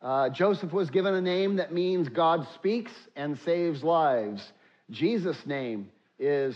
Uh, 0.03 0.29
Joseph 0.29 0.75
was 0.75 0.91
given 0.91 1.15
a 1.15 1.23
name 1.23 1.57
that 1.57 1.73
means 1.73 2.11
God 2.11 2.47
speaks 2.55 2.93
and 3.17 3.39
saves 3.39 3.83
lives. 3.83 4.53
Jesus' 4.91 5.47
name 5.47 5.89
is 6.19 6.55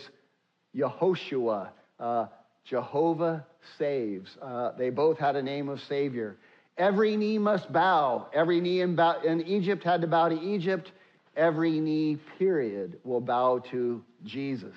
Yehoshua. 0.76 1.70
Uh, 1.98 2.26
Jehovah 2.66 3.46
saves. 3.78 4.36
Uh, 4.42 4.72
they 4.76 4.90
both 4.90 5.18
had 5.18 5.36
a 5.36 5.42
name 5.42 5.70
of 5.70 5.80
Savior. 5.80 6.36
Every 6.76 7.16
knee 7.16 7.38
must 7.38 7.72
bow. 7.72 8.26
Every 8.34 8.60
knee 8.60 8.82
in, 8.82 8.94
bow, 8.94 9.22
in 9.22 9.40
Egypt 9.46 9.84
had 9.84 10.02
to 10.02 10.06
bow 10.06 10.28
to 10.28 10.38
Egypt. 10.38 10.92
Every 11.34 11.80
knee, 11.80 12.18
period, 12.38 12.98
will 13.04 13.22
bow 13.22 13.60
to 13.70 14.04
Jesus. 14.26 14.76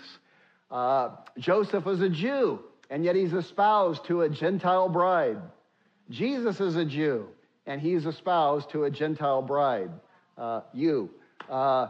Uh, 0.71 1.09
Joseph 1.37 1.83
was 1.83 1.99
a 1.99 2.07
Jew, 2.07 2.61
and 2.91 3.05
yet 3.05 3.15
he's 3.15 3.33
espoused 3.33 4.05
to 4.05 4.21
a 4.21 4.29
Gentile 4.29 4.89
bride. 4.89 5.37
Jesus 6.09 6.59
is 6.59 6.75
a 6.75 6.83
Jew, 6.83 7.25
and 7.65 7.81
he's 7.81 8.05
espoused 8.05 8.69
to 8.71 8.83
a 8.83 8.91
Gentile 8.91 9.41
bride. 9.41 9.89
Uh, 10.37 10.61
you. 10.73 11.09
Uh, 11.49 11.87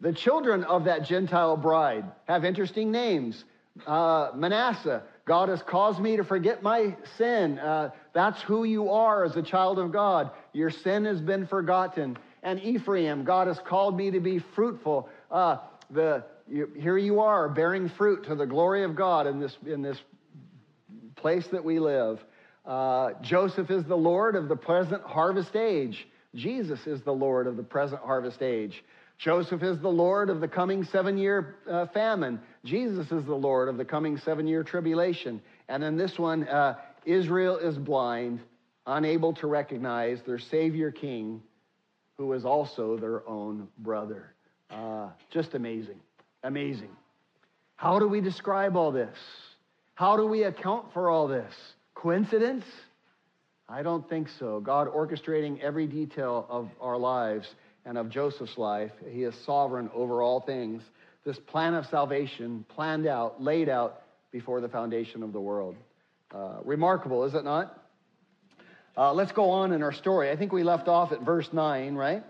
the 0.00 0.12
children 0.12 0.64
of 0.64 0.84
that 0.84 1.04
Gentile 1.04 1.56
bride 1.56 2.04
have 2.28 2.44
interesting 2.44 2.92
names. 2.92 3.42
Uh, 3.86 4.30
Manasseh, 4.34 5.02
God 5.24 5.48
has 5.48 5.62
caused 5.62 5.98
me 5.98 6.18
to 6.18 6.24
forget 6.24 6.62
my 6.62 6.94
sin. 7.16 7.58
Uh, 7.58 7.90
that's 8.12 8.42
who 8.42 8.64
you 8.64 8.90
are 8.90 9.24
as 9.24 9.34
a 9.36 9.42
child 9.42 9.78
of 9.78 9.92
God. 9.92 10.30
Your 10.52 10.70
sin 10.70 11.06
has 11.06 11.22
been 11.22 11.46
forgotten. 11.46 12.18
And 12.42 12.60
Ephraim, 12.60 13.24
God 13.24 13.46
has 13.46 13.58
called 13.60 13.96
me 13.96 14.10
to 14.10 14.20
be 14.20 14.40
fruitful. 14.54 15.08
Uh, 15.30 15.58
the, 15.90 16.24
you, 16.46 16.70
here 16.76 16.98
you 16.98 17.20
are, 17.20 17.48
bearing 17.48 17.88
fruit 17.88 18.24
to 18.24 18.34
the 18.34 18.46
glory 18.46 18.84
of 18.84 18.94
God 18.94 19.26
in 19.26 19.40
this, 19.40 19.56
in 19.66 19.82
this 19.82 19.98
place 21.18 21.46
that 21.48 21.64
we 21.64 21.78
live. 21.78 22.18
Uh, 22.64 23.12
Joseph 23.22 23.70
is 23.70 23.84
the 23.84 23.96
Lord 23.96 24.36
of 24.36 24.48
the 24.48 24.56
present 24.56 25.02
harvest 25.02 25.56
age. 25.56 26.06
Jesus 26.34 26.86
is 26.86 27.02
the 27.02 27.12
Lord 27.12 27.46
of 27.46 27.56
the 27.56 27.62
present 27.62 28.02
harvest 28.02 28.42
age. 28.42 28.84
Joseph 29.18 29.62
is 29.62 29.80
the 29.80 29.88
Lord 29.88 30.30
of 30.30 30.40
the 30.40 30.46
coming 30.46 30.84
seven 30.84 31.18
year 31.18 31.56
uh, 31.68 31.86
famine. 31.86 32.40
Jesus 32.64 33.10
is 33.10 33.24
the 33.24 33.34
Lord 33.34 33.68
of 33.68 33.76
the 33.76 33.84
coming 33.84 34.16
seven 34.18 34.46
year 34.46 34.62
tribulation. 34.62 35.40
And 35.68 35.82
then 35.82 35.96
this 35.96 36.18
one, 36.18 36.46
uh, 36.46 36.76
Israel 37.04 37.56
is 37.56 37.76
blind, 37.76 38.40
unable 38.86 39.32
to 39.34 39.46
recognize 39.46 40.20
their 40.24 40.38
Savior 40.38 40.92
King, 40.92 41.42
who 42.16 42.32
is 42.32 42.44
also 42.44 42.96
their 42.96 43.28
own 43.28 43.66
brother. 43.78 44.34
Uh, 44.70 45.08
just 45.30 45.54
amazing. 45.54 45.98
Amazing. 46.44 46.90
How 47.76 47.98
do 47.98 48.06
we 48.06 48.20
describe 48.20 48.76
all 48.76 48.92
this? 48.92 49.16
How 49.98 50.16
do 50.16 50.26
we 50.26 50.44
account 50.44 50.92
for 50.92 51.10
all 51.10 51.26
this? 51.26 51.52
Coincidence? 51.96 52.64
I 53.68 53.82
don't 53.82 54.08
think 54.08 54.28
so. 54.38 54.60
God 54.60 54.86
orchestrating 54.86 55.58
every 55.58 55.88
detail 55.88 56.46
of 56.48 56.70
our 56.80 56.96
lives 56.96 57.48
and 57.84 57.98
of 57.98 58.08
Joseph's 58.08 58.56
life. 58.56 58.92
He 59.10 59.24
is 59.24 59.34
sovereign 59.44 59.90
over 59.92 60.22
all 60.22 60.40
things. 60.40 60.84
This 61.24 61.36
plan 61.48 61.74
of 61.74 61.84
salvation 61.86 62.64
planned 62.68 63.08
out, 63.08 63.42
laid 63.42 63.68
out 63.68 64.02
before 64.30 64.60
the 64.60 64.68
foundation 64.68 65.24
of 65.24 65.32
the 65.32 65.40
world. 65.40 65.74
Uh, 66.32 66.58
remarkable, 66.64 67.24
is 67.24 67.34
it 67.34 67.42
not? 67.42 67.82
Uh, 68.96 69.12
let's 69.12 69.32
go 69.32 69.50
on 69.50 69.72
in 69.72 69.82
our 69.82 69.92
story. 69.92 70.30
I 70.30 70.36
think 70.36 70.52
we 70.52 70.62
left 70.62 70.86
off 70.86 71.10
at 71.10 71.22
verse 71.22 71.48
9, 71.52 71.96
right? 71.96 72.22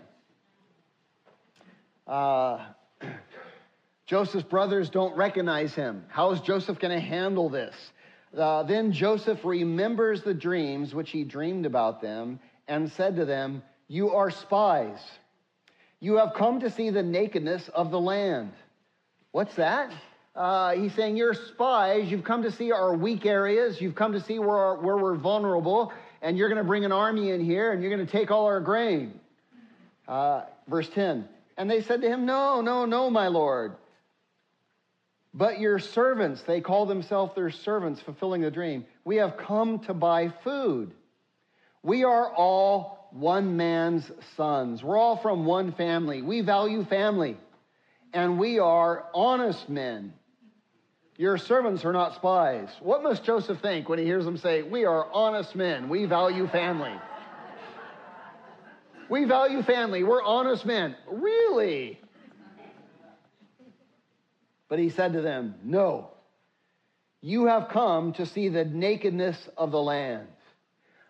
Uh, 2.07 2.65
Joseph's 4.09 4.43
brothers 4.43 4.89
don't 4.89 5.15
recognize 5.15 5.75
him. 5.75 6.03
How 6.07 6.31
is 6.31 6.41
Joseph 6.41 6.79
going 6.79 6.99
to 6.99 6.99
handle 6.99 7.47
this? 7.47 7.75
Uh, 8.35 8.63
then 8.63 8.91
Joseph 8.91 9.45
remembers 9.45 10.23
the 10.23 10.33
dreams 10.33 10.95
which 10.95 11.11
he 11.11 11.23
dreamed 11.23 11.67
about 11.67 12.01
them 12.01 12.39
and 12.67 12.91
said 12.93 13.17
to 13.17 13.25
them, 13.25 13.61
You 13.87 14.09
are 14.15 14.31
spies. 14.31 14.97
You 15.99 16.15
have 16.15 16.33
come 16.35 16.61
to 16.61 16.71
see 16.71 16.89
the 16.89 17.03
nakedness 17.03 17.69
of 17.69 17.91
the 17.91 17.99
land. 17.99 18.51
What's 19.29 19.53
that? 19.57 19.93
Uh, 20.35 20.71
he's 20.71 20.95
saying, 20.95 21.15
You're 21.15 21.35
spies. 21.35 22.09
You've 22.09 22.23
come 22.23 22.41
to 22.41 22.51
see 22.51 22.71
our 22.71 22.95
weak 22.95 23.27
areas. 23.27 23.79
You've 23.79 23.93
come 23.93 24.13
to 24.13 24.21
see 24.21 24.39
where, 24.39 24.57
our, 24.57 24.75
where 24.77 24.97
we're 24.97 25.17
vulnerable. 25.17 25.93
And 26.23 26.35
you're 26.35 26.49
going 26.49 26.57
to 26.57 26.67
bring 26.67 26.83
an 26.83 26.91
army 26.91 27.29
in 27.29 27.45
here 27.45 27.73
and 27.73 27.83
you're 27.83 27.95
going 27.95 28.07
to 28.07 28.11
take 28.11 28.31
all 28.31 28.47
our 28.47 28.59
grain. 28.59 29.19
Uh, 30.07 30.45
verse 30.67 30.89
10. 30.95 31.29
And 31.57 31.69
they 31.69 31.83
said 31.83 32.01
to 32.01 32.07
him, 32.07 32.25
No, 32.25 32.61
no, 32.61 32.85
no, 32.85 33.11
my 33.11 33.27
Lord. 33.27 33.75
But 35.33 35.59
your 35.59 35.79
servants, 35.79 36.41
they 36.41 36.61
call 36.61 36.85
themselves 36.85 37.35
their 37.35 37.51
servants, 37.51 38.01
fulfilling 38.01 38.41
the 38.41 38.51
dream. 38.51 38.85
We 39.05 39.17
have 39.17 39.37
come 39.37 39.79
to 39.81 39.93
buy 39.93 40.33
food. 40.43 40.91
We 41.83 42.03
are 42.03 42.33
all 42.33 43.09
one 43.11 43.55
man's 43.55 44.09
sons. 44.35 44.83
We're 44.83 44.97
all 44.97 45.17
from 45.17 45.45
one 45.45 45.71
family. 45.73 46.21
We 46.21 46.41
value 46.41 46.83
family, 46.85 47.37
and 48.13 48.39
we 48.39 48.59
are 48.59 49.05
honest 49.13 49.69
men. 49.69 50.13
Your 51.15 51.37
servants 51.37 51.83
are 51.85 51.93
not 51.93 52.15
spies. 52.15 52.69
What 52.79 53.03
must 53.03 53.23
Joseph 53.23 53.59
think 53.61 53.89
when 53.89 53.99
he 53.99 54.05
hears 54.05 54.25
them 54.25 54.37
say, 54.37 54.61
We 54.61 54.85
are 54.85 55.05
honest 55.11 55.55
men, 55.55 55.89
we 55.89 56.05
value 56.05 56.47
family? 56.47 56.93
we 59.09 59.25
value 59.25 59.61
family, 59.61 60.03
we're 60.03 60.23
honest 60.23 60.65
men. 60.65 60.95
Really? 61.07 61.99
But 64.69 64.79
he 64.79 64.89
said 64.89 65.13
to 65.13 65.21
them, 65.21 65.55
No, 65.63 66.11
you 67.21 67.47
have 67.47 67.69
come 67.69 68.13
to 68.13 68.25
see 68.25 68.47
the 68.47 68.63
nakedness 68.63 69.49
of 69.57 69.71
the 69.71 69.81
land. 69.81 70.27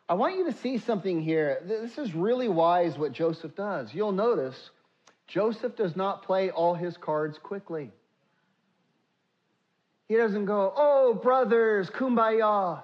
I 0.07 0.15
want 0.15 0.37
you 0.37 0.45
to 0.45 0.53
see 0.53 0.79
something 0.79 1.21
here. 1.21 1.61
This 1.65 1.99
is 1.99 2.15
really 2.15 2.49
wise 2.49 2.97
what 2.97 3.11
Joseph 3.11 3.55
does. 3.55 3.93
You'll 3.93 4.11
notice 4.11 4.71
Joseph 5.27 5.75
does 5.75 5.95
not 5.95 6.23
play 6.23 6.49
all 6.49 6.73
his 6.73 6.97
cards 6.97 7.37
quickly. 7.37 7.91
He 10.07 10.15
doesn't 10.15 10.45
go, 10.45 10.73
oh, 10.75 11.13
brothers, 11.13 11.91
kumbaya. 11.91 12.81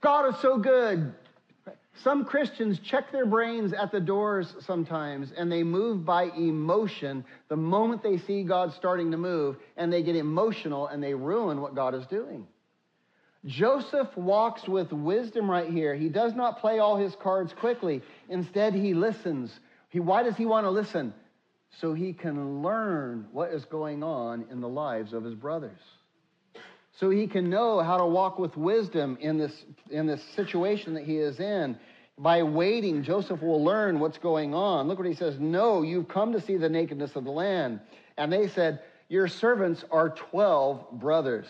God 0.00 0.34
is 0.34 0.40
so 0.40 0.56
good. 0.56 1.12
Some 1.96 2.24
Christians 2.24 2.78
check 2.78 3.12
their 3.12 3.26
brains 3.26 3.72
at 3.72 3.92
the 3.92 4.00
doors 4.00 4.54
sometimes 4.60 5.32
and 5.36 5.50
they 5.50 5.62
move 5.62 6.04
by 6.04 6.24
emotion 6.24 7.24
the 7.48 7.56
moment 7.56 8.02
they 8.02 8.18
see 8.18 8.42
God 8.42 8.72
starting 8.72 9.10
to 9.10 9.16
move 9.16 9.56
and 9.76 9.92
they 9.92 10.02
get 10.02 10.16
emotional 10.16 10.86
and 10.86 11.02
they 11.02 11.14
ruin 11.14 11.60
what 11.60 11.74
God 11.74 11.94
is 11.94 12.06
doing. 12.06 12.46
Joseph 13.44 14.14
walks 14.16 14.68
with 14.68 14.92
wisdom 14.92 15.50
right 15.50 15.70
here. 15.70 15.94
He 15.94 16.08
does 16.08 16.34
not 16.34 16.60
play 16.60 16.78
all 16.78 16.96
his 16.96 17.16
cards 17.16 17.52
quickly. 17.54 18.02
Instead, 18.28 18.74
he 18.74 18.94
listens. 18.94 19.58
He, 19.88 19.98
why 19.98 20.22
does 20.22 20.36
he 20.36 20.46
want 20.46 20.66
to 20.66 20.70
listen? 20.70 21.14
So 21.80 21.94
he 21.94 22.12
can 22.12 22.62
learn 22.62 23.28
what 23.32 23.52
is 23.52 23.64
going 23.64 24.02
on 24.02 24.46
in 24.50 24.60
the 24.60 24.68
lives 24.68 25.12
of 25.12 25.24
his 25.24 25.34
brothers. 25.34 25.80
So 26.92 27.10
he 27.10 27.26
can 27.26 27.48
know 27.48 27.80
how 27.80 27.96
to 27.96 28.06
walk 28.06 28.38
with 28.38 28.56
wisdom 28.56 29.16
in 29.20 29.38
this, 29.38 29.64
in 29.90 30.06
this 30.06 30.22
situation 30.34 30.94
that 30.94 31.04
he 31.04 31.16
is 31.16 31.40
in. 31.40 31.78
By 32.18 32.42
waiting, 32.42 33.02
Joseph 33.02 33.40
will 33.40 33.64
learn 33.64 34.00
what's 34.00 34.18
going 34.18 34.54
on. 34.54 34.88
Look 34.88 34.98
what 34.98 35.08
he 35.08 35.14
says 35.14 35.38
No, 35.38 35.82
you've 35.82 36.08
come 36.08 36.32
to 36.32 36.40
see 36.40 36.56
the 36.56 36.68
nakedness 36.68 37.16
of 37.16 37.24
the 37.24 37.30
land. 37.30 37.80
And 38.18 38.32
they 38.32 38.48
said, 38.48 38.80
Your 39.08 39.28
servants 39.28 39.84
are 39.90 40.10
12 40.10 40.92
brothers 40.92 41.46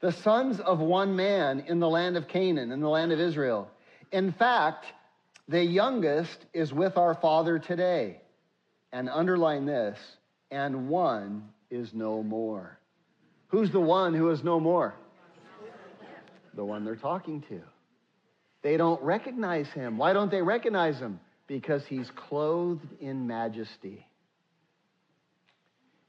the 0.00 0.12
sons 0.12 0.60
of 0.60 0.80
one 0.80 1.14
man 1.14 1.64
in 1.66 1.78
the 1.78 1.88
land 1.88 2.16
of 2.16 2.26
Canaan, 2.26 2.72
in 2.72 2.80
the 2.80 2.88
land 2.88 3.12
of 3.12 3.20
Israel. 3.20 3.70
In 4.12 4.32
fact, 4.32 4.86
the 5.48 5.62
youngest 5.62 6.46
is 6.52 6.72
with 6.72 6.96
our 6.96 7.14
father 7.14 7.58
today. 7.58 8.22
And 8.92 9.08
underline 9.08 9.66
this, 9.66 9.98
and 10.50 10.88
one 10.88 11.48
is 11.70 11.94
no 11.94 12.24
more. 12.24 12.79
Who's 13.50 13.70
the 13.70 13.80
one 13.80 14.14
who 14.14 14.30
is 14.30 14.42
no 14.42 14.60
more? 14.60 14.94
The 16.54 16.64
one 16.64 16.84
they're 16.84 16.96
talking 16.96 17.42
to. 17.42 17.60
They 18.62 18.76
don't 18.76 19.02
recognize 19.02 19.68
him. 19.68 19.98
Why 19.98 20.12
don't 20.12 20.30
they 20.30 20.42
recognize 20.42 20.98
him? 20.98 21.20
Because 21.46 21.84
he's 21.86 22.10
clothed 22.10 22.88
in 23.00 23.26
majesty. 23.26 24.06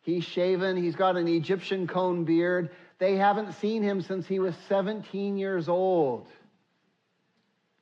He's 0.01 0.23
shaven, 0.23 0.77
he's 0.77 0.95
got 0.95 1.15
an 1.15 1.27
Egyptian 1.27 1.87
cone 1.87 2.25
beard. 2.25 2.71
They 2.99 3.15
haven't 3.15 3.53
seen 3.53 3.83
him 3.83 4.01
since 4.01 4.27
he 4.27 4.39
was 4.39 4.55
17 4.67 5.37
years 5.37 5.69
old. 5.69 6.27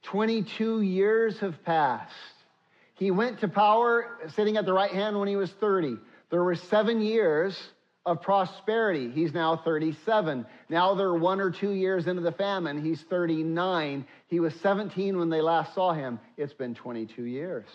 22 0.04 0.82
years 0.82 1.40
have 1.40 1.64
passed. 1.64 2.14
He 2.96 3.12
went 3.12 3.40
to 3.40 3.48
power 3.48 4.18
sitting 4.36 4.58
at 4.58 4.66
the 4.66 4.74
right 4.74 4.92
hand 4.92 5.18
when 5.18 5.28
he 5.28 5.36
was 5.36 5.52
30. 5.52 5.98
There 6.30 6.44
were 6.44 6.56
seven 6.56 7.02
years 7.02 7.58
of 8.06 8.22
prosperity. 8.22 9.12
He's 9.12 9.34
now 9.34 9.58
37. 9.58 10.46
Now 10.70 10.96
they're 10.96 11.14
one 11.14 11.42
or 11.42 11.52
two 11.52 11.72
years 11.72 12.08
into 12.08 12.22
the 12.22 12.32
famine. 12.32 12.84
He's 12.84 13.02
39. 13.10 14.06
He 14.28 14.40
was 14.40 14.54
17 14.62 15.18
when 15.18 15.30
they 15.30 15.42
last 15.42 15.76
saw 15.76 15.94
him. 15.94 16.20
It's 16.38 16.54
been 16.54 16.76
22 16.76 17.24
years. 17.24 17.66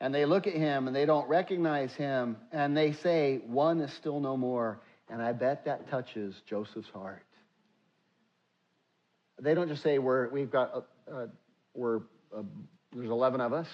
And 0.00 0.14
they 0.14 0.26
look 0.26 0.46
at 0.46 0.52
him 0.52 0.86
and 0.86 0.94
they 0.94 1.06
don't 1.06 1.28
recognize 1.28 1.92
him 1.94 2.36
and 2.52 2.76
they 2.76 2.92
say, 2.92 3.40
One 3.46 3.80
is 3.80 3.92
still 3.94 4.20
no 4.20 4.36
more. 4.36 4.80
And 5.08 5.22
I 5.22 5.32
bet 5.32 5.64
that 5.64 5.88
touches 5.88 6.34
Joseph's 6.48 6.88
heart. 6.90 7.24
They 9.40 9.54
don't 9.54 9.68
just 9.68 9.82
say, 9.82 9.98
we're, 9.98 10.28
We've 10.28 10.50
got, 10.50 10.86
uh, 11.10 11.26
we're, 11.74 12.00
uh, 12.36 12.42
there's 12.92 13.08
11 13.08 13.40
of 13.40 13.54
us. 13.54 13.68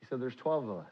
He 0.00 0.06
said, 0.06 0.20
There's 0.20 0.36
12 0.36 0.68
of 0.68 0.78
us. 0.78 0.86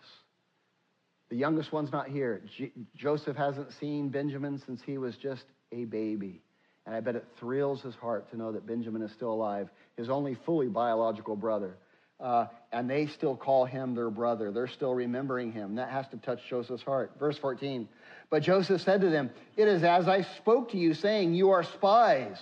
The 1.28 1.36
youngest 1.36 1.72
one's 1.72 1.92
not 1.92 2.08
here. 2.08 2.42
J- 2.56 2.72
Joseph 2.94 3.36
hasn't 3.36 3.72
seen 3.72 4.08
Benjamin 4.08 4.58
since 4.58 4.82
he 4.82 4.98
was 4.98 5.16
just 5.16 5.44
a 5.72 5.84
baby. 5.84 6.42
And 6.86 6.94
I 6.94 7.00
bet 7.00 7.16
it 7.16 7.26
thrills 7.38 7.82
his 7.82 7.96
heart 7.96 8.30
to 8.30 8.36
know 8.36 8.52
that 8.52 8.66
Benjamin 8.66 9.02
is 9.02 9.10
still 9.10 9.32
alive, 9.32 9.68
his 9.96 10.08
only 10.08 10.34
fully 10.34 10.68
biological 10.68 11.34
brother. 11.34 11.76
Uh, 12.20 12.46
and 12.72 12.88
they 12.88 13.06
still 13.06 13.36
call 13.36 13.64
him 13.64 13.94
their 13.94 14.08
brother. 14.08 14.50
They're 14.50 14.68
still 14.68 14.94
remembering 14.94 15.52
him. 15.52 15.74
That 15.74 15.90
has 15.90 16.08
to 16.08 16.16
touch 16.16 16.40
Joseph's 16.48 16.82
heart. 16.82 17.12
Verse 17.18 17.36
14. 17.36 17.88
But 18.30 18.42
Joseph 18.42 18.80
said 18.80 19.00
to 19.02 19.10
them, 19.10 19.30
It 19.56 19.68
is 19.68 19.82
as 19.82 20.08
I 20.08 20.22
spoke 20.22 20.70
to 20.70 20.78
you, 20.78 20.94
saying, 20.94 21.34
You 21.34 21.50
are 21.50 21.62
spies. 21.62 22.38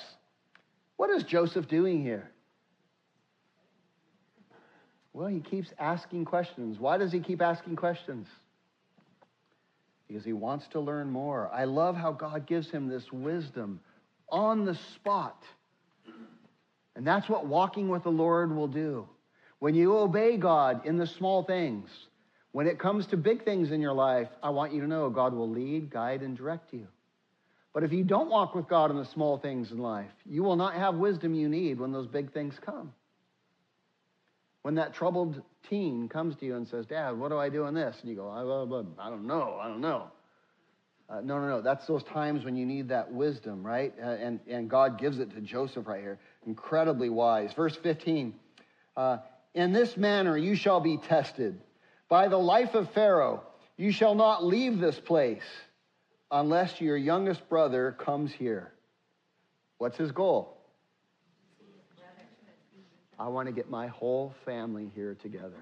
What 0.96 1.10
is 1.10 1.24
Joseph 1.24 1.66
doing 1.66 2.02
here? 2.02 2.30
Well, 5.12 5.28
he 5.28 5.40
keeps 5.40 5.72
asking 5.78 6.24
questions. 6.26 6.78
Why 6.78 6.98
does 6.98 7.10
he 7.10 7.20
keep 7.20 7.42
asking 7.42 7.76
questions? 7.76 8.28
Because 10.08 10.24
he 10.24 10.32
wants 10.32 10.66
to 10.68 10.80
learn 10.80 11.10
more. 11.10 11.50
I 11.52 11.64
love 11.64 11.96
how 11.96 12.12
God 12.12 12.46
gives 12.46 12.70
him 12.70 12.88
this 12.88 13.10
wisdom 13.12 13.80
on 14.28 14.64
the 14.64 14.74
spot. 14.94 15.42
And 16.96 17.06
that's 17.06 17.28
what 17.28 17.46
walking 17.46 17.88
with 17.88 18.04
the 18.04 18.10
Lord 18.10 18.54
will 18.54 18.68
do. 18.68 19.08
When 19.58 19.74
you 19.74 19.96
obey 19.96 20.36
God 20.36 20.86
in 20.86 20.98
the 20.98 21.06
small 21.06 21.42
things, 21.42 21.88
when 22.52 22.66
it 22.66 22.78
comes 22.78 23.06
to 23.08 23.16
big 23.16 23.44
things 23.44 23.72
in 23.72 23.80
your 23.80 23.94
life, 23.94 24.28
I 24.42 24.50
want 24.50 24.72
you 24.72 24.80
to 24.82 24.86
know 24.86 25.10
God 25.10 25.32
will 25.32 25.48
lead, 25.48 25.90
guide, 25.90 26.22
and 26.22 26.36
direct 26.36 26.72
you. 26.72 26.86
But 27.72 27.82
if 27.82 27.92
you 27.92 28.04
don't 28.04 28.30
walk 28.30 28.54
with 28.54 28.68
God 28.68 28.92
in 28.92 28.96
the 28.96 29.04
small 29.04 29.38
things 29.38 29.72
in 29.72 29.78
life, 29.78 30.12
you 30.24 30.44
will 30.44 30.54
not 30.54 30.74
have 30.74 30.94
wisdom 30.94 31.34
you 31.34 31.48
need 31.48 31.80
when 31.80 31.92
those 31.92 32.06
big 32.06 32.32
things 32.32 32.54
come. 32.64 32.92
When 34.64 34.76
that 34.76 34.94
troubled 34.94 35.42
teen 35.68 36.08
comes 36.08 36.36
to 36.36 36.46
you 36.46 36.56
and 36.56 36.66
says, 36.66 36.86
Dad, 36.86 37.18
what 37.18 37.28
do 37.28 37.36
I 37.36 37.50
do 37.50 37.66
in 37.66 37.74
this? 37.74 37.98
And 38.00 38.08
you 38.08 38.16
go, 38.16 38.30
I, 38.30 38.40
I 38.40 39.10
don't 39.10 39.26
know, 39.26 39.58
I 39.60 39.68
don't 39.68 39.82
know. 39.82 40.04
Uh, 41.06 41.20
no, 41.20 41.38
no, 41.38 41.48
no. 41.48 41.60
That's 41.60 41.86
those 41.86 42.02
times 42.04 42.46
when 42.46 42.56
you 42.56 42.64
need 42.64 42.88
that 42.88 43.12
wisdom, 43.12 43.62
right? 43.62 43.92
Uh, 44.02 44.06
and, 44.06 44.40
and 44.48 44.70
God 44.70 44.98
gives 44.98 45.18
it 45.18 45.32
to 45.34 45.42
Joseph 45.42 45.86
right 45.86 46.00
here. 46.00 46.18
Incredibly 46.46 47.10
wise. 47.10 47.52
Verse 47.52 47.76
15 47.76 48.32
uh, 48.96 49.18
in 49.52 49.74
this 49.74 49.98
manner 49.98 50.34
you 50.34 50.54
shall 50.54 50.80
be 50.80 50.96
tested. 50.96 51.60
By 52.08 52.28
the 52.28 52.38
life 52.38 52.72
of 52.72 52.90
Pharaoh, 52.92 53.42
you 53.76 53.92
shall 53.92 54.14
not 54.14 54.42
leave 54.42 54.78
this 54.78 54.98
place 54.98 55.42
unless 56.30 56.80
your 56.80 56.96
youngest 56.96 57.50
brother 57.50 57.92
comes 57.98 58.32
here. 58.32 58.72
What's 59.76 59.98
his 59.98 60.10
goal? 60.10 60.53
I 63.18 63.28
want 63.28 63.46
to 63.46 63.52
get 63.52 63.70
my 63.70 63.86
whole 63.86 64.34
family 64.44 64.90
here 64.94 65.14
together. 65.14 65.56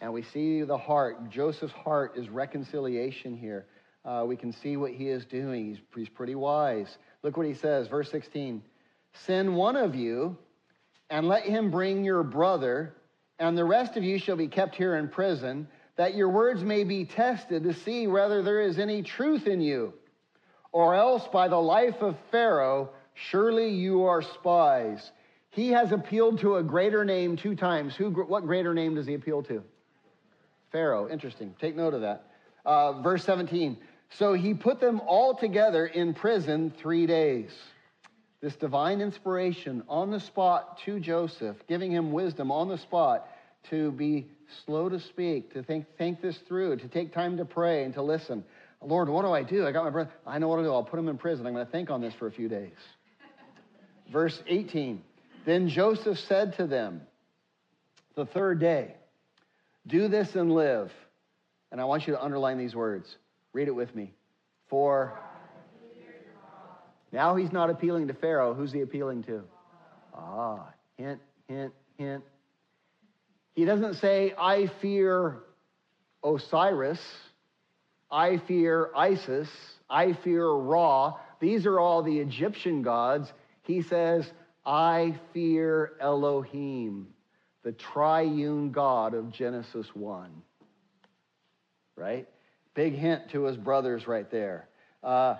And 0.00 0.12
we 0.12 0.22
see 0.22 0.62
the 0.62 0.78
heart. 0.78 1.30
Joseph's 1.30 1.72
heart 1.72 2.12
is 2.16 2.28
reconciliation 2.28 3.36
here. 3.36 3.66
Uh, 4.04 4.24
we 4.26 4.36
can 4.36 4.52
see 4.52 4.76
what 4.76 4.92
he 4.92 5.08
is 5.08 5.24
doing. 5.26 5.66
He's, 5.66 5.78
he's 5.94 6.08
pretty 6.08 6.34
wise. 6.34 6.96
Look 7.22 7.36
what 7.36 7.46
he 7.46 7.54
says, 7.54 7.88
verse 7.88 8.10
16 8.10 8.62
Send 9.24 9.54
one 9.54 9.76
of 9.76 9.94
you 9.94 10.36
and 11.10 11.28
let 11.28 11.44
him 11.44 11.70
bring 11.70 12.04
your 12.04 12.22
brother, 12.22 12.94
and 13.38 13.56
the 13.56 13.64
rest 13.64 13.96
of 13.96 14.04
you 14.04 14.18
shall 14.18 14.36
be 14.36 14.48
kept 14.48 14.74
here 14.74 14.96
in 14.96 15.08
prison, 15.08 15.68
that 15.96 16.14
your 16.14 16.28
words 16.28 16.62
may 16.62 16.84
be 16.84 17.04
tested 17.04 17.64
to 17.64 17.74
see 17.74 18.06
whether 18.06 18.42
there 18.42 18.60
is 18.60 18.78
any 18.78 19.02
truth 19.02 19.46
in 19.46 19.60
you. 19.60 19.94
Or 20.72 20.94
else, 20.94 21.26
by 21.32 21.48
the 21.48 21.60
life 21.60 22.02
of 22.02 22.16
Pharaoh, 22.30 22.90
surely 23.14 23.70
you 23.70 24.04
are 24.04 24.20
spies. 24.22 25.10
He 25.56 25.70
has 25.70 25.90
appealed 25.90 26.40
to 26.40 26.56
a 26.56 26.62
greater 26.62 27.02
name 27.02 27.38
two 27.38 27.54
times. 27.54 27.96
Who, 27.96 28.10
what 28.10 28.44
greater 28.44 28.74
name 28.74 28.94
does 28.94 29.06
he 29.06 29.14
appeal 29.14 29.42
to? 29.44 29.64
Pharaoh. 30.70 31.08
Interesting. 31.08 31.54
Take 31.58 31.74
note 31.74 31.94
of 31.94 32.02
that. 32.02 32.26
Uh, 32.66 33.00
verse 33.00 33.24
17. 33.24 33.78
So 34.10 34.34
he 34.34 34.52
put 34.52 34.80
them 34.80 35.00
all 35.06 35.34
together 35.34 35.86
in 35.86 36.12
prison 36.12 36.74
three 36.78 37.06
days 37.06 37.50
this 38.42 38.54
divine 38.56 39.00
inspiration 39.00 39.82
on 39.88 40.10
the 40.10 40.20
spot 40.20 40.78
to 40.84 41.00
Joseph, 41.00 41.56
giving 41.66 41.90
him 41.90 42.12
wisdom 42.12 42.52
on 42.52 42.68
the 42.68 42.76
spot 42.76 43.26
to 43.70 43.92
be 43.92 44.26
slow 44.66 44.90
to 44.90 45.00
speak, 45.00 45.54
to 45.54 45.62
think, 45.62 45.86
think 45.96 46.20
this 46.20 46.36
through, 46.36 46.76
to 46.76 46.86
take 46.86 47.14
time 47.14 47.38
to 47.38 47.46
pray 47.46 47.84
and 47.84 47.94
to 47.94 48.02
listen. 48.02 48.44
Lord, 48.82 49.08
what 49.08 49.22
do 49.22 49.32
I 49.32 49.42
do? 49.42 49.66
I 49.66 49.72
got 49.72 49.84
my 49.84 49.90
brother. 49.90 50.10
I 50.26 50.38
know 50.38 50.48
what 50.48 50.58
to 50.58 50.64
do. 50.64 50.72
I'll 50.72 50.84
put 50.84 50.98
him 50.98 51.08
in 51.08 51.16
prison. 51.16 51.46
I'm 51.46 51.54
going 51.54 51.64
to 51.64 51.72
think 51.72 51.88
on 51.88 52.02
this 52.02 52.12
for 52.12 52.26
a 52.26 52.30
few 52.30 52.46
days. 52.46 52.74
Verse 54.12 54.42
18 54.46 55.02
Then 55.46 55.68
Joseph 55.68 56.18
said 56.18 56.56
to 56.56 56.66
them, 56.66 57.02
the 58.16 58.26
third 58.26 58.58
day, 58.58 58.96
Do 59.86 60.08
this 60.08 60.34
and 60.34 60.52
live. 60.52 60.92
And 61.70 61.80
I 61.80 61.84
want 61.84 62.06
you 62.06 62.14
to 62.14 62.22
underline 62.22 62.58
these 62.58 62.74
words. 62.74 63.16
Read 63.52 63.68
it 63.68 63.74
with 63.74 63.94
me. 63.94 64.12
For 64.68 65.16
now 67.12 67.36
he's 67.36 67.52
not 67.52 67.70
appealing 67.70 68.08
to 68.08 68.14
Pharaoh. 68.14 68.54
Who's 68.54 68.72
he 68.72 68.80
appealing 68.80 69.22
to? 69.24 69.44
Ah, 70.14 70.66
hint, 70.96 71.20
hint, 71.48 71.72
hint. 71.96 72.24
He 73.54 73.64
doesn't 73.64 73.94
say, 73.94 74.34
I 74.36 74.66
fear 74.80 75.38
Osiris. 76.24 77.00
I 78.10 78.38
fear 78.38 78.90
Isis. 78.96 79.48
I 79.88 80.12
fear 80.12 80.48
Ra. 80.48 81.14
These 81.38 81.66
are 81.66 81.78
all 81.78 82.02
the 82.02 82.18
Egyptian 82.18 82.82
gods. 82.82 83.32
He 83.62 83.82
says, 83.82 84.30
I 84.66 85.14
fear 85.32 85.92
Elohim, 86.00 87.06
the 87.62 87.72
triune 87.72 88.72
God 88.72 89.14
of 89.14 89.30
Genesis 89.30 89.86
1. 89.94 90.30
Right? 91.96 92.28
Big 92.74 92.94
hint 92.94 93.30
to 93.30 93.44
his 93.44 93.56
brothers 93.56 94.08
right 94.08 94.28
there. 94.30 94.68
Uh, 95.04 95.36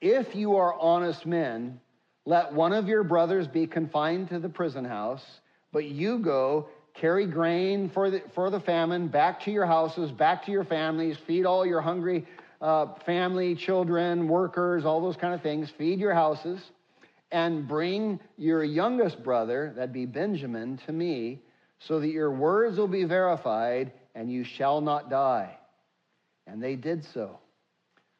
if 0.00 0.36
you 0.36 0.56
are 0.56 0.72
honest 0.78 1.26
men, 1.26 1.80
let 2.24 2.54
one 2.54 2.72
of 2.72 2.88
your 2.88 3.02
brothers 3.02 3.48
be 3.48 3.66
confined 3.66 4.28
to 4.28 4.38
the 4.38 4.48
prison 4.48 4.84
house, 4.84 5.24
but 5.72 5.84
you 5.84 6.20
go 6.20 6.68
carry 6.94 7.26
grain 7.26 7.90
for 7.90 8.08
the, 8.08 8.22
for 8.34 8.50
the 8.50 8.60
famine 8.60 9.08
back 9.08 9.40
to 9.40 9.50
your 9.50 9.66
houses, 9.66 10.12
back 10.12 10.46
to 10.46 10.52
your 10.52 10.64
families, 10.64 11.16
feed 11.26 11.44
all 11.44 11.66
your 11.66 11.80
hungry 11.80 12.24
uh, 12.60 12.94
family, 13.04 13.56
children, 13.56 14.28
workers, 14.28 14.84
all 14.84 15.00
those 15.00 15.16
kind 15.16 15.34
of 15.34 15.42
things, 15.42 15.70
feed 15.76 15.98
your 15.98 16.14
houses, 16.14 16.60
and 17.34 17.66
bring 17.66 18.20
your 18.38 18.62
youngest 18.62 19.24
brother, 19.24 19.72
that'd 19.74 19.92
be 19.92 20.06
Benjamin, 20.06 20.78
to 20.86 20.92
me, 20.92 21.40
so 21.80 21.98
that 21.98 22.08
your 22.08 22.30
words 22.30 22.78
will 22.78 22.86
be 22.86 23.02
verified 23.02 23.92
and 24.14 24.30
you 24.30 24.44
shall 24.44 24.80
not 24.80 25.10
die. 25.10 25.58
And 26.46 26.62
they 26.62 26.76
did 26.76 27.04
so. 27.12 27.40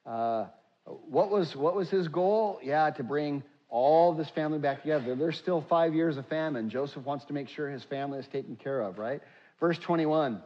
Uh, 0.05 0.47
what 0.85 1.31
was, 1.31 1.55
what 1.55 1.77
was 1.77 1.89
his 1.89 2.09
goal? 2.09 2.59
Yeah, 2.61 2.91
to 2.91 3.05
bring 3.05 3.45
all 3.69 4.13
this 4.15 4.29
family 4.31 4.59
back 4.59 4.83
together. 4.83 5.15
There's 5.15 5.39
still 5.39 5.65
five 5.69 5.95
years 5.95 6.17
of 6.17 6.27
famine. 6.27 6.69
Joseph 6.69 7.05
wants 7.05 7.25
to 7.27 7.33
make 7.33 7.49
sure 7.49 7.71
his 7.71 7.85
family 7.85 8.19
is 8.19 8.27
taken 8.27 8.57
care 8.57 8.83
of, 8.83 8.99
right? 8.99 9.23
Verse 9.61 9.79
21 9.79 10.43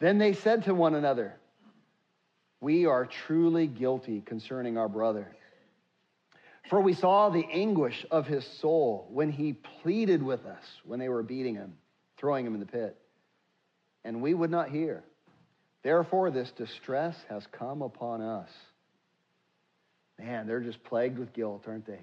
Then 0.00 0.18
they 0.18 0.32
said 0.32 0.64
to 0.64 0.74
one 0.74 0.96
another, 0.96 1.36
We 2.60 2.86
are 2.86 3.06
truly 3.06 3.68
guilty 3.68 4.22
concerning 4.22 4.76
our 4.76 4.88
brother. 4.88 5.35
For 6.68 6.80
we 6.80 6.94
saw 6.94 7.28
the 7.28 7.46
anguish 7.50 8.04
of 8.10 8.26
his 8.26 8.44
soul 8.44 9.08
when 9.10 9.30
he 9.30 9.52
pleaded 9.52 10.22
with 10.22 10.44
us 10.44 10.64
when 10.84 10.98
they 10.98 11.08
were 11.08 11.22
beating 11.22 11.54
him, 11.54 11.74
throwing 12.16 12.44
him 12.44 12.54
in 12.54 12.60
the 12.60 12.66
pit. 12.66 12.96
And 14.04 14.20
we 14.20 14.34
would 14.34 14.50
not 14.50 14.70
hear. 14.70 15.04
Therefore, 15.82 16.30
this 16.30 16.50
distress 16.50 17.16
has 17.28 17.46
come 17.52 17.82
upon 17.82 18.20
us. 18.20 18.50
Man, 20.18 20.46
they're 20.46 20.60
just 20.60 20.82
plagued 20.82 21.18
with 21.18 21.32
guilt, 21.32 21.64
aren't 21.68 21.86
they? 21.86 22.00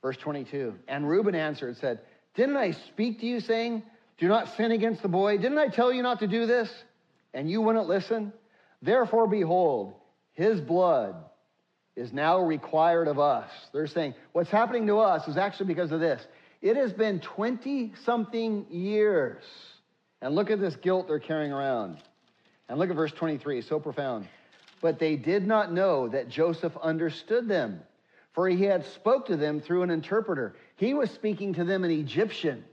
Verse 0.00 0.16
22 0.16 0.74
And 0.86 1.08
Reuben 1.08 1.34
answered 1.34 1.68
and 1.68 1.76
said, 1.76 2.00
Didn't 2.34 2.56
I 2.56 2.70
speak 2.70 3.20
to 3.20 3.26
you, 3.26 3.40
saying, 3.40 3.82
Do 4.18 4.28
not 4.28 4.56
sin 4.56 4.70
against 4.70 5.02
the 5.02 5.08
boy? 5.08 5.36
Didn't 5.36 5.58
I 5.58 5.68
tell 5.68 5.92
you 5.92 6.02
not 6.02 6.20
to 6.20 6.26
do 6.26 6.46
this? 6.46 6.70
And 7.34 7.50
you 7.50 7.60
wouldn't 7.60 7.88
listen? 7.88 8.32
Therefore, 8.80 9.26
behold, 9.26 9.94
His 10.32 10.60
blood 10.60 11.16
is 11.98 12.12
now 12.12 12.38
required 12.38 13.08
of 13.08 13.18
us. 13.18 13.50
They're 13.72 13.88
saying 13.88 14.14
what's 14.32 14.50
happening 14.50 14.86
to 14.86 14.98
us 14.98 15.26
is 15.26 15.36
actually 15.36 15.66
because 15.66 15.90
of 15.90 15.98
this. 15.98 16.24
It 16.62 16.76
has 16.76 16.92
been 16.92 17.18
20 17.20 17.92
something 18.04 18.66
years. 18.70 19.42
And 20.22 20.34
look 20.34 20.50
at 20.50 20.60
this 20.60 20.76
guilt 20.76 21.08
they're 21.08 21.18
carrying 21.18 21.52
around. 21.52 21.98
And 22.68 22.78
look 22.78 22.90
at 22.90 22.96
verse 22.96 23.12
23, 23.12 23.62
so 23.62 23.80
profound. 23.80 24.28
But 24.80 24.98
they 24.98 25.16
did 25.16 25.46
not 25.46 25.72
know 25.72 26.08
that 26.08 26.28
Joseph 26.28 26.76
understood 26.80 27.48
them, 27.48 27.80
for 28.32 28.48
he 28.48 28.64
had 28.64 28.84
spoke 28.86 29.26
to 29.26 29.36
them 29.36 29.60
through 29.60 29.82
an 29.82 29.90
interpreter. 29.90 30.54
He 30.76 30.94
was 30.94 31.10
speaking 31.10 31.54
to 31.54 31.64
them 31.64 31.84
in 31.84 31.90
Egyptian 31.90 32.64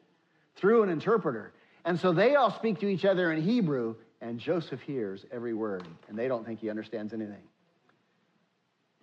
through 0.55 0.83
an 0.83 0.89
interpreter. 0.89 1.51
And 1.83 1.99
so 1.99 2.13
they 2.13 2.35
all 2.35 2.51
speak 2.51 2.79
to 2.79 2.87
each 2.87 3.05
other 3.05 3.31
in 3.31 3.41
Hebrew, 3.41 3.95
and 4.21 4.39
Joseph 4.39 4.81
hears 4.81 5.25
every 5.31 5.53
word, 5.53 5.87
and 6.09 6.17
they 6.17 6.27
don't 6.27 6.45
think 6.45 6.59
he 6.59 6.69
understands 6.69 7.13
anything. 7.13 7.41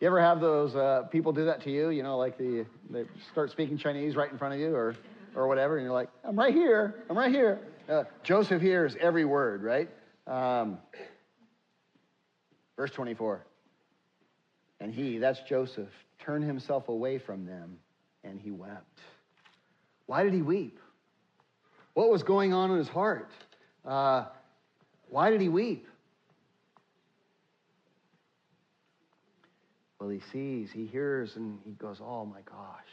You 0.02 0.08
ever 0.08 0.20
have 0.20 0.40
those 0.40 0.74
uh, 0.74 1.04
people 1.12 1.32
do 1.32 1.44
that 1.44 1.62
to 1.62 1.70
you? 1.70 1.90
You 1.90 2.02
know, 2.02 2.18
like 2.18 2.36
the, 2.36 2.66
they 2.90 3.04
start 3.30 3.52
speaking 3.52 3.78
Chinese 3.78 4.16
right 4.16 4.32
in 4.32 4.36
front 4.36 4.52
of 4.52 4.58
you 4.58 4.74
or, 4.74 4.96
or 5.36 5.46
whatever, 5.46 5.76
and 5.76 5.84
you're 5.84 5.92
like, 5.92 6.08
I'm 6.24 6.36
right 6.36 6.52
here, 6.52 7.04
I'm 7.08 7.16
right 7.16 7.30
here. 7.30 7.60
Uh, 7.88 8.02
Joseph 8.24 8.60
hears 8.60 8.96
every 8.98 9.24
word, 9.24 9.62
right? 9.62 9.88
Um, 10.26 10.78
verse 12.76 12.90
24. 12.90 13.46
And 14.80 14.92
he, 14.92 15.18
that's 15.18 15.38
Joseph, 15.48 15.90
turned 16.18 16.42
himself 16.42 16.88
away 16.88 17.18
from 17.18 17.46
them 17.46 17.78
and 18.24 18.40
he 18.40 18.50
wept. 18.50 18.98
Why 20.06 20.24
did 20.24 20.34
he 20.34 20.42
weep? 20.42 20.80
What 21.94 22.10
was 22.10 22.24
going 22.24 22.52
on 22.52 22.72
in 22.72 22.78
his 22.78 22.88
heart? 22.88 23.30
Uh, 23.84 24.24
why 25.10 25.30
did 25.30 25.40
he 25.40 25.48
weep? 25.48 25.86
Well, 30.02 30.10
he 30.10 30.20
sees, 30.32 30.68
he 30.72 30.86
hears, 30.86 31.36
and 31.36 31.60
he 31.64 31.70
goes, 31.74 31.98
Oh 32.04 32.26
my 32.26 32.40
gosh. 32.40 32.88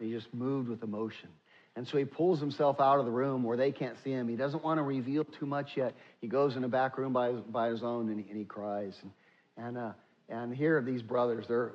He 0.00 0.10
just 0.10 0.26
moved 0.34 0.68
with 0.68 0.82
emotion. 0.82 1.28
And 1.76 1.86
so 1.86 1.96
he 1.98 2.04
pulls 2.04 2.40
himself 2.40 2.80
out 2.80 2.98
of 2.98 3.04
the 3.04 3.12
room 3.12 3.44
where 3.44 3.56
they 3.56 3.70
can't 3.70 3.96
see 4.02 4.10
him. 4.10 4.28
He 4.28 4.34
doesn't 4.34 4.64
want 4.64 4.78
to 4.78 4.82
reveal 4.82 5.22
too 5.22 5.46
much 5.46 5.76
yet. 5.76 5.94
He 6.20 6.26
goes 6.26 6.56
in 6.56 6.64
a 6.64 6.68
back 6.68 6.98
room 6.98 7.12
by 7.12 7.30
his, 7.30 7.40
by 7.42 7.68
his 7.68 7.84
own 7.84 8.08
and 8.08 8.18
he, 8.18 8.28
and 8.28 8.36
he 8.36 8.44
cries. 8.44 8.98
And, 9.02 9.66
and, 9.66 9.78
uh, 9.78 9.92
and 10.28 10.52
here 10.52 10.78
are 10.78 10.82
these 10.82 11.00
brothers, 11.00 11.44
they're, 11.46 11.70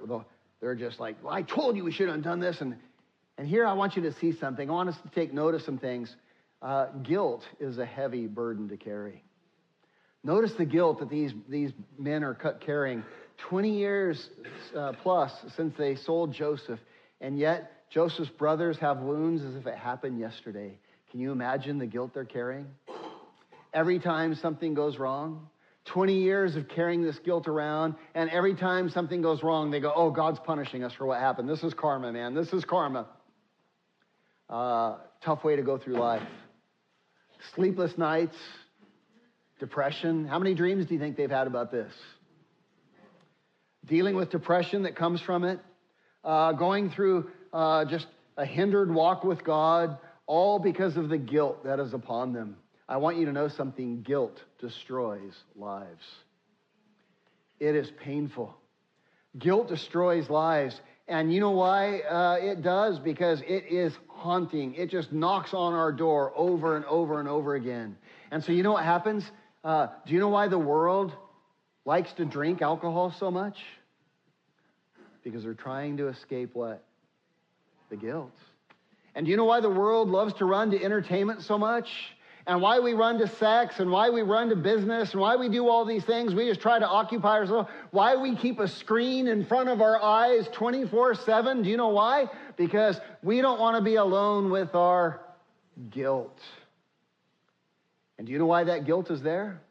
they're 0.59 0.75
just 0.75 0.99
like, 0.99 1.15
well, 1.23 1.33
I 1.33 1.43
told 1.43 1.77
you 1.77 1.85
we 1.85 1.93
should 1.93 2.09
have 2.09 2.21
done 2.21 2.41
this. 2.41 2.59
And, 2.59 2.75
and 3.37 3.47
here 3.47 3.65
I 3.65 3.71
want 3.71 3.95
you 3.95 4.01
to 4.03 4.11
see 4.19 4.33
something. 4.33 4.69
I 4.69 4.73
want 4.73 4.89
us 4.89 4.97
to 5.03 5.09
take 5.15 5.33
note 5.33 5.55
of 5.55 5.61
some 5.61 5.77
things. 5.77 6.13
Uh, 6.61 6.87
guilt 7.03 7.43
is 7.61 7.77
a 7.77 7.85
heavy 7.85 8.27
burden 8.27 8.67
to 8.67 8.75
carry. 8.75 9.23
Notice 10.25 10.51
the 10.57 10.65
guilt 10.65 10.99
that 10.99 11.09
these, 11.09 11.31
these 11.47 11.71
men 11.97 12.25
are 12.25 12.33
carrying. 12.33 13.03
20 13.37 13.77
years 13.77 14.29
uh, 14.75 14.93
plus 15.01 15.31
since 15.55 15.73
they 15.77 15.95
sold 15.95 16.33
Joseph, 16.33 16.79
and 17.21 17.37
yet 17.37 17.71
Joseph's 17.89 18.29
brothers 18.31 18.77
have 18.79 18.99
wounds 18.99 19.43
as 19.43 19.55
if 19.55 19.67
it 19.67 19.75
happened 19.75 20.19
yesterday. 20.19 20.77
Can 21.11 21.19
you 21.19 21.31
imagine 21.31 21.77
the 21.77 21.85
guilt 21.85 22.11
they're 22.13 22.25
carrying? 22.25 22.67
Every 23.73 23.99
time 23.99 24.35
something 24.35 24.73
goes 24.73 24.97
wrong, 24.97 25.47
20 25.85 26.21
years 26.21 26.55
of 26.55 26.67
carrying 26.69 27.03
this 27.03 27.19
guilt 27.19 27.47
around, 27.47 27.95
and 28.15 28.29
every 28.29 28.55
time 28.55 28.89
something 28.89 29.21
goes 29.21 29.43
wrong, 29.43 29.69
they 29.69 29.79
go, 29.79 29.91
Oh, 29.95 30.11
God's 30.11 30.39
punishing 30.39 30.83
us 30.83 30.93
for 30.93 31.05
what 31.05 31.19
happened. 31.19 31.49
This 31.49 31.63
is 31.63 31.73
karma, 31.73 32.11
man. 32.11 32.33
This 32.33 32.53
is 32.53 32.63
karma. 32.65 33.07
Uh, 34.49 34.97
tough 35.23 35.43
way 35.43 35.55
to 35.55 35.61
go 35.61 35.77
through 35.77 35.95
life. 35.95 36.27
Sleepless 37.55 37.97
nights, 37.97 38.35
depression. 39.59 40.25
How 40.25 40.39
many 40.39 40.55
dreams 40.55 40.85
do 40.85 40.93
you 40.93 40.99
think 40.99 41.17
they've 41.17 41.29
had 41.29 41.47
about 41.47 41.71
this? 41.71 41.91
Dealing 43.85 44.15
with 44.15 44.29
depression 44.29 44.83
that 44.83 44.95
comes 44.95 45.21
from 45.21 45.43
it, 45.43 45.59
uh, 46.23 46.53
going 46.53 46.89
through 46.89 47.29
uh, 47.51 47.85
just 47.85 48.07
a 48.37 48.45
hindered 48.45 48.93
walk 48.93 49.23
with 49.23 49.43
God, 49.43 49.97
all 50.25 50.59
because 50.59 50.97
of 50.97 51.09
the 51.09 51.17
guilt 51.17 51.63
that 51.65 51.79
is 51.79 51.93
upon 51.93 52.33
them. 52.33 52.55
I 52.87 52.97
want 52.97 53.17
you 53.17 53.25
to 53.25 53.31
know 53.31 53.47
something 53.47 54.01
guilt 54.01 54.41
destroys 54.59 55.33
lives. 55.55 56.03
It 57.59 57.75
is 57.75 57.91
painful. 58.03 58.55
Guilt 59.37 59.67
destroys 59.67 60.29
lives. 60.29 60.79
And 61.07 61.33
you 61.33 61.39
know 61.39 61.51
why 61.51 61.99
uh, 61.99 62.37
it 62.39 62.61
does? 62.61 62.99
Because 62.99 63.41
it 63.41 63.65
is 63.69 63.93
haunting. 64.07 64.75
It 64.75 64.89
just 64.89 65.11
knocks 65.11 65.53
on 65.53 65.73
our 65.73 65.91
door 65.91 66.31
over 66.35 66.75
and 66.77 66.85
over 66.85 67.19
and 67.19 67.27
over 67.27 67.55
again. 67.55 67.97
And 68.31 68.43
so, 68.43 68.51
you 68.51 68.63
know 68.63 68.73
what 68.73 68.83
happens? 68.83 69.29
Uh, 69.63 69.87
do 70.05 70.13
you 70.13 70.19
know 70.19 70.29
why 70.29 70.47
the 70.47 70.59
world 70.59 71.13
likes 71.85 72.13
to 72.13 72.25
drink 72.25 72.61
alcohol 72.61 73.11
so 73.11 73.29
much? 73.31 73.57
Because 75.23 75.43
they're 75.43 75.53
trying 75.53 75.97
to 75.97 76.07
escape 76.07 76.53
what? 76.53 76.83
the 77.93 78.05
guilt. 78.05 78.35
And 79.13 79.25
do 79.25 79.29
you 79.29 79.37
know 79.37 79.45
why 79.45 79.59
the 79.59 79.69
world 79.69 80.09
loves 80.09 80.33
to 80.35 80.45
run 80.45 80.71
to 80.71 80.83
entertainment 80.83 81.43
so 81.43 81.59
much? 81.59 81.89
And 82.47 82.59
why 82.61 82.79
we 82.79 82.93
run 82.93 83.19
to 83.19 83.27
sex 83.27 83.79
and 83.79 83.89
why 83.89 84.09
we 84.09 84.21
run 84.21 84.49
to 84.49 84.55
business 84.55 85.11
and 85.11 85.21
why 85.21 85.37
we 85.37 85.47
do 85.47 85.69
all 85.69 85.85
these 85.85 86.03
things. 86.03 86.33
We 86.33 86.49
just 86.49 86.59
try 86.59 86.79
to 86.79 86.87
occupy 86.87 87.37
ourselves. 87.37 87.69
Why 87.91 88.17
we 88.17 88.35
keep 88.35 88.59
a 88.59 88.67
screen 88.67 89.27
in 89.27 89.45
front 89.45 89.69
of 89.69 89.79
our 89.79 90.01
eyes 90.01 90.49
24 90.51 91.15
7. 91.15 91.61
Do 91.61 91.69
you 91.69 91.77
know 91.77 91.89
why? 91.89 92.25
Because 92.57 92.99
we 93.21 93.39
don't 93.39 93.59
want 93.59 93.77
to 93.77 93.81
be 93.81 93.95
alone 93.95 94.49
with 94.49 94.75
our 94.75 95.21
guilt. 95.91 96.37
And 98.17 98.27
do 98.27 98.33
you 98.33 98.39
know 98.39 98.47
why 98.47 98.65
that 98.65 98.85
guilt 98.85 99.09
is 99.11 99.21
there? 99.21 99.61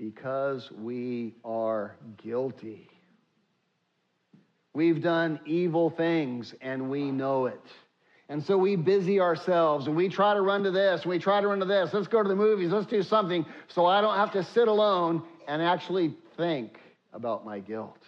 Because 0.00 0.70
we 0.72 1.34
are 1.44 1.94
guilty. 2.16 2.88
We've 4.72 5.02
done 5.02 5.40
evil 5.44 5.90
things 5.90 6.54
and 6.62 6.88
we 6.88 7.10
know 7.10 7.44
it. 7.44 7.60
And 8.30 8.42
so 8.42 8.56
we 8.56 8.76
busy 8.76 9.20
ourselves 9.20 9.88
and 9.88 9.94
we 9.94 10.08
try 10.08 10.32
to 10.32 10.40
run 10.40 10.62
to 10.62 10.70
this, 10.70 11.02
and 11.02 11.10
we 11.10 11.18
try 11.18 11.42
to 11.42 11.48
run 11.48 11.58
to 11.58 11.66
this. 11.66 11.90
Let's 11.92 12.08
go 12.08 12.22
to 12.22 12.28
the 12.28 12.34
movies, 12.34 12.70
let's 12.70 12.86
do 12.86 13.02
something 13.02 13.44
so 13.68 13.84
I 13.84 14.00
don't 14.00 14.16
have 14.16 14.32
to 14.32 14.42
sit 14.42 14.68
alone 14.68 15.22
and 15.46 15.60
actually 15.60 16.14
think 16.38 16.78
about 17.12 17.44
my 17.44 17.58
guilt. 17.58 17.98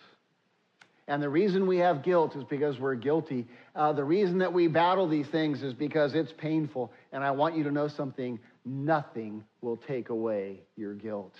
And 1.09 1.22
the 1.22 1.28
reason 1.28 1.66
we 1.66 1.76
have 1.78 2.03
guilt 2.03 2.36
is 2.36 2.45
because 2.45 2.78
we're 2.78 2.95
guilty. 2.95 3.47
Uh, 3.76 3.93
the 3.93 4.05
reason 4.05 4.38
that 4.38 4.51
we 4.51 4.66
battle 4.66 5.07
these 5.07 5.26
things 5.26 5.62
is 5.62 5.74
because 5.74 6.14
it's 6.14 6.32
painful. 6.32 6.90
And 7.12 7.22
I 7.22 7.32
want 7.32 7.55
you 7.55 7.64
to 7.64 7.70
know 7.70 7.88
something 7.88 8.38
nothing 8.64 9.45
will 9.61 9.76
take 9.76 10.09
away 10.09 10.61
your 10.76 10.95
guilt 10.95 11.34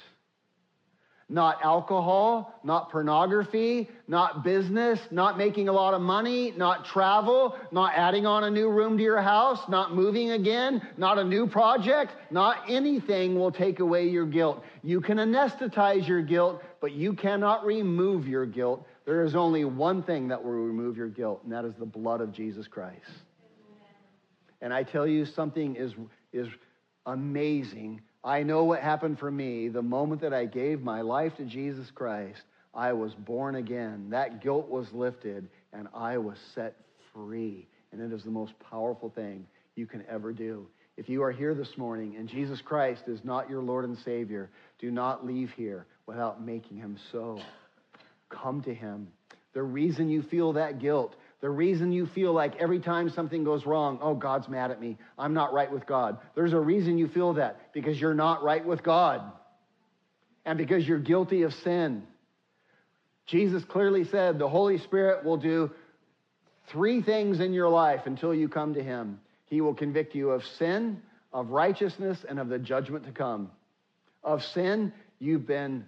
not 1.33 1.59
alcohol, 1.65 2.61
not 2.63 2.91
pornography, 2.91 3.89
not 4.07 4.45
business, 4.45 5.01
not 5.11 5.39
making 5.39 5.67
a 5.67 5.73
lot 5.73 5.95
of 5.95 6.03
money, 6.03 6.53
not 6.59 6.85
travel, 6.85 7.57
not 7.73 7.95
adding 7.97 8.27
on 8.27 8.45
a 8.45 8.51
new 8.51 8.69
room 8.69 8.99
to 8.99 9.03
your 9.03 9.23
house, 9.23 9.67
not 9.67 9.95
moving 9.95 10.33
again, 10.33 10.87
not 10.99 11.19
a 11.19 11.25
new 11.25 11.47
project, 11.47 12.13
not 12.31 12.59
anything 12.69 13.35
will 13.35 13.51
take 13.51 13.81
away 13.81 14.07
your 14.07 14.27
guilt. 14.27 14.63
You 14.83 15.01
can 15.01 15.17
anesthetize 15.17 16.07
your 16.07 16.21
guilt, 16.21 16.63
but 16.83 16.93
you 16.93 17.15
cannot 17.15 17.65
remove 17.65 18.29
your 18.29 18.45
guilt. 18.45 18.87
There 19.07 19.25
is 19.25 19.35
only 19.35 19.65
one 19.65 20.03
thing 20.03 20.29
that 20.29 20.45
will 20.45 20.51
remove 20.53 20.99
your 20.99 21.09
guilt, 21.09 21.41
and 21.45 21.53
that 21.53 21.65
is 21.65 21.73
the 21.79 21.87
blood 21.87 22.21
of 22.21 22.31
Jesus 22.31 22.69
Christ. 22.69 23.11
And 24.61 24.73
I 24.73 24.83
tell 24.83 25.07
you, 25.07 25.25
something 25.25 25.77
is, 25.77 25.95
is 26.31 26.47
amazing 27.07 28.03
I 28.25 28.43
know 28.45 28.65
what 28.65 28.81
happened 28.81 29.19
for 29.19 29.31
me 29.31 29.69
the 29.69 29.83
moment 29.83 30.21
that 30.21 30.33
I 30.33 30.45
gave 30.45 30.83
my 30.83 31.01
life 31.01 31.37
to 31.37 31.45
Jesus 31.45 31.91
Christ. 31.91 32.43
I 32.75 32.93
was 32.93 33.15
born 33.15 33.57
again. 33.57 34.11
That 34.11 34.43
guilt 34.43 34.69
was 34.69 34.93
lifted, 34.93 35.49
and 35.73 35.89
I 35.93 36.19
was 36.19 36.39
set 36.55 36.77
free. 37.13 37.67
And 37.91 38.01
it 38.01 38.15
is 38.15 38.23
the 38.23 38.31
most 38.31 38.53
powerful 38.71 39.11
thing 39.11 39.47
you 39.75 39.87
can 39.87 40.05
ever 40.09 40.33
do. 40.33 40.67
If 40.97 41.09
you 41.09 41.23
are 41.23 41.33
here 41.33 41.55
this 41.55 41.77
morning 41.77 42.17
and 42.17 42.29
Jesus 42.29 42.61
Christ 42.61 43.05
is 43.09 43.25
not 43.25 43.51
your 43.51 43.63
Lord 43.63 43.85
and 43.85 43.99
Savior, 43.99 44.51
do 44.79 44.91
not 44.91 45.27
leave 45.27 45.51
here 45.57 45.87
without 46.07 46.45
making 46.45 46.77
him 46.77 46.99
so. 47.11 47.41
Come 48.29 48.63
to 48.63 48.75
him. 48.75 49.09
The 49.53 49.63
reason 49.63 50.09
you 50.09 50.23
feel 50.23 50.53
that 50.55 50.79
guilt 50.79 51.15
the 51.43 51.51
reason 51.51 51.91
you 51.91 52.07
feel 52.07 52.33
like 52.33 52.55
every 52.61 52.79
time 52.79 53.11
something 53.11 53.43
goes 53.43 53.67
wrong, 53.67 53.99
oh, 54.01 54.15
God's 54.15 54.49
mad 54.49 54.71
at 54.71 54.81
me. 54.81 54.97
I'm 55.19 55.35
not 55.35 55.53
right 55.53 55.71
with 55.71 55.85
God. 55.87 56.19
There's 56.37 56.53
a 56.53 56.61
reason 56.61 56.99
you 56.99 57.09
feel 57.09 57.35
that 57.35 57.73
because 57.75 58.01
you're 58.01 58.15
not 58.15 58.45
right 58.45 58.65
with 58.65 58.85
God 58.85 59.21
and 60.45 60.57
because 60.57 60.87
you're 60.87 61.01
guilty 61.01 61.43
of 61.43 61.53
sin. 61.65 62.05
Jesus 63.27 63.65
clearly 63.65 64.05
said 64.05 64.39
the 64.39 64.49
Holy 64.49 64.79
Spirit 64.79 65.25
will 65.25 65.37
do 65.37 65.73
three 66.69 67.03
things 67.03 67.41
in 67.41 67.53
your 67.53 67.69
life 67.69 68.03
until 68.07 68.33
you 68.33 68.49
come 68.49 68.75
to 68.75 68.83
Him. 68.83 69.21
He 69.47 69.61
will 69.61 69.75
convict 69.75 70.15
you 70.15 70.31
of 70.31 70.45
sin, 70.59 71.03
of 71.33 71.51
righteousness, 71.51 72.25
and 72.29 72.39
of 72.39 72.49
the 72.49 72.59
judgment 72.61 73.05
to 73.07 73.13
come. 73.13 73.51
Of 74.23 74.45
sin, 74.45 74.93
you've 75.19 75.47
been 75.49 75.87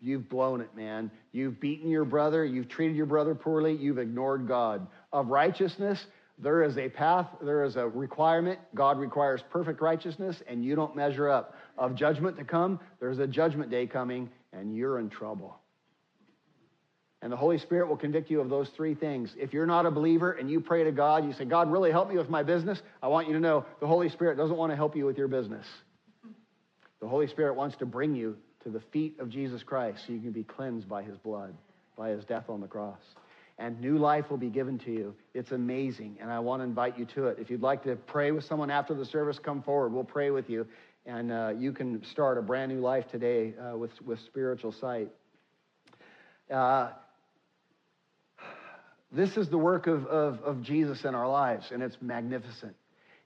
You've 0.00 0.28
blown 0.28 0.60
it, 0.60 0.74
man. 0.74 1.10
You've 1.32 1.60
beaten 1.60 1.88
your 1.88 2.04
brother. 2.04 2.44
You've 2.44 2.68
treated 2.68 2.96
your 2.96 3.06
brother 3.06 3.34
poorly. 3.34 3.74
You've 3.74 3.98
ignored 3.98 4.48
God. 4.48 4.86
Of 5.12 5.28
righteousness, 5.28 6.04
there 6.38 6.62
is 6.62 6.78
a 6.78 6.88
path, 6.88 7.26
there 7.40 7.64
is 7.64 7.76
a 7.76 7.86
requirement. 7.86 8.58
God 8.74 8.98
requires 8.98 9.42
perfect 9.50 9.80
righteousness, 9.80 10.42
and 10.46 10.64
you 10.64 10.74
don't 10.74 10.96
measure 10.96 11.28
up. 11.28 11.54
Of 11.76 11.94
judgment 11.94 12.36
to 12.38 12.44
come, 12.44 12.80
there's 13.00 13.18
a 13.18 13.26
judgment 13.26 13.70
day 13.70 13.86
coming, 13.86 14.30
and 14.52 14.76
you're 14.76 14.98
in 14.98 15.10
trouble. 15.10 15.58
And 17.20 17.32
the 17.32 17.36
Holy 17.36 17.58
Spirit 17.58 17.88
will 17.88 17.96
convict 17.96 18.30
you 18.30 18.40
of 18.40 18.48
those 18.48 18.68
three 18.70 18.94
things. 18.94 19.34
If 19.36 19.52
you're 19.52 19.66
not 19.66 19.86
a 19.86 19.90
believer 19.90 20.32
and 20.32 20.48
you 20.48 20.60
pray 20.60 20.84
to 20.84 20.92
God, 20.92 21.24
you 21.24 21.32
say, 21.32 21.44
God, 21.44 21.70
really 21.70 21.90
help 21.90 22.08
me 22.08 22.16
with 22.16 22.30
my 22.30 22.44
business, 22.44 22.80
I 23.02 23.08
want 23.08 23.26
you 23.26 23.34
to 23.34 23.40
know 23.40 23.66
the 23.80 23.88
Holy 23.88 24.08
Spirit 24.08 24.36
doesn't 24.36 24.56
want 24.56 24.70
to 24.70 24.76
help 24.76 24.94
you 24.94 25.04
with 25.04 25.18
your 25.18 25.26
business. 25.26 25.66
The 27.00 27.08
Holy 27.08 27.26
Spirit 27.26 27.54
wants 27.54 27.76
to 27.78 27.86
bring 27.86 28.14
you 28.14 28.36
to 28.62 28.70
the 28.70 28.80
feet 28.80 29.18
of 29.20 29.28
Jesus 29.28 29.62
Christ 29.62 30.04
so 30.06 30.12
you 30.12 30.20
can 30.20 30.32
be 30.32 30.44
cleansed 30.44 30.88
by 30.88 31.02
his 31.02 31.16
blood, 31.18 31.54
by 31.96 32.10
his 32.10 32.24
death 32.24 32.48
on 32.48 32.60
the 32.60 32.66
cross. 32.66 33.00
And 33.58 33.80
new 33.80 33.98
life 33.98 34.30
will 34.30 34.36
be 34.38 34.50
given 34.50 34.78
to 34.80 34.92
you. 34.92 35.14
It's 35.34 35.50
amazing, 35.50 36.18
and 36.20 36.30
I 36.30 36.38
want 36.38 36.60
to 36.60 36.64
invite 36.64 36.96
you 36.96 37.06
to 37.06 37.26
it. 37.26 37.38
If 37.40 37.50
you'd 37.50 37.62
like 37.62 37.82
to 37.84 37.96
pray 37.96 38.30
with 38.30 38.44
someone 38.44 38.70
after 38.70 38.94
the 38.94 39.04
service, 39.04 39.38
come 39.40 39.62
forward. 39.62 39.92
We'll 39.92 40.04
pray 40.04 40.30
with 40.30 40.48
you, 40.48 40.66
and 41.06 41.32
uh, 41.32 41.52
you 41.58 41.72
can 41.72 42.04
start 42.04 42.38
a 42.38 42.42
brand 42.42 42.72
new 42.72 42.80
life 42.80 43.08
today 43.10 43.54
uh, 43.58 43.76
with, 43.76 43.90
with 44.02 44.20
spiritual 44.20 44.70
sight. 44.70 45.08
Uh, 46.48 46.90
this 49.10 49.36
is 49.36 49.48
the 49.48 49.58
work 49.58 49.86
of, 49.86 50.06
of, 50.06 50.40
of, 50.42 50.62
Jesus 50.62 51.04
in 51.04 51.14
our 51.14 51.28
lives, 51.28 51.70
and 51.72 51.82
it's 51.82 51.96
magnificent. 52.00 52.76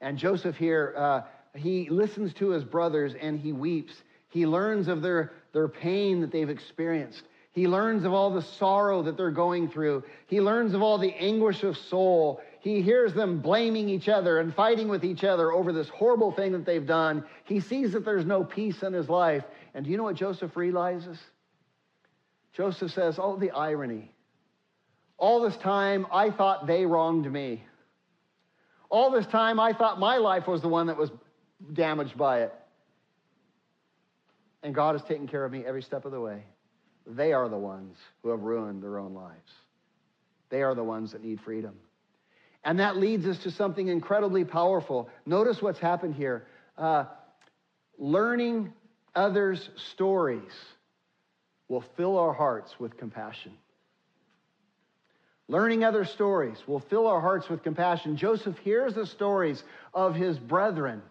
And 0.00 0.16
Joseph 0.16 0.56
here, 0.56 0.94
uh, 0.96 1.20
he 1.54 1.88
listens 1.90 2.32
to 2.34 2.50
his 2.50 2.64
brothers 2.64 3.14
and 3.20 3.38
he 3.38 3.52
weeps. 3.52 3.92
He 4.32 4.46
learns 4.46 4.88
of 4.88 5.02
their, 5.02 5.32
their 5.52 5.68
pain 5.68 6.22
that 6.22 6.32
they've 6.32 6.48
experienced. 6.48 7.22
He 7.52 7.68
learns 7.68 8.04
of 8.04 8.14
all 8.14 8.30
the 8.30 8.40
sorrow 8.40 9.02
that 9.02 9.18
they're 9.18 9.30
going 9.30 9.68
through. 9.68 10.04
He 10.26 10.40
learns 10.40 10.72
of 10.72 10.80
all 10.80 10.96
the 10.96 11.14
anguish 11.14 11.62
of 11.64 11.76
soul. 11.76 12.40
He 12.60 12.80
hears 12.80 13.12
them 13.12 13.40
blaming 13.40 13.90
each 13.90 14.08
other 14.08 14.38
and 14.38 14.54
fighting 14.54 14.88
with 14.88 15.04
each 15.04 15.22
other 15.22 15.52
over 15.52 15.70
this 15.70 15.90
horrible 15.90 16.32
thing 16.32 16.52
that 16.52 16.64
they've 16.64 16.86
done. 16.86 17.24
He 17.44 17.60
sees 17.60 17.92
that 17.92 18.06
there's 18.06 18.24
no 18.24 18.42
peace 18.42 18.82
in 18.82 18.94
his 18.94 19.10
life. 19.10 19.44
And 19.74 19.84
do 19.84 19.90
you 19.90 19.98
know 19.98 20.04
what 20.04 20.16
Joseph 20.16 20.56
realizes? 20.56 21.18
Joseph 22.54 22.92
says, 22.92 23.18
Oh, 23.18 23.36
the 23.36 23.50
irony. 23.50 24.14
All 25.18 25.42
this 25.42 25.56
time, 25.58 26.06
I 26.10 26.30
thought 26.30 26.66
they 26.66 26.86
wronged 26.86 27.30
me. 27.30 27.62
All 28.88 29.10
this 29.10 29.26
time, 29.26 29.60
I 29.60 29.74
thought 29.74 30.00
my 30.00 30.16
life 30.16 30.46
was 30.46 30.62
the 30.62 30.68
one 30.68 30.86
that 30.86 30.96
was 30.96 31.10
damaged 31.74 32.16
by 32.16 32.44
it. 32.44 32.54
And 34.62 34.74
God 34.74 34.94
has 34.94 35.02
taken 35.02 35.26
care 35.26 35.44
of 35.44 35.52
me 35.52 35.64
every 35.64 35.82
step 35.82 36.04
of 36.04 36.12
the 36.12 36.20
way. 36.20 36.44
They 37.06 37.32
are 37.32 37.48
the 37.48 37.58
ones 37.58 37.96
who 38.22 38.30
have 38.30 38.40
ruined 38.40 38.82
their 38.82 38.98
own 38.98 39.14
lives. 39.14 39.52
They 40.50 40.62
are 40.62 40.74
the 40.74 40.84
ones 40.84 41.12
that 41.12 41.24
need 41.24 41.40
freedom. 41.40 41.74
And 42.64 42.78
that 42.78 42.96
leads 42.96 43.26
us 43.26 43.38
to 43.38 43.50
something 43.50 43.88
incredibly 43.88 44.44
powerful. 44.44 45.08
Notice 45.26 45.60
what's 45.60 45.80
happened 45.80 46.14
here. 46.14 46.46
Uh, 46.78 47.06
learning 47.98 48.72
others' 49.14 49.68
stories 49.76 50.52
will 51.68 51.84
fill 51.96 52.18
our 52.18 52.32
hearts 52.32 52.78
with 52.78 52.96
compassion. 52.96 53.52
Learning 55.48 55.84
other 55.84 56.04
stories 56.04 56.56
will 56.66 56.80
fill 56.80 57.06
our 57.06 57.20
hearts 57.20 57.48
with 57.48 57.62
compassion. 57.62 58.16
Joseph 58.16 58.56
hears 58.58 58.94
the 58.94 59.06
stories 59.06 59.62
of 59.92 60.14
his 60.14 60.38
brethren, 60.38 61.02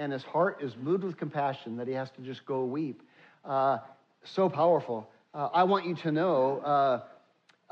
and 0.00 0.12
his 0.12 0.22
heart 0.22 0.62
is 0.62 0.74
moved 0.78 1.04
with 1.04 1.18
compassion 1.18 1.76
that 1.76 1.86
he 1.86 1.92
has 1.92 2.10
to 2.12 2.22
just 2.22 2.46
go 2.46 2.64
weep. 2.64 3.02
Uh, 3.44 3.76
so 4.24 4.48
powerful. 4.48 5.08
Uh, 5.34 5.50
I 5.52 5.64
want 5.64 5.84
you 5.84 5.94
to 5.96 6.10
know 6.10 6.58
uh, 6.60 7.00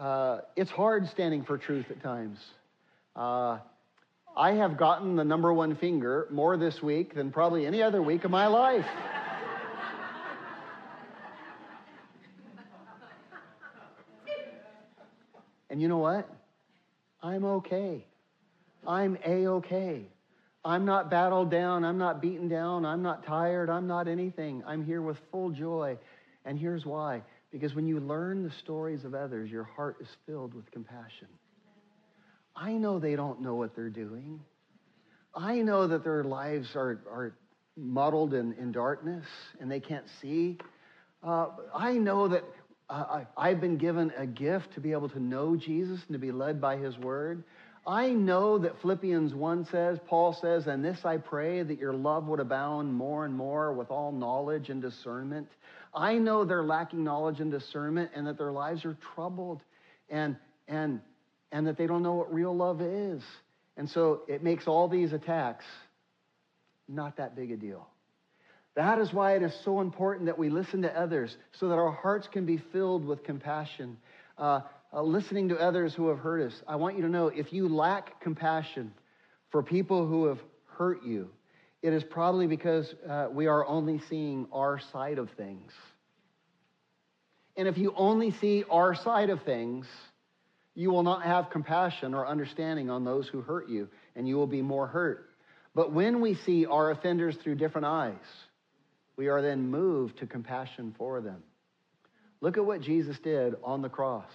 uh 0.01 0.41
it's 0.55 0.71
hard 0.71 1.09
standing 1.09 1.43
for 1.43 1.57
truth 1.57 1.87
at 1.91 2.03
times. 2.03 2.39
Uh, 3.17 3.59
I 4.37 4.53
have 4.53 4.77
gotten 4.77 5.17
the 5.17 5.25
number 5.25 5.53
one 5.53 5.75
finger 5.75 6.29
more 6.31 6.57
this 6.59 6.83
week 6.83 7.15
than 7.15 7.33
probably 7.33 7.67
any 7.67 7.83
other 7.83 8.03
week 8.03 8.25
of 8.25 8.31
my 8.31 8.47
life. 8.47 8.87
And 15.71 15.83
you 15.83 15.89
know 15.89 15.99
what? 15.99 16.29
I'm 17.23 17.45
okay. 17.45 18.05
I'm 18.87 19.19
A 19.25 19.47
okay. 19.49 20.07
I'm 20.69 20.85
not 20.85 21.11
battled 21.11 21.51
down. 21.51 21.83
I'm 21.83 21.97
not 21.97 22.21
beaten 22.21 22.47
down. 22.47 22.85
I'm 22.85 23.03
not 23.03 23.25
tired. 23.25 23.71
I'm 23.71 23.87
not 23.87 24.07
anything. 24.07 24.63
I'm 24.67 24.85
here 24.85 25.01
with 25.01 25.17
full 25.31 25.49
joy. 25.49 25.97
And 26.45 26.59
here's 26.59 26.85
why 26.85 27.23
because 27.51 27.75
when 27.75 27.87
you 27.87 27.99
learn 27.99 28.43
the 28.43 28.51
stories 28.63 29.07
of 29.07 29.15
others, 29.15 29.51
your 29.51 29.65
heart 29.65 29.97
is 30.03 30.09
filled 30.27 30.53
with 30.53 30.71
compassion. 30.71 31.29
I 32.55 32.73
know 32.73 32.99
they 32.99 33.17
don't 33.17 33.41
know 33.41 33.55
what 33.55 33.75
they're 33.75 33.89
doing. 33.89 34.41
I 35.35 35.63
know 35.63 35.87
that 35.87 36.05
their 36.05 36.23
lives 36.23 36.69
are, 36.75 37.01
are 37.11 37.35
muddled 37.75 38.35
in, 38.35 38.53
in 38.55 38.71
darkness 38.71 39.25
and 39.61 39.71
they 39.71 39.81
can't 39.81 40.05
see. 40.21 40.59
Uh, 41.23 41.47
I 41.75 41.93
know 41.93 42.29
that 42.29 42.45
uh, 42.91 43.23
I, 43.39 43.49
I've 43.49 43.61
been 43.63 43.79
given 43.79 44.13
a 44.19 44.27
gift 44.27 44.75
to 44.75 44.81
be 44.81 44.93
able 44.93 45.09
to 45.09 45.21
know 45.21 45.57
Jesus 45.57 46.01
and 46.09 46.13
to 46.13 46.19
be 46.19 46.31
led 46.31 46.61
by 46.61 46.77
his 46.77 46.99
word. 46.99 47.45
I 47.87 48.11
know 48.11 48.59
that 48.59 48.81
Philippians 48.81 49.35
1 49.35 49.67
says, 49.67 49.99
Paul 50.07 50.33
says, 50.35 50.67
and 50.67 50.85
this 50.85 51.05
I 51.05 51.17
pray 51.17 51.63
that 51.63 51.79
your 51.79 51.95
love 51.95 52.27
would 52.27 52.41
abound 52.41 52.93
more 52.93 53.25
and 53.25 53.35
more 53.35 53.73
with 53.73 53.91
all 53.91 54.13
knowledge 54.13 54.69
and 54.69 54.83
discernment. 54.83 55.49
I 55.95 56.19
know 56.19 56.45
they're 56.45 56.65
lacking 56.65 57.03
knowledge 57.03 57.41
and 57.41 57.51
discernment 57.51 58.11
and 58.15 58.27
that 58.27 58.37
their 58.37 58.53
lives 58.53 58.85
are 58.85 58.97
troubled 59.15 59.63
and, 60.11 60.37
and, 60.67 61.01
and 61.51 61.67
that 61.67 61.79
they 61.79 61.87
don't 61.87 62.03
know 62.03 62.15
what 62.15 62.33
real 62.33 62.55
love 62.55 62.81
is. 62.81 63.23
And 63.77 63.89
so 63.89 64.23
it 64.29 64.43
makes 64.43 64.67
all 64.67 64.89
these 64.89 65.13
attacks 65.13 65.65
not 66.89 67.17
that 67.19 67.37
big 67.37 67.51
a 67.51 67.57
deal. 67.57 67.87
That 68.75 68.99
is 68.99 69.13
why 69.13 69.35
it 69.35 69.43
is 69.43 69.53
so 69.65 69.81
important 69.81 70.27
that 70.27 70.39
we 70.39 70.51
listen 70.51 70.83
to 70.83 71.01
others 71.01 71.37
so 71.53 71.69
that 71.69 71.75
our 71.75 71.91
hearts 71.91 72.29
can 72.31 72.47
be 72.47 72.59
filled 72.73 73.05
with 73.05 73.25
compassion. 73.25 73.97
Uh, 74.37 74.61
uh, 74.93 75.03
listening 75.03 75.49
to 75.49 75.59
others 75.59 75.95
who 75.95 76.09
have 76.09 76.19
hurt 76.19 76.41
us. 76.41 76.63
I 76.67 76.77
want 76.77 76.97
you 76.97 77.03
to 77.03 77.09
know 77.09 77.29
if 77.29 77.53
you 77.53 77.69
lack 77.69 78.21
compassion 78.21 78.93
for 79.51 79.63
people 79.63 80.07
who 80.07 80.27
have 80.27 80.39
hurt 80.67 81.05
you, 81.05 81.31
it 81.83 81.93
is 81.93 82.03
probably 82.03 82.47
because 82.47 82.95
uh, 83.09 83.29
we 83.31 83.47
are 83.47 83.67
only 83.67 84.01
seeing 84.09 84.47
our 84.53 84.81
side 84.93 85.19
of 85.19 85.31
things. 85.31 85.73
And 87.57 87.69
if 87.69 87.77
you 87.77 87.93
only 87.97 88.31
see 88.31 88.65
our 88.71 88.95
side 88.95 89.31
of 89.31 89.43
things, 89.43 89.87
you 90.75 90.91
will 90.91 91.03
not 91.03 91.23
have 91.23 91.51
compassion 91.51 92.15
or 92.15 92.27
understanding 92.27 92.89
on 92.89 93.05
those 93.05 93.27
who 93.29 93.41
hurt 93.41 93.69
you, 93.69 93.89
and 94.15 94.29
you 94.29 94.37
will 94.37 94.47
be 94.47 94.63
more 94.63 94.87
hurt. 94.87 95.31
But 95.75 95.93
when 95.93 96.21
we 96.21 96.35
see 96.35 96.67
our 96.67 96.91
offenders 96.91 97.37
through 97.37 97.57
different 97.57 97.87
eyes, 97.87 98.15
we 99.17 99.29
are 99.29 99.43
then 99.43 99.71
moved 99.71 100.19
to 100.19 100.27
compassion 100.27 100.95
for 100.97 101.21
them. 101.21 101.43
Look 102.41 102.57
at 102.57 102.65
what 102.65 102.81
Jesus 102.81 103.19
did 103.19 103.57
on 103.65 103.83
the 103.83 103.89
cross. 103.89 104.31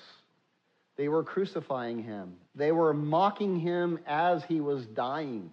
They 0.95 1.07
were 1.07 1.23
crucifying 1.23 2.03
him, 2.03 2.35
they 2.55 2.71
were 2.71 2.93
mocking 2.93 3.59
him 3.59 3.99
as 4.05 4.43
he 4.43 4.59
was 4.61 4.85
dying. 4.87 5.51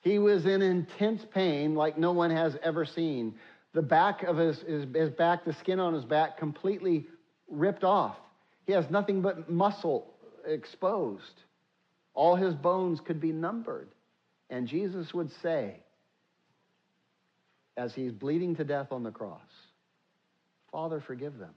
He 0.00 0.18
was 0.18 0.46
in 0.46 0.62
intense 0.62 1.24
pain 1.32 1.76
like 1.76 1.96
no 1.96 2.10
one 2.10 2.30
has 2.30 2.56
ever 2.62 2.84
seen. 2.84 3.34
The 3.72 3.82
back 3.82 4.24
of 4.24 4.36
his, 4.36 4.58
his, 4.62 4.84
his 4.92 5.10
back, 5.10 5.44
the 5.44 5.52
skin 5.54 5.78
on 5.78 5.94
his 5.94 6.04
back, 6.04 6.36
completely 6.38 7.06
ripped 7.48 7.84
off. 7.84 8.16
He 8.66 8.72
has 8.72 8.90
nothing 8.90 9.22
but 9.22 9.48
muscle 9.48 10.12
exposed. 10.44 11.42
All 12.14 12.34
his 12.34 12.54
bones 12.54 13.00
could 13.00 13.20
be 13.20 13.32
numbered. 13.32 13.88
And 14.50 14.66
Jesus 14.66 15.14
would 15.14 15.30
say, 15.40 15.76
as 17.76 17.94
he's 17.94 18.12
bleeding 18.12 18.56
to 18.56 18.64
death 18.64 18.88
on 18.90 19.02
the 19.02 19.10
cross, 19.10 19.40
Father, 20.70 21.00
forgive 21.00 21.38
them. 21.38 21.54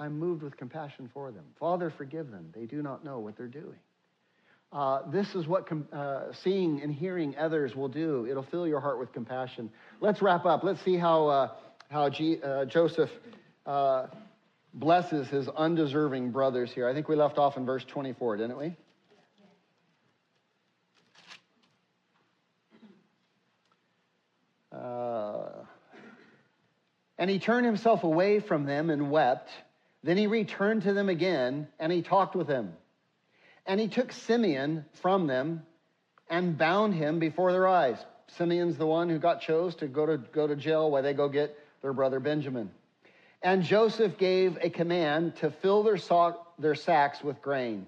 I'm 0.00 0.18
moved 0.18 0.42
with 0.42 0.56
compassion 0.56 1.10
for 1.12 1.30
them. 1.30 1.44
Father, 1.58 1.90
forgive 1.90 2.30
them. 2.30 2.50
They 2.54 2.64
do 2.64 2.80
not 2.80 3.04
know 3.04 3.18
what 3.18 3.36
they're 3.36 3.46
doing. 3.46 3.78
Uh, 4.72 5.02
this 5.10 5.34
is 5.34 5.46
what 5.46 5.66
com- 5.66 5.88
uh, 5.92 6.32
seeing 6.42 6.80
and 6.80 6.90
hearing 6.90 7.36
others 7.36 7.76
will 7.76 7.88
do. 7.88 8.26
It'll 8.26 8.42
fill 8.44 8.66
your 8.66 8.80
heart 8.80 8.98
with 8.98 9.12
compassion. 9.12 9.70
Let's 10.00 10.22
wrap 10.22 10.46
up. 10.46 10.64
Let's 10.64 10.80
see 10.82 10.96
how, 10.96 11.26
uh, 11.26 11.48
how 11.90 12.08
G- 12.08 12.38
uh, 12.42 12.64
Joseph 12.64 13.10
uh, 13.66 14.06
blesses 14.72 15.28
his 15.28 15.48
undeserving 15.48 16.30
brothers 16.30 16.72
here. 16.72 16.88
I 16.88 16.94
think 16.94 17.06
we 17.06 17.16
left 17.16 17.36
off 17.36 17.58
in 17.58 17.66
verse 17.66 17.84
24, 17.84 18.38
didn't 18.38 18.56
we? 18.56 18.74
Uh, 24.72 25.64
and 27.18 27.28
he 27.28 27.38
turned 27.38 27.66
himself 27.66 28.02
away 28.02 28.40
from 28.40 28.64
them 28.64 28.88
and 28.88 29.10
wept. 29.10 29.50
Then 30.02 30.16
he 30.16 30.26
returned 30.26 30.82
to 30.82 30.92
them 30.92 31.08
again 31.08 31.68
and 31.78 31.92
he 31.92 32.02
talked 32.02 32.34
with 32.34 32.46
them. 32.46 32.72
And 33.66 33.78
he 33.78 33.88
took 33.88 34.12
Simeon 34.12 34.84
from 34.94 35.26
them 35.26 35.62
and 36.28 36.56
bound 36.56 36.94
him 36.94 37.18
before 37.18 37.52
their 37.52 37.68
eyes. 37.68 37.98
Simeon's 38.38 38.76
the 38.76 38.86
one 38.86 39.08
who 39.08 39.18
got 39.18 39.40
chose 39.40 39.74
to 39.76 39.86
go 39.86 40.06
to, 40.06 40.18
go 40.18 40.46
to 40.46 40.56
jail 40.56 40.90
while 40.90 41.02
they 41.02 41.12
go 41.12 41.28
get 41.28 41.56
their 41.82 41.92
brother 41.92 42.20
Benjamin. 42.20 42.70
And 43.42 43.62
Joseph 43.62 44.18
gave 44.18 44.58
a 44.60 44.70
command 44.70 45.36
to 45.36 45.50
fill 45.50 45.82
their, 45.82 45.96
so- 45.96 46.40
their 46.58 46.74
sacks 46.74 47.22
with 47.22 47.42
grain. 47.42 47.86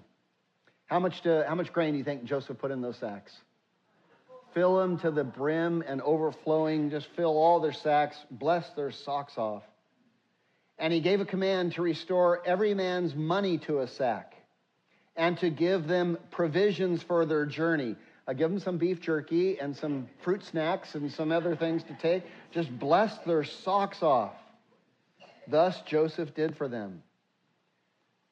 How 0.85 0.99
much, 0.99 1.21
to, 1.21 1.45
how 1.47 1.55
much 1.55 1.73
grain 1.73 1.93
do 1.93 1.97
you 1.97 2.03
think 2.03 2.25
Joseph 2.25 2.57
put 2.59 2.71
in 2.71 2.81
those 2.81 2.97
sacks? 2.97 3.33
fill 4.53 4.77
them 4.77 4.97
to 4.99 5.11
the 5.11 5.23
brim 5.23 5.83
and 5.85 6.01
overflowing, 6.01 6.89
just 6.89 7.07
fill 7.15 7.37
all 7.37 7.59
their 7.59 7.73
sacks, 7.73 8.17
bless 8.29 8.69
their 8.71 8.91
socks 8.91 9.37
off. 9.37 9.63
And 10.83 10.91
he 10.91 10.99
gave 10.99 11.21
a 11.21 11.25
command 11.25 11.75
to 11.75 11.81
restore 11.81 12.45
every 12.45 12.73
man's 12.73 13.15
money 13.15 13.57
to 13.59 13.79
a 13.79 13.87
sack 13.87 14.35
and 15.15 15.37
to 15.37 15.49
give 15.49 15.87
them 15.87 16.17
provisions 16.29 17.01
for 17.01 17.25
their 17.25 17.45
journey. 17.45 17.95
I 18.27 18.33
give 18.33 18.49
them 18.49 18.59
some 18.59 18.77
beef 18.79 18.99
jerky 18.99 19.57
and 19.61 19.77
some 19.77 20.09
fruit 20.23 20.43
snacks 20.43 20.93
and 20.95 21.09
some 21.09 21.31
other 21.31 21.55
things 21.55 21.83
to 21.83 21.93
take. 22.01 22.23
Just 22.51 22.69
bless 22.79 23.17
their 23.19 23.45
socks 23.45 24.03
off. 24.03 24.33
Thus 25.47 25.79
Joseph 25.85 26.35
did 26.35 26.57
for 26.57 26.67
them. 26.67 27.01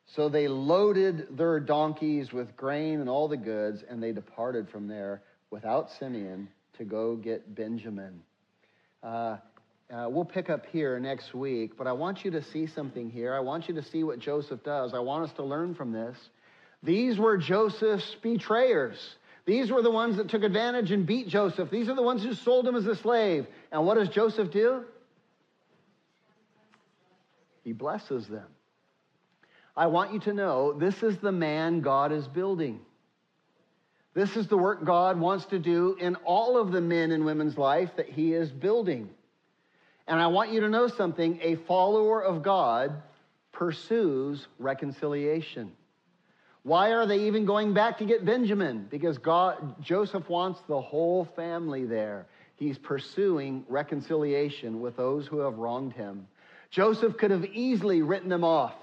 So 0.08 0.28
they 0.28 0.50
loaded 0.50 1.38
their 1.38 1.62
donkeys 1.62 2.34
with 2.34 2.58
grain 2.58 3.00
and 3.00 3.08
all 3.08 3.30
the 3.30 3.38
goods, 3.38 3.82
and 3.90 4.04
they 4.04 4.12
departed 4.12 4.68
from 4.70 4.90
there 4.90 5.22
without 5.52 5.90
Simeon 5.90 6.50
to 6.80 6.84
go 6.84 7.16
get 7.16 7.56
Benjamin. 7.56 8.22
Uh, 9.02 9.38
uh, 9.92 10.08
we'll 10.10 10.26
pick 10.26 10.50
up 10.50 10.66
here 10.68 11.00
next 11.00 11.34
week, 11.34 11.78
but 11.78 11.86
I 11.86 11.92
want 11.92 12.24
you 12.24 12.32
to 12.32 12.42
see 12.42 12.66
something 12.66 13.10
here. 13.10 13.34
I 13.34 13.42
want 13.42 13.68
you 13.68 13.76
to 13.76 13.84
see 13.84 14.04
what 14.04 14.20
Joseph 14.20 14.64
does. 14.64 14.94
I 14.94 15.00
want 15.00 15.26
us 15.26 15.34
to 15.34 15.44
learn 15.44 15.76
from 15.76 15.92
this. 15.92 16.18
These 16.82 17.18
were 17.18 17.38
Joseph's 17.38 18.16
betrayers. 18.22 19.16
These 19.46 19.70
were 19.70 19.82
the 19.82 19.92
ones 19.92 20.18
that 20.18 20.30
took 20.30 20.44
advantage 20.44 20.92
and 20.92 21.06
beat 21.06 21.28
Joseph. 21.28 21.70
These 21.70 21.90
are 21.90 21.96
the 21.96 22.02
ones 22.02 22.24
who 22.24 22.34
sold 22.34 22.68
him 22.68 22.76
as 22.76 22.88
a 22.88 22.96
slave. 22.96 23.48
And 23.72 23.86
what 23.86 23.96
does 23.96 24.08
Joseph 24.10 24.50
do? 24.50 24.86
He 27.64 27.74
blesses 27.74 28.28
them. 28.28 28.48
I 29.76 29.88
want 29.88 30.14
you 30.14 30.20
to 30.22 30.34
know 30.34 30.74
this 30.74 31.04
is 31.04 31.18
the 31.18 31.32
man 31.32 31.82
God 31.82 32.12
is 32.12 32.28
building. 32.28 32.80
This 34.14 34.36
is 34.36 34.48
the 34.48 34.58
work 34.58 34.86
God 34.86 35.20
wants 35.20 35.46
to 35.46 35.60
do 35.60 35.96
in 36.00 36.16
all 36.16 36.58
of 36.58 36.72
the 36.72 36.82
men 36.82 37.12
and 37.12 37.26
women's 37.26 37.58
life 37.58 37.90
that 37.98 38.10
he 38.10 38.34
is 38.34 38.52
building. 38.52 39.10
And 40.12 40.20
I 40.20 40.28
want 40.28 40.52
you 40.52 40.60
to 40.60 40.68
know 40.68 40.90
something 40.90 41.40
a 41.42 41.56
follower 41.56 42.22
of 42.22 42.44
God 42.44 43.02
pursues 43.54 44.46
reconciliation. 44.60 45.72
Why 46.64 46.92
are 46.92 47.06
they 47.06 47.28
even 47.28 47.46
going 47.46 47.74
back 47.74 48.00
to 48.00 48.06
get 48.06 48.26
Benjamin? 48.26 48.88
Because 48.92 49.18
God, 49.18 49.82
Joseph 49.82 50.28
wants 50.28 50.60
the 50.68 50.82
whole 50.82 51.24
family 51.24 51.86
there. 51.86 52.26
He's 52.58 52.78
pursuing 52.78 53.64
reconciliation 53.70 54.82
with 54.82 54.98
those 54.98 55.28
who 55.28 55.40
have 55.40 55.58
wronged 55.60 55.94
him. 55.94 56.28
Joseph 56.72 57.16
could 57.16 57.32
have 57.32 57.46
easily 57.46 58.02
written 58.02 58.28
them 58.28 58.44
off 58.44 58.76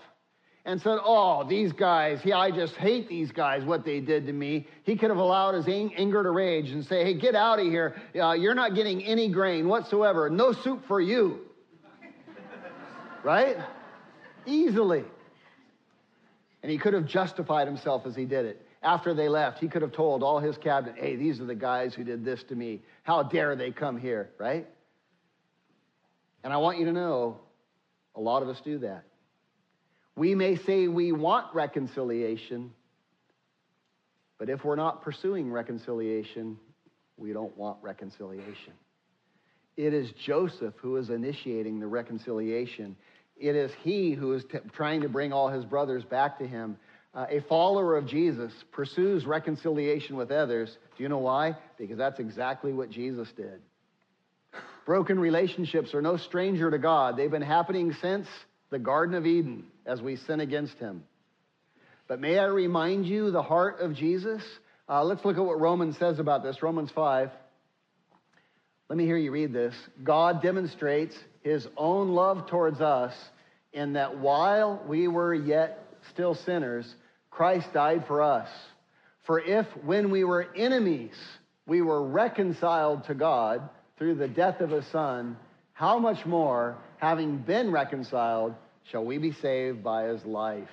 and 0.65 0.81
said, 0.81 0.99
Oh, 1.03 1.47
these 1.49 1.73
guys, 1.73 2.21
yeah, 2.25 2.39
I 2.39 2.51
just 2.51 2.75
hate 2.77 3.09
these 3.09 3.33
guys, 3.33 3.65
what 3.65 3.85
they 3.85 4.01
did 4.01 4.27
to 4.27 4.33
me. 4.33 4.67
He 4.85 4.97
could 4.97 5.11
have 5.11 5.19
allowed 5.19 5.55
his 5.55 5.69
anger 5.69 6.23
to 6.23 6.31
rage 6.31 6.71
and 6.71 6.85
say, 6.85 7.05
Hey, 7.05 7.15
get 7.15 7.35
out 7.35 7.59
of 7.59 7.67
here. 7.67 7.97
Uh, 8.15 8.33
you're 8.33 8.55
not 8.55 8.75
getting 8.75 9.03
any 9.05 9.31
grain 9.31 9.69
whatsoever. 9.69 10.29
No 10.29 10.53
soup 10.53 10.87
for 10.87 11.01
you. 11.01 11.41
right? 13.23 13.57
Easily. 14.47 15.05
And 16.63 16.71
he 16.73 16.79
could 16.79 16.95
have 16.95 17.07
justified 17.07 17.67
himself 17.67 18.05
as 18.07 18.15
he 18.15 18.25
did 18.25 18.45
it. 18.45 18.65
After 18.83 19.13
they 19.15 19.29
left, 19.29 19.59
he 19.59 19.69
could 19.69 19.83
have 19.83 19.93
told 19.93 20.23
all 20.23 20.39
his 20.39 20.57
cabinet, 20.57 20.97
Hey, 20.99 21.17
these 21.17 21.41
are 21.41 21.47
the 21.47 21.55
guys 21.55 21.95
who 21.95 22.05
did 22.05 22.25
this 22.25 22.43
to 22.45 22.55
me. 22.55 22.83
How 23.03 23.23
dare 23.23 23.57
they 23.57 23.71
come 23.71 23.99
here, 23.99 24.31
right? 24.39 24.67
And 26.45 26.53
I 26.53 26.59
want 26.59 26.79
you 26.79 26.85
to 26.87 26.93
know 26.93 27.39
a 28.15 28.21
lot 28.21 28.43
of 28.43 28.49
us 28.49 28.61
do 28.61 28.79
that. 28.79 29.05
We 30.19 30.35
may 30.35 30.57
say 30.57 30.89
we 30.89 31.13
want 31.13 31.55
reconciliation, 31.55 32.73
but 34.37 34.51
if 34.51 34.65
we're 34.65 34.75
not 34.75 35.03
pursuing 35.03 35.53
reconciliation, 35.53 36.59
we 37.17 37.33
don't 37.33 37.57
want 37.57 37.79
reconciliation. 37.83 38.73
It 39.77 39.95
is 39.95 40.11
Joseph 40.27 40.75
who 40.79 40.97
is 40.97 41.09
initiating 41.09 41.79
the 41.79 41.87
reconciliation. 41.87 42.97
It 43.37 43.55
is 43.55 43.71
he 43.85 44.11
who 44.11 44.33
is 44.33 44.43
t- 44.51 44.59
trying 44.73 45.03
to 45.03 45.09
bring 45.09 45.33
all 45.33 45.51
his 45.51 45.65
brothers 45.65 46.03
back 46.03 46.41
to 46.41 46.49
him. 46.49 46.79
Uh, 47.15 47.27
a 47.31 47.41
follower 47.43 47.97
of 47.97 48.05
Jesus 48.09 48.53
pursues 48.73 49.25
reconciliation 49.25 50.17
with 50.17 50.33
others. 50.33 50.77
Do 50.97 51.05
you 51.05 51.09
know 51.09 51.19
why? 51.19 51.55
Because 51.79 51.97
that's 51.97 52.19
exactly 52.19 52.73
what 52.73 52.91
Jesus 52.91 53.29
did. 53.37 53.61
Broken 54.85 55.21
relationships 55.21 55.95
are 55.95 56.03
no 56.03 56.17
stranger 56.17 56.73
to 56.73 56.79
God. 56.79 57.17
They've 57.17 57.31
been 57.31 57.41
happening 57.41 57.95
since 58.01 58.27
the 58.71 58.79
Garden 58.79 59.15
of 59.15 59.27
Eden 59.27 59.65
as 59.87 60.01
we 60.01 60.17
sin 60.17 60.41
against 60.41 60.79
him. 60.79 61.05
But 62.07 62.21
may 62.21 62.39
I 62.39 62.47
remind 62.47 63.07
you 63.07 63.31
the 63.31 63.43
heart 63.43 63.81
of 63.81 63.95
Jesus? 63.95 64.43
Uh, 64.89 65.05
let's 65.05 65.25
look 65.25 65.37
at 65.37 65.45
what 65.45 65.61
Romans 65.61 65.97
says 65.99 66.19
about 66.19 66.43
this. 66.43 66.63
Romans 66.63 66.91
5. 66.95 67.31
Let 68.89 68.97
me 68.97 69.05
hear 69.05 69.19
you 69.19 69.31
read 69.31 69.53
this. 69.53 69.75
God 70.03 70.41
demonstrates 70.41 71.15
his 71.43 71.67
own 71.77 72.11
love 72.11 72.49
towards 72.49 72.81
us 72.81 73.13
in 73.73 73.95
that 73.95 74.19
while 74.19 74.83
we 74.89 75.09
were 75.09 75.35
yet 75.35 75.85
still 76.11 76.35
sinners, 76.35 76.87
Christ 77.31 77.73
died 77.75 78.05
for 78.07 78.23
us. 78.23 78.49
For 79.27 79.41
if 79.41 79.67
when 79.85 80.11
we 80.11 80.25
were 80.25 80.47
enemies, 80.57 81.15
we 81.67 81.83
were 81.83 82.03
reconciled 82.03 83.05
to 83.05 83.15
God 83.15 83.69
through 83.99 84.15
the 84.15 84.29
death 84.29 84.61
of 84.61 84.71
his 84.71 84.87
son, 84.91 85.37
how 85.75 85.99
much 85.99 86.25
more, 86.25 86.79
having 86.99 87.39
been 87.39 87.71
reconciled, 87.71 88.55
shall 88.85 89.05
we 89.05 89.19
be 89.19 89.33
saved 89.33 89.83
by 89.83 90.05
his 90.05 90.25
life? 90.25 90.69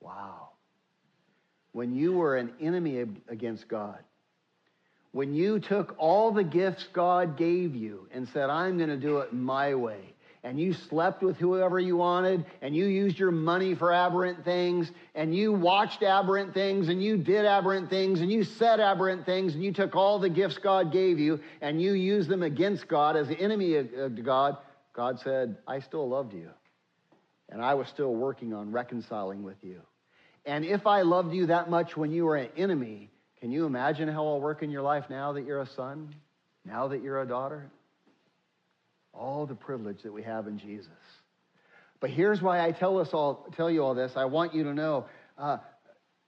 Wow. 0.00 0.48
When 1.72 1.94
you 1.94 2.12
were 2.12 2.36
an 2.36 2.52
enemy 2.60 3.04
against 3.28 3.68
God, 3.68 3.98
when 5.12 5.34
you 5.34 5.58
took 5.58 5.94
all 5.98 6.32
the 6.32 6.44
gifts 6.44 6.86
God 6.92 7.36
gave 7.36 7.74
you 7.74 8.08
and 8.12 8.28
said, 8.28 8.50
I'm 8.50 8.76
going 8.76 8.90
to 8.90 8.96
do 8.96 9.18
it 9.18 9.32
my 9.32 9.74
way, 9.74 10.14
and 10.44 10.60
you 10.60 10.72
slept 10.72 11.22
with 11.22 11.36
whoever 11.36 11.80
you 11.80 11.96
wanted, 11.96 12.44
and 12.62 12.76
you 12.76 12.84
used 12.84 13.18
your 13.18 13.30
money 13.30 13.74
for 13.74 13.92
aberrant 13.92 14.44
things, 14.44 14.90
and 15.14 15.34
you 15.34 15.52
watched 15.52 16.02
aberrant 16.02 16.54
things, 16.54 16.88
and 16.88 17.02
you 17.02 17.16
did 17.16 17.44
aberrant 17.44 17.90
things, 17.90 18.20
and 18.20 18.30
you 18.30 18.44
said 18.44 18.80
aberrant 18.80 19.26
things, 19.26 19.54
and 19.54 19.64
you 19.64 19.72
took 19.72 19.96
all 19.96 20.18
the 20.18 20.28
gifts 20.28 20.58
God 20.58 20.92
gave 20.92 21.18
you, 21.18 21.40
and 21.60 21.82
you 21.82 21.92
used 21.92 22.28
them 22.28 22.42
against 22.42 22.86
God 22.86 23.16
as 23.16 23.28
the 23.28 23.40
enemy 23.40 23.74
of 23.76 24.22
God, 24.22 24.58
God 24.98 25.20
said, 25.20 25.58
I 25.64 25.78
still 25.78 26.08
loved 26.08 26.32
you. 26.34 26.50
And 27.48 27.62
I 27.62 27.74
was 27.74 27.86
still 27.86 28.12
working 28.12 28.52
on 28.52 28.72
reconciling 28.72 29.44
with 29.44 29.58
you. 29.62 29.80
And 30.44 30.64
if 30.64 30.88
I 30.88 31.02
loved 31.02 31.32
you 31.32 31.46
that 31.46 31.70
much 31.70 31.96
when 31.96 32.10
you 32.10 32.24
were 32.24 32.34
an 32.34 32.48
enemy, 32.56 33.08
can 33.40 33.52
you 33.52 33.64
imagine 33.64 34.08
how 34.08 34.26
I'll 34.26 34.40
work 34.40 34.60
in 34.60 34.70
your 34.70 34.82
life 34.82 35.04
now 35.08 35.34
that 35.34 35.44
you're 35.46 35.60
a 35.60 35.68
son? 35.76 36.16
Now 36.64 36.88
that 36.88 37.00
you're 37.00 37.22
a 37.22 37.28
daughter? 37.28 37.70
All 39.12 39.46
the 39.46 39.54
privilege 39.54 40.02
that 40.02 40.12
we 40.12 40.24
have 40.24 40.48
in 40.48 40.58
Jesus. 40.58 40.88
But 42.00 42.10
here's 42.10 42.42
why 42.42 42.66
I 42.66 42.72
tell 42.72 42.98
us 42.98 43.10
all, 43.12 43.46
tell 43.56 43.70
you 43.70 43.84
all 43.84 43.94
this. 43.94 44.10
I 44.16 44.24
want 44.24 44.52
you 44.52 44.64
to 44.64 44.74
know 44.74 45.06
uh, 45.38 45.58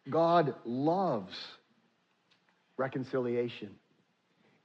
God 0.08 0.54
loves 0.64 1.34
reconciliation. 2.76 3.70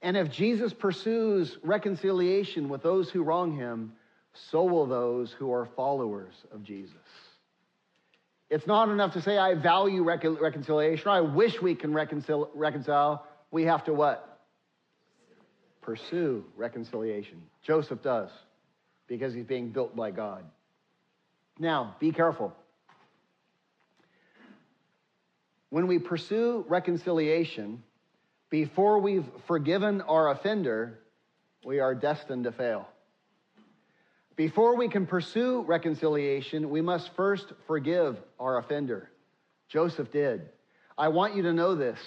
And 0.02 0.16
if 0.16 0.30
Jesus 0.30 0.72
pursues 0.72 1.56
reconciliation 1.62 2.68
with 2.68 2.82
those 2.82 3.10
who 3.10 3.22
wrong 3.22 3.56
him, 3.56 3.92
so 4.34 4.64
will 4.64 4.86
those 4.86 5.32
who 5.32 5.52
are 5.52 5.66
followers 5.76 6.34
of 6.52 6.62
Jesus. 6.62 6.94
It's 8.48 8.66
not 8.66 8.88
enough 8.88 9.14
to 9.14 9.22
say, 9.22 9.38
I 9.38 9.54
value 9.54 10.04
recon- 10.04 10.36
reconciliation, 10.36 11.08
I 11.08 11.20
wish 11.22 11.60
we 11.60 11.74
can 11.74 11.92
reconcile, 11.92 12.50
reconcile. 12.54 13.26
We 13.50 13.64
have 13.64 13.84
to 13.84 13.94
what? 13.94 14.40
Pursue 15.82 16.44
reconciliation. 16.56 17.42
Joseph 17.62 18.02
does, 18.02 18.30
because 19.08 19.34
he's 19.34 19.44
being 19.44 19.70
built 19.70 19.96
by 19.96 20.10
God. 20.10 20.44
Now, 21.58 21.96
be 21.98 22.12
careful. 22.12 22.54
When 25.70 25.86
we 25.86 25.98
pursue 25.98 26.64
reconciliation, 26.68 27.82
before 28.50 28.98
we've 28.98 29.26
forgiven 29.46 30.00
our 30.02 30.30
offender, 30.30 30.98
we 31.64 31.80
are 31.80 31.94
destined 31.94 32.44
to 32.44 32.52
fail. 32.52 32.88
Before 34.36 34.76
we 34.76 34.88
can 34.88 35.06
pursue 35.06 35.62
reconciliation, 35.62 36.70
we 36.70 36.82
must 36.82 37.14
first 37.14 37.52
forgive 37.66 38.18
our 38.38 38.58
offender. 38.58 39.10
Joseph 39.68 40.12
did. 40.12 40.48
I 40.96 41.08
want 41.08 41.34
you 41.34 41.42
to 41.44 41.52
know 41.52 41.74
this. 41.74 41.98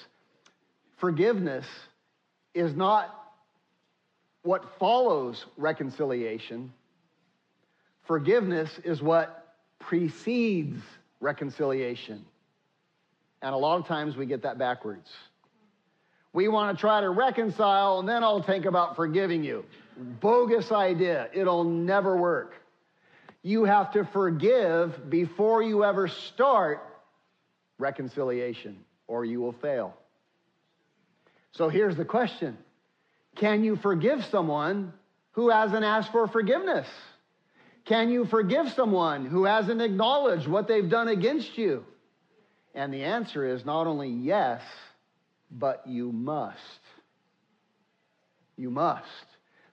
Forgiveness 0.98 1.66
is 2.54 2.76
not 2.76 3.16
what 4.44 4.78
follows 4.80 5.46
reconciliation. 5.58 6.72
Forgiveness 8.04 8.80
is 8.84 9.02
what 9.02 9.56
precedes 9.80 10.82
reconciliation. 11.20 12.26
And 13.42 13.54
a 13.54 13.58
lot 13.58 13.80
of 13.80 13.88
times 13.88 14.16
we 14.16 14.26
get 14.26 14.44
that 14.44 14.58
backwards. 14.58 15.10
We 16.34 16.48
want 16.48 16.78
to 16.78 16.80
try 16.80 17.02
to 17.02 17.10
reconcile, 17.10 18.00
and 18.00 18.08
then 18.08 18.24
I'll 18.24 18.44
think 18.44 18.66
about 18.66 18.96
forgiving 18.96 19.44
you. 19.44 19.66
Bogus 19.98 20.72
idea. 20.72 21.30
It'll 21.34 21.64
never 21.64 22.16
work. 22.16 22.54
You 23.42 23.64
have 23.66 23.94
to 23.94 24.06
forgive 24.06 25.10
before 25.10 25.64
you 25.64 25.84
ever 25.84 26.08
start 26.08 26.84
reconciliation, 27.78 28.78
or 29.08 29.26
you 29.26 29.40
will 29.40 29.54
fail. 29.54 29.96
So 31.52 31.70
here's 31.70 31.96
the 31.96 32.06
question 32.06 32.58
Can 33.36 33.64
you 33.64 33.76
forgive 33.78 34.24
someone 34.26 34.94
who 35.32 35.50
hasn't 35.50 35.84
asked 35.84 36.12
for 36.12 36.28
forgiveness? 36.28 36.88
Can 37.86 38.10
you 38.10 38.26
forgive 38.26 38.72
someone 38.74 39.26
who 39.26 39.46
hasn't 39.46 39.82
acknowledged 39.82 40.48
what 40.48 40.68
they've 40.68 40.90
done 40.90 41.08
against 41.08 41.58
you? 41.58 41.86
And 42.76 42.94
the 42.94 43.04
answer 43.04 43.44
is 43.44 43.66
not 43.66 43.88
only 43.88 44.10
yes, 44.10 44.62
but 45.52 45.84
you 45.88 46.12
must. 46.12 46.58
You 48.58 48.70
must. 48.70 49.06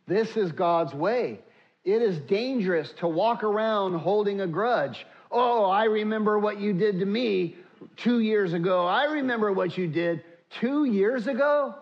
This 0.07 0.37
is 0.37 0.53
God's 0.53 0.95
way. 0.95 1.41
It 1.85 2.03
is 2.03 2.19
dangerous 2.21 2.93
to 2.99 3.09
walk 3.09 3.45
around 3.45 3.95
holding 3.99 4.41
a 4.41 4.47
grudge. 4.47 5.07
Oh, 5.31 5.65
I 5.65 5.85
remember 5.85 6.39
what 6.39 6.61
you 6.61 6.73
did 6.73 7.01
to 7.01 7.07
me 7.07 7.57
two 7.97 8.21
years 8.21 8.53
ago. 8.53 8.87
I 8.87 9.05
remember 9.05 9.53
what 9.53 9.77
you 9.77 9.87
did 9.87 10.23
two 10.61 10.85
years 10.85 11.27
ago. 11.27 11.75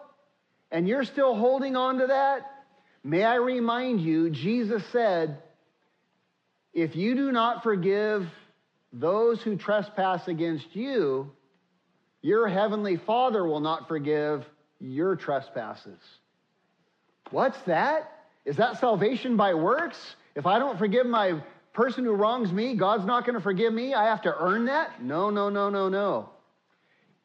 And 0.71 0.89
you're 0.89 1.05
still 1.05 1.37
holding 1.37 1.77
on 1.77 1.99
to 1.99 2.07
that? 2.09 2.65
May 3.03 3.23
I 3.23 3.37
remind 3.37 4.01
you, 4.01 4.31
Jesus 4.31 4.83
said, 4.91 5.43
if 6.73 6.97
you 6.97 7.15
do 7.15 7.31
not 7.31 7.63
forgive 7.63 8.27
those 8.93 9.43
who 9.43 9.57
trespass 9.57 10.27
against 10.27 10.75
you, 10.75 11.31
your 12.25 12.49
heavenly 12.49 12.97
Father 12.97 13.45
will 13.45 13.61
not 13.61 13.87
forgive 13.87 14.47
your 14.81 15.15
trespasses. 15.15 15.99
What's 17.31 17.61
that? 17.67 18.11
Is 18.47 18.57
that 18.57 18.81
salvation 18.81 19.37
by 19.37 19.53
works? 19.53 19.99
If 20.35 20.47
I 20.47 20.59
don't 20.59 20.79
forgive 20.79 21.05
my 21.05 21.43
person 21.75 22.03
who 22.03 22.15
wrongs 22.15 22.51
me, 22.51 22.77
God's 22.77 23.05
not 23.05 23.27
going 23.27 23.35
to 23.35 23.43
forgive 23.43 23.75
me? 23.75 23.93
I 23.93 24.05
have 24.05 24.23
to 24.23 24.35
earn 24.35 24.65
that? 24.65 25.03
No, 25.03 25.29
no, 25.29 25.51
no, 25.51 25.69
no, 25.69 25.91
no. 25.91 26.31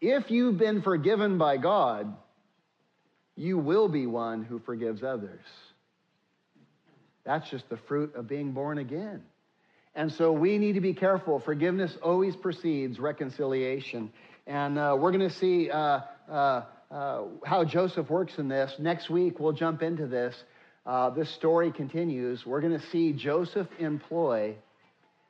If 0.02 0.30
you've 0.30 0.58
been 0.58 0.82
forgiven 0.82 1.38
by 1.38 1.56
God, 1.56 2.14
you 3.38 3.58
will 3.58 3.88
be 3.88 4.06
one 4.06 4.44
who 4.44 4.60
forgives 4.60 5.02
others. 5.02 5.46
That's 7.24 7.50
just 7.50 7.70
the 7.70 7.78
fruit 7.78 8.16
of 8.16 8.28
being 8.28 8.52
born 8.52 8.80
again. 8.80 9.24
And 9.96 10.12
so 10.12 10.34
we 10.34 10.58
need 10.58 10.74
to 10.74 10.82
be 10.82 10.94
careful. 10.94 11.40
Forgiveness 11.40 11.98
always 12.04 12.36
precedes 12.36 13.00
reconciliation. 13.00 14.12
And 14.50 14.80
uh, 14.80 14.98
we're 15.00 15.12
going 15.12 15.30
to 15.30 15.36
see 15.36 15.70
uh, 15.70 16.00
uh, 16.28 16.64
uh, 16.90 17.22
how 17.46 17.64
Joseph 17.64 18.10
works 18.10 18.40
in 18.40 18.48
this. 18.48 18.74
Next 18.80 19.08
week, 19.08 19.40
we'll 19.40 19.54
jump 19.54 19.84
into 19.84 20.08
this. 20.08 20.36
Uh, 20.88 21.12
this 21.12 21.30
story 21.30 21.72
continues. 21.72 22.48
We're 22.48 22.60
going 22.60 22.74
to 22.74 22.84
see 22.88 23.14
Joseph 23.14 23.68
employ 23.78 24.56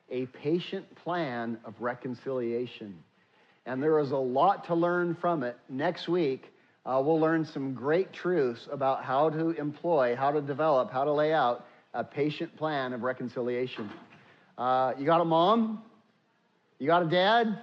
a 0.09 0.25
patient 0.27 0.85
plan 1.03 1.57
of 1.65 1.73
reconciliation. 1.81 2.97
And 3.65 3.83
there 3.83 3.99
is 3.99 4.11
a 4.11 4.17
lot 4.17 4.67
to 4.67 4.73
learn 4.73 5.17
from 5.19 5.43
it. 5.43 5.57
Next 5.67 6.07
week, 6.07 6.45
uh, 6.85 7.01
we'll 7.03 7.19
learn 7.19 7.43
some 7.43 7.73
great 7.73 8.13
truths 8.13 8.69
about 8.71 9.03
how 9.03 9.31
to 9.31 9.49
employ, 9.49 10.15
how 10.15 10.31
to 10.31 10.39
develop, 10.39 10.93
how 10.93 11.03
to 11.03 11.11
lay 11.11 11.33
out 11.33 11.65
a 11.93 12.05
patient 12.05 12.55
plan 12.55 12.93
of 12.93 13.03
reconciliation. 13.03 13.89
You 14.57 15.05
got 15.05 15.19
a 15.19 15.25
mom? 15.25 15.83
You 16.79 16.87
got 16.87 17.03
a 17.03 17.09
dad? 17.09 17.59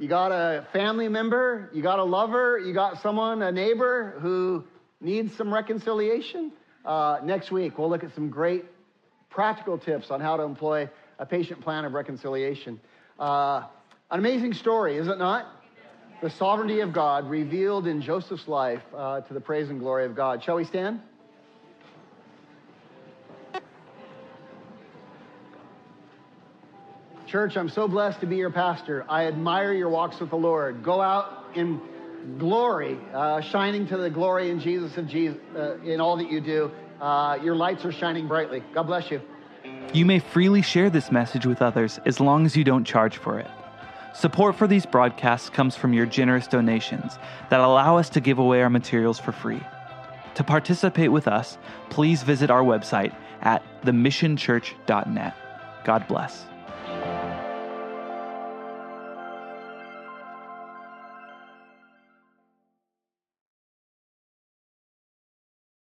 You 0.00 0.08
got 0.08 0.32
a 0.32 0.66
family 0.72 1.08
member? 1.08 1.68
You 1.74 1.82
got 1.82 1.98
a 1.98 2.04
lover? 2.04 2.58
You 2.58 2.72
got 2.72 3.02
someone, 3.02 3.42
a 3.42 3.52
neighbor 3.52 4.14
who 4.20 4.64
needs 4.98 5.36
some 5.36 5.52
reconciliation? 5.52 6.52
Uh, 6.86 7.18
next 7.22 7.52
week, 7.52 7.76
we'll 7.76 7.90
look 7.90 8.02
at 8.02 8.14
some 8.14 8.30
great 8.30 8.64
practical 9.28 9.76
tips 9.76 10.10
on 10.10 10.22
how 10.22 10.38
to 10.38 10.42
employ 10.42 10.88
a 11.18 11.26
patient 11.26 11.60
plan 11.60 11.84
of 11.84 11.92
reconciliation. 11.92 12.80
Uh, 13.18 13.64
an 14.10 14.18
amazing 14.20 14.54
story, 14.54 14.96
is 14.96 15.06
it 15.06 15.18
not? 15.18 15.46
The 16.22 16.30
sovereignty 16.30 16.80
of 16.80 16.94
God 16.94 17.28
revealed 17.28 17.86
in 17.86 18.00
Joseph's 18.00 18.48
life 18.48 18.80
uh, 18.96 19.20
to 19.20 19.34
the 19.34 19.40
praise 19.40 19.68
and 19.68 19.80
glory 19.80 20.06
of 20.06 20.16
God. 20.16 20.42
Shall 20.42 20.56
we 20.56 20.64
stand? 20.64 21.02
Church, 27.30 27.56
I'm 27.56 27.68
so 27.68 27.86
blessed 27.86 28.18
to 28.22 28.26
be 28.26 28.34
your 28.34 28.50
pastor. 28.50 29.06
I 29.08 29.26
admire 29.26 29.72
your 29.72 29.88
walks 29.88 30.18
with 30.18 30.30
the 30.30 30.36
Lord. 30.36 30.82
Go 30.82 31.00
out 31.00 31.46
in 31.54 31.80
glory, 32.38 32.98
uh, 33.14 33.40
shining 33.40 33.86
to 33.86 33.96
the 33.96 34.10
glory 34.10 34.50
in 34.50 34.58
Jesus 34.58 34.96
of 34.96 35.06
Jesus 35.06 35.38
uh, 35.54 35.78
in 35.82 36.00
all 36.00 36.16
that 36.16 36.28
you 36.28 36.40
do. 36.40 36.72
Uh, 37.00 37.38
your 37.40 37.54
lights 37.54 37.84
are 37.84 37.92
shining 37.92 38.26
brightly. 38.26 38.64
God 38.74 38.88
bless 38.88 39.12
you. 39.12 39.20
You 39.94 40.04
may 40.04 40.18
freely 40.18 40.60
share 40.60 40.90
this 40.90 41.12
message 41.12 41.46
with 41.46 41.62
others 41.62 42.00
as 42.04 42.18
long 42.18 42.46
as 42.46 42.56
you 42.56 42.64
don't 42.64 42.84
charge 42.84 43.16
for 43.16 43.38
it. 43.38 43.48
Support 44.12 44.56
for 44.56 44.66
these 44.66 44.84
broadcasts 44.84 45.50
comes 45.50 45.76
from 45.76 45.92
your 45.92 46.06
generous 46.06 46.48
donations 46.48 47.16
that 47.48 47.60
allow 47.60 47.96
us 47.96 48.10
to 48.10 48.20
give 48.20 48.40
away 48.40 48.60
our 48.60 48.70
materials 48.70 49.20
for 49.20 49.30
free. 49.30 49.62
To 50.34 50.42
participate 50.42 51.12
with 51.12 51.28
us, 51.28 51.58
please 51.90 52.24
visit 52.24 52.50
our 52.50 52.64
website 52.64 53.14
at 53.40 53.62
themissionchurch.net. 53.82 55.36
God 55.84 56.08
bless. 56.08 56.49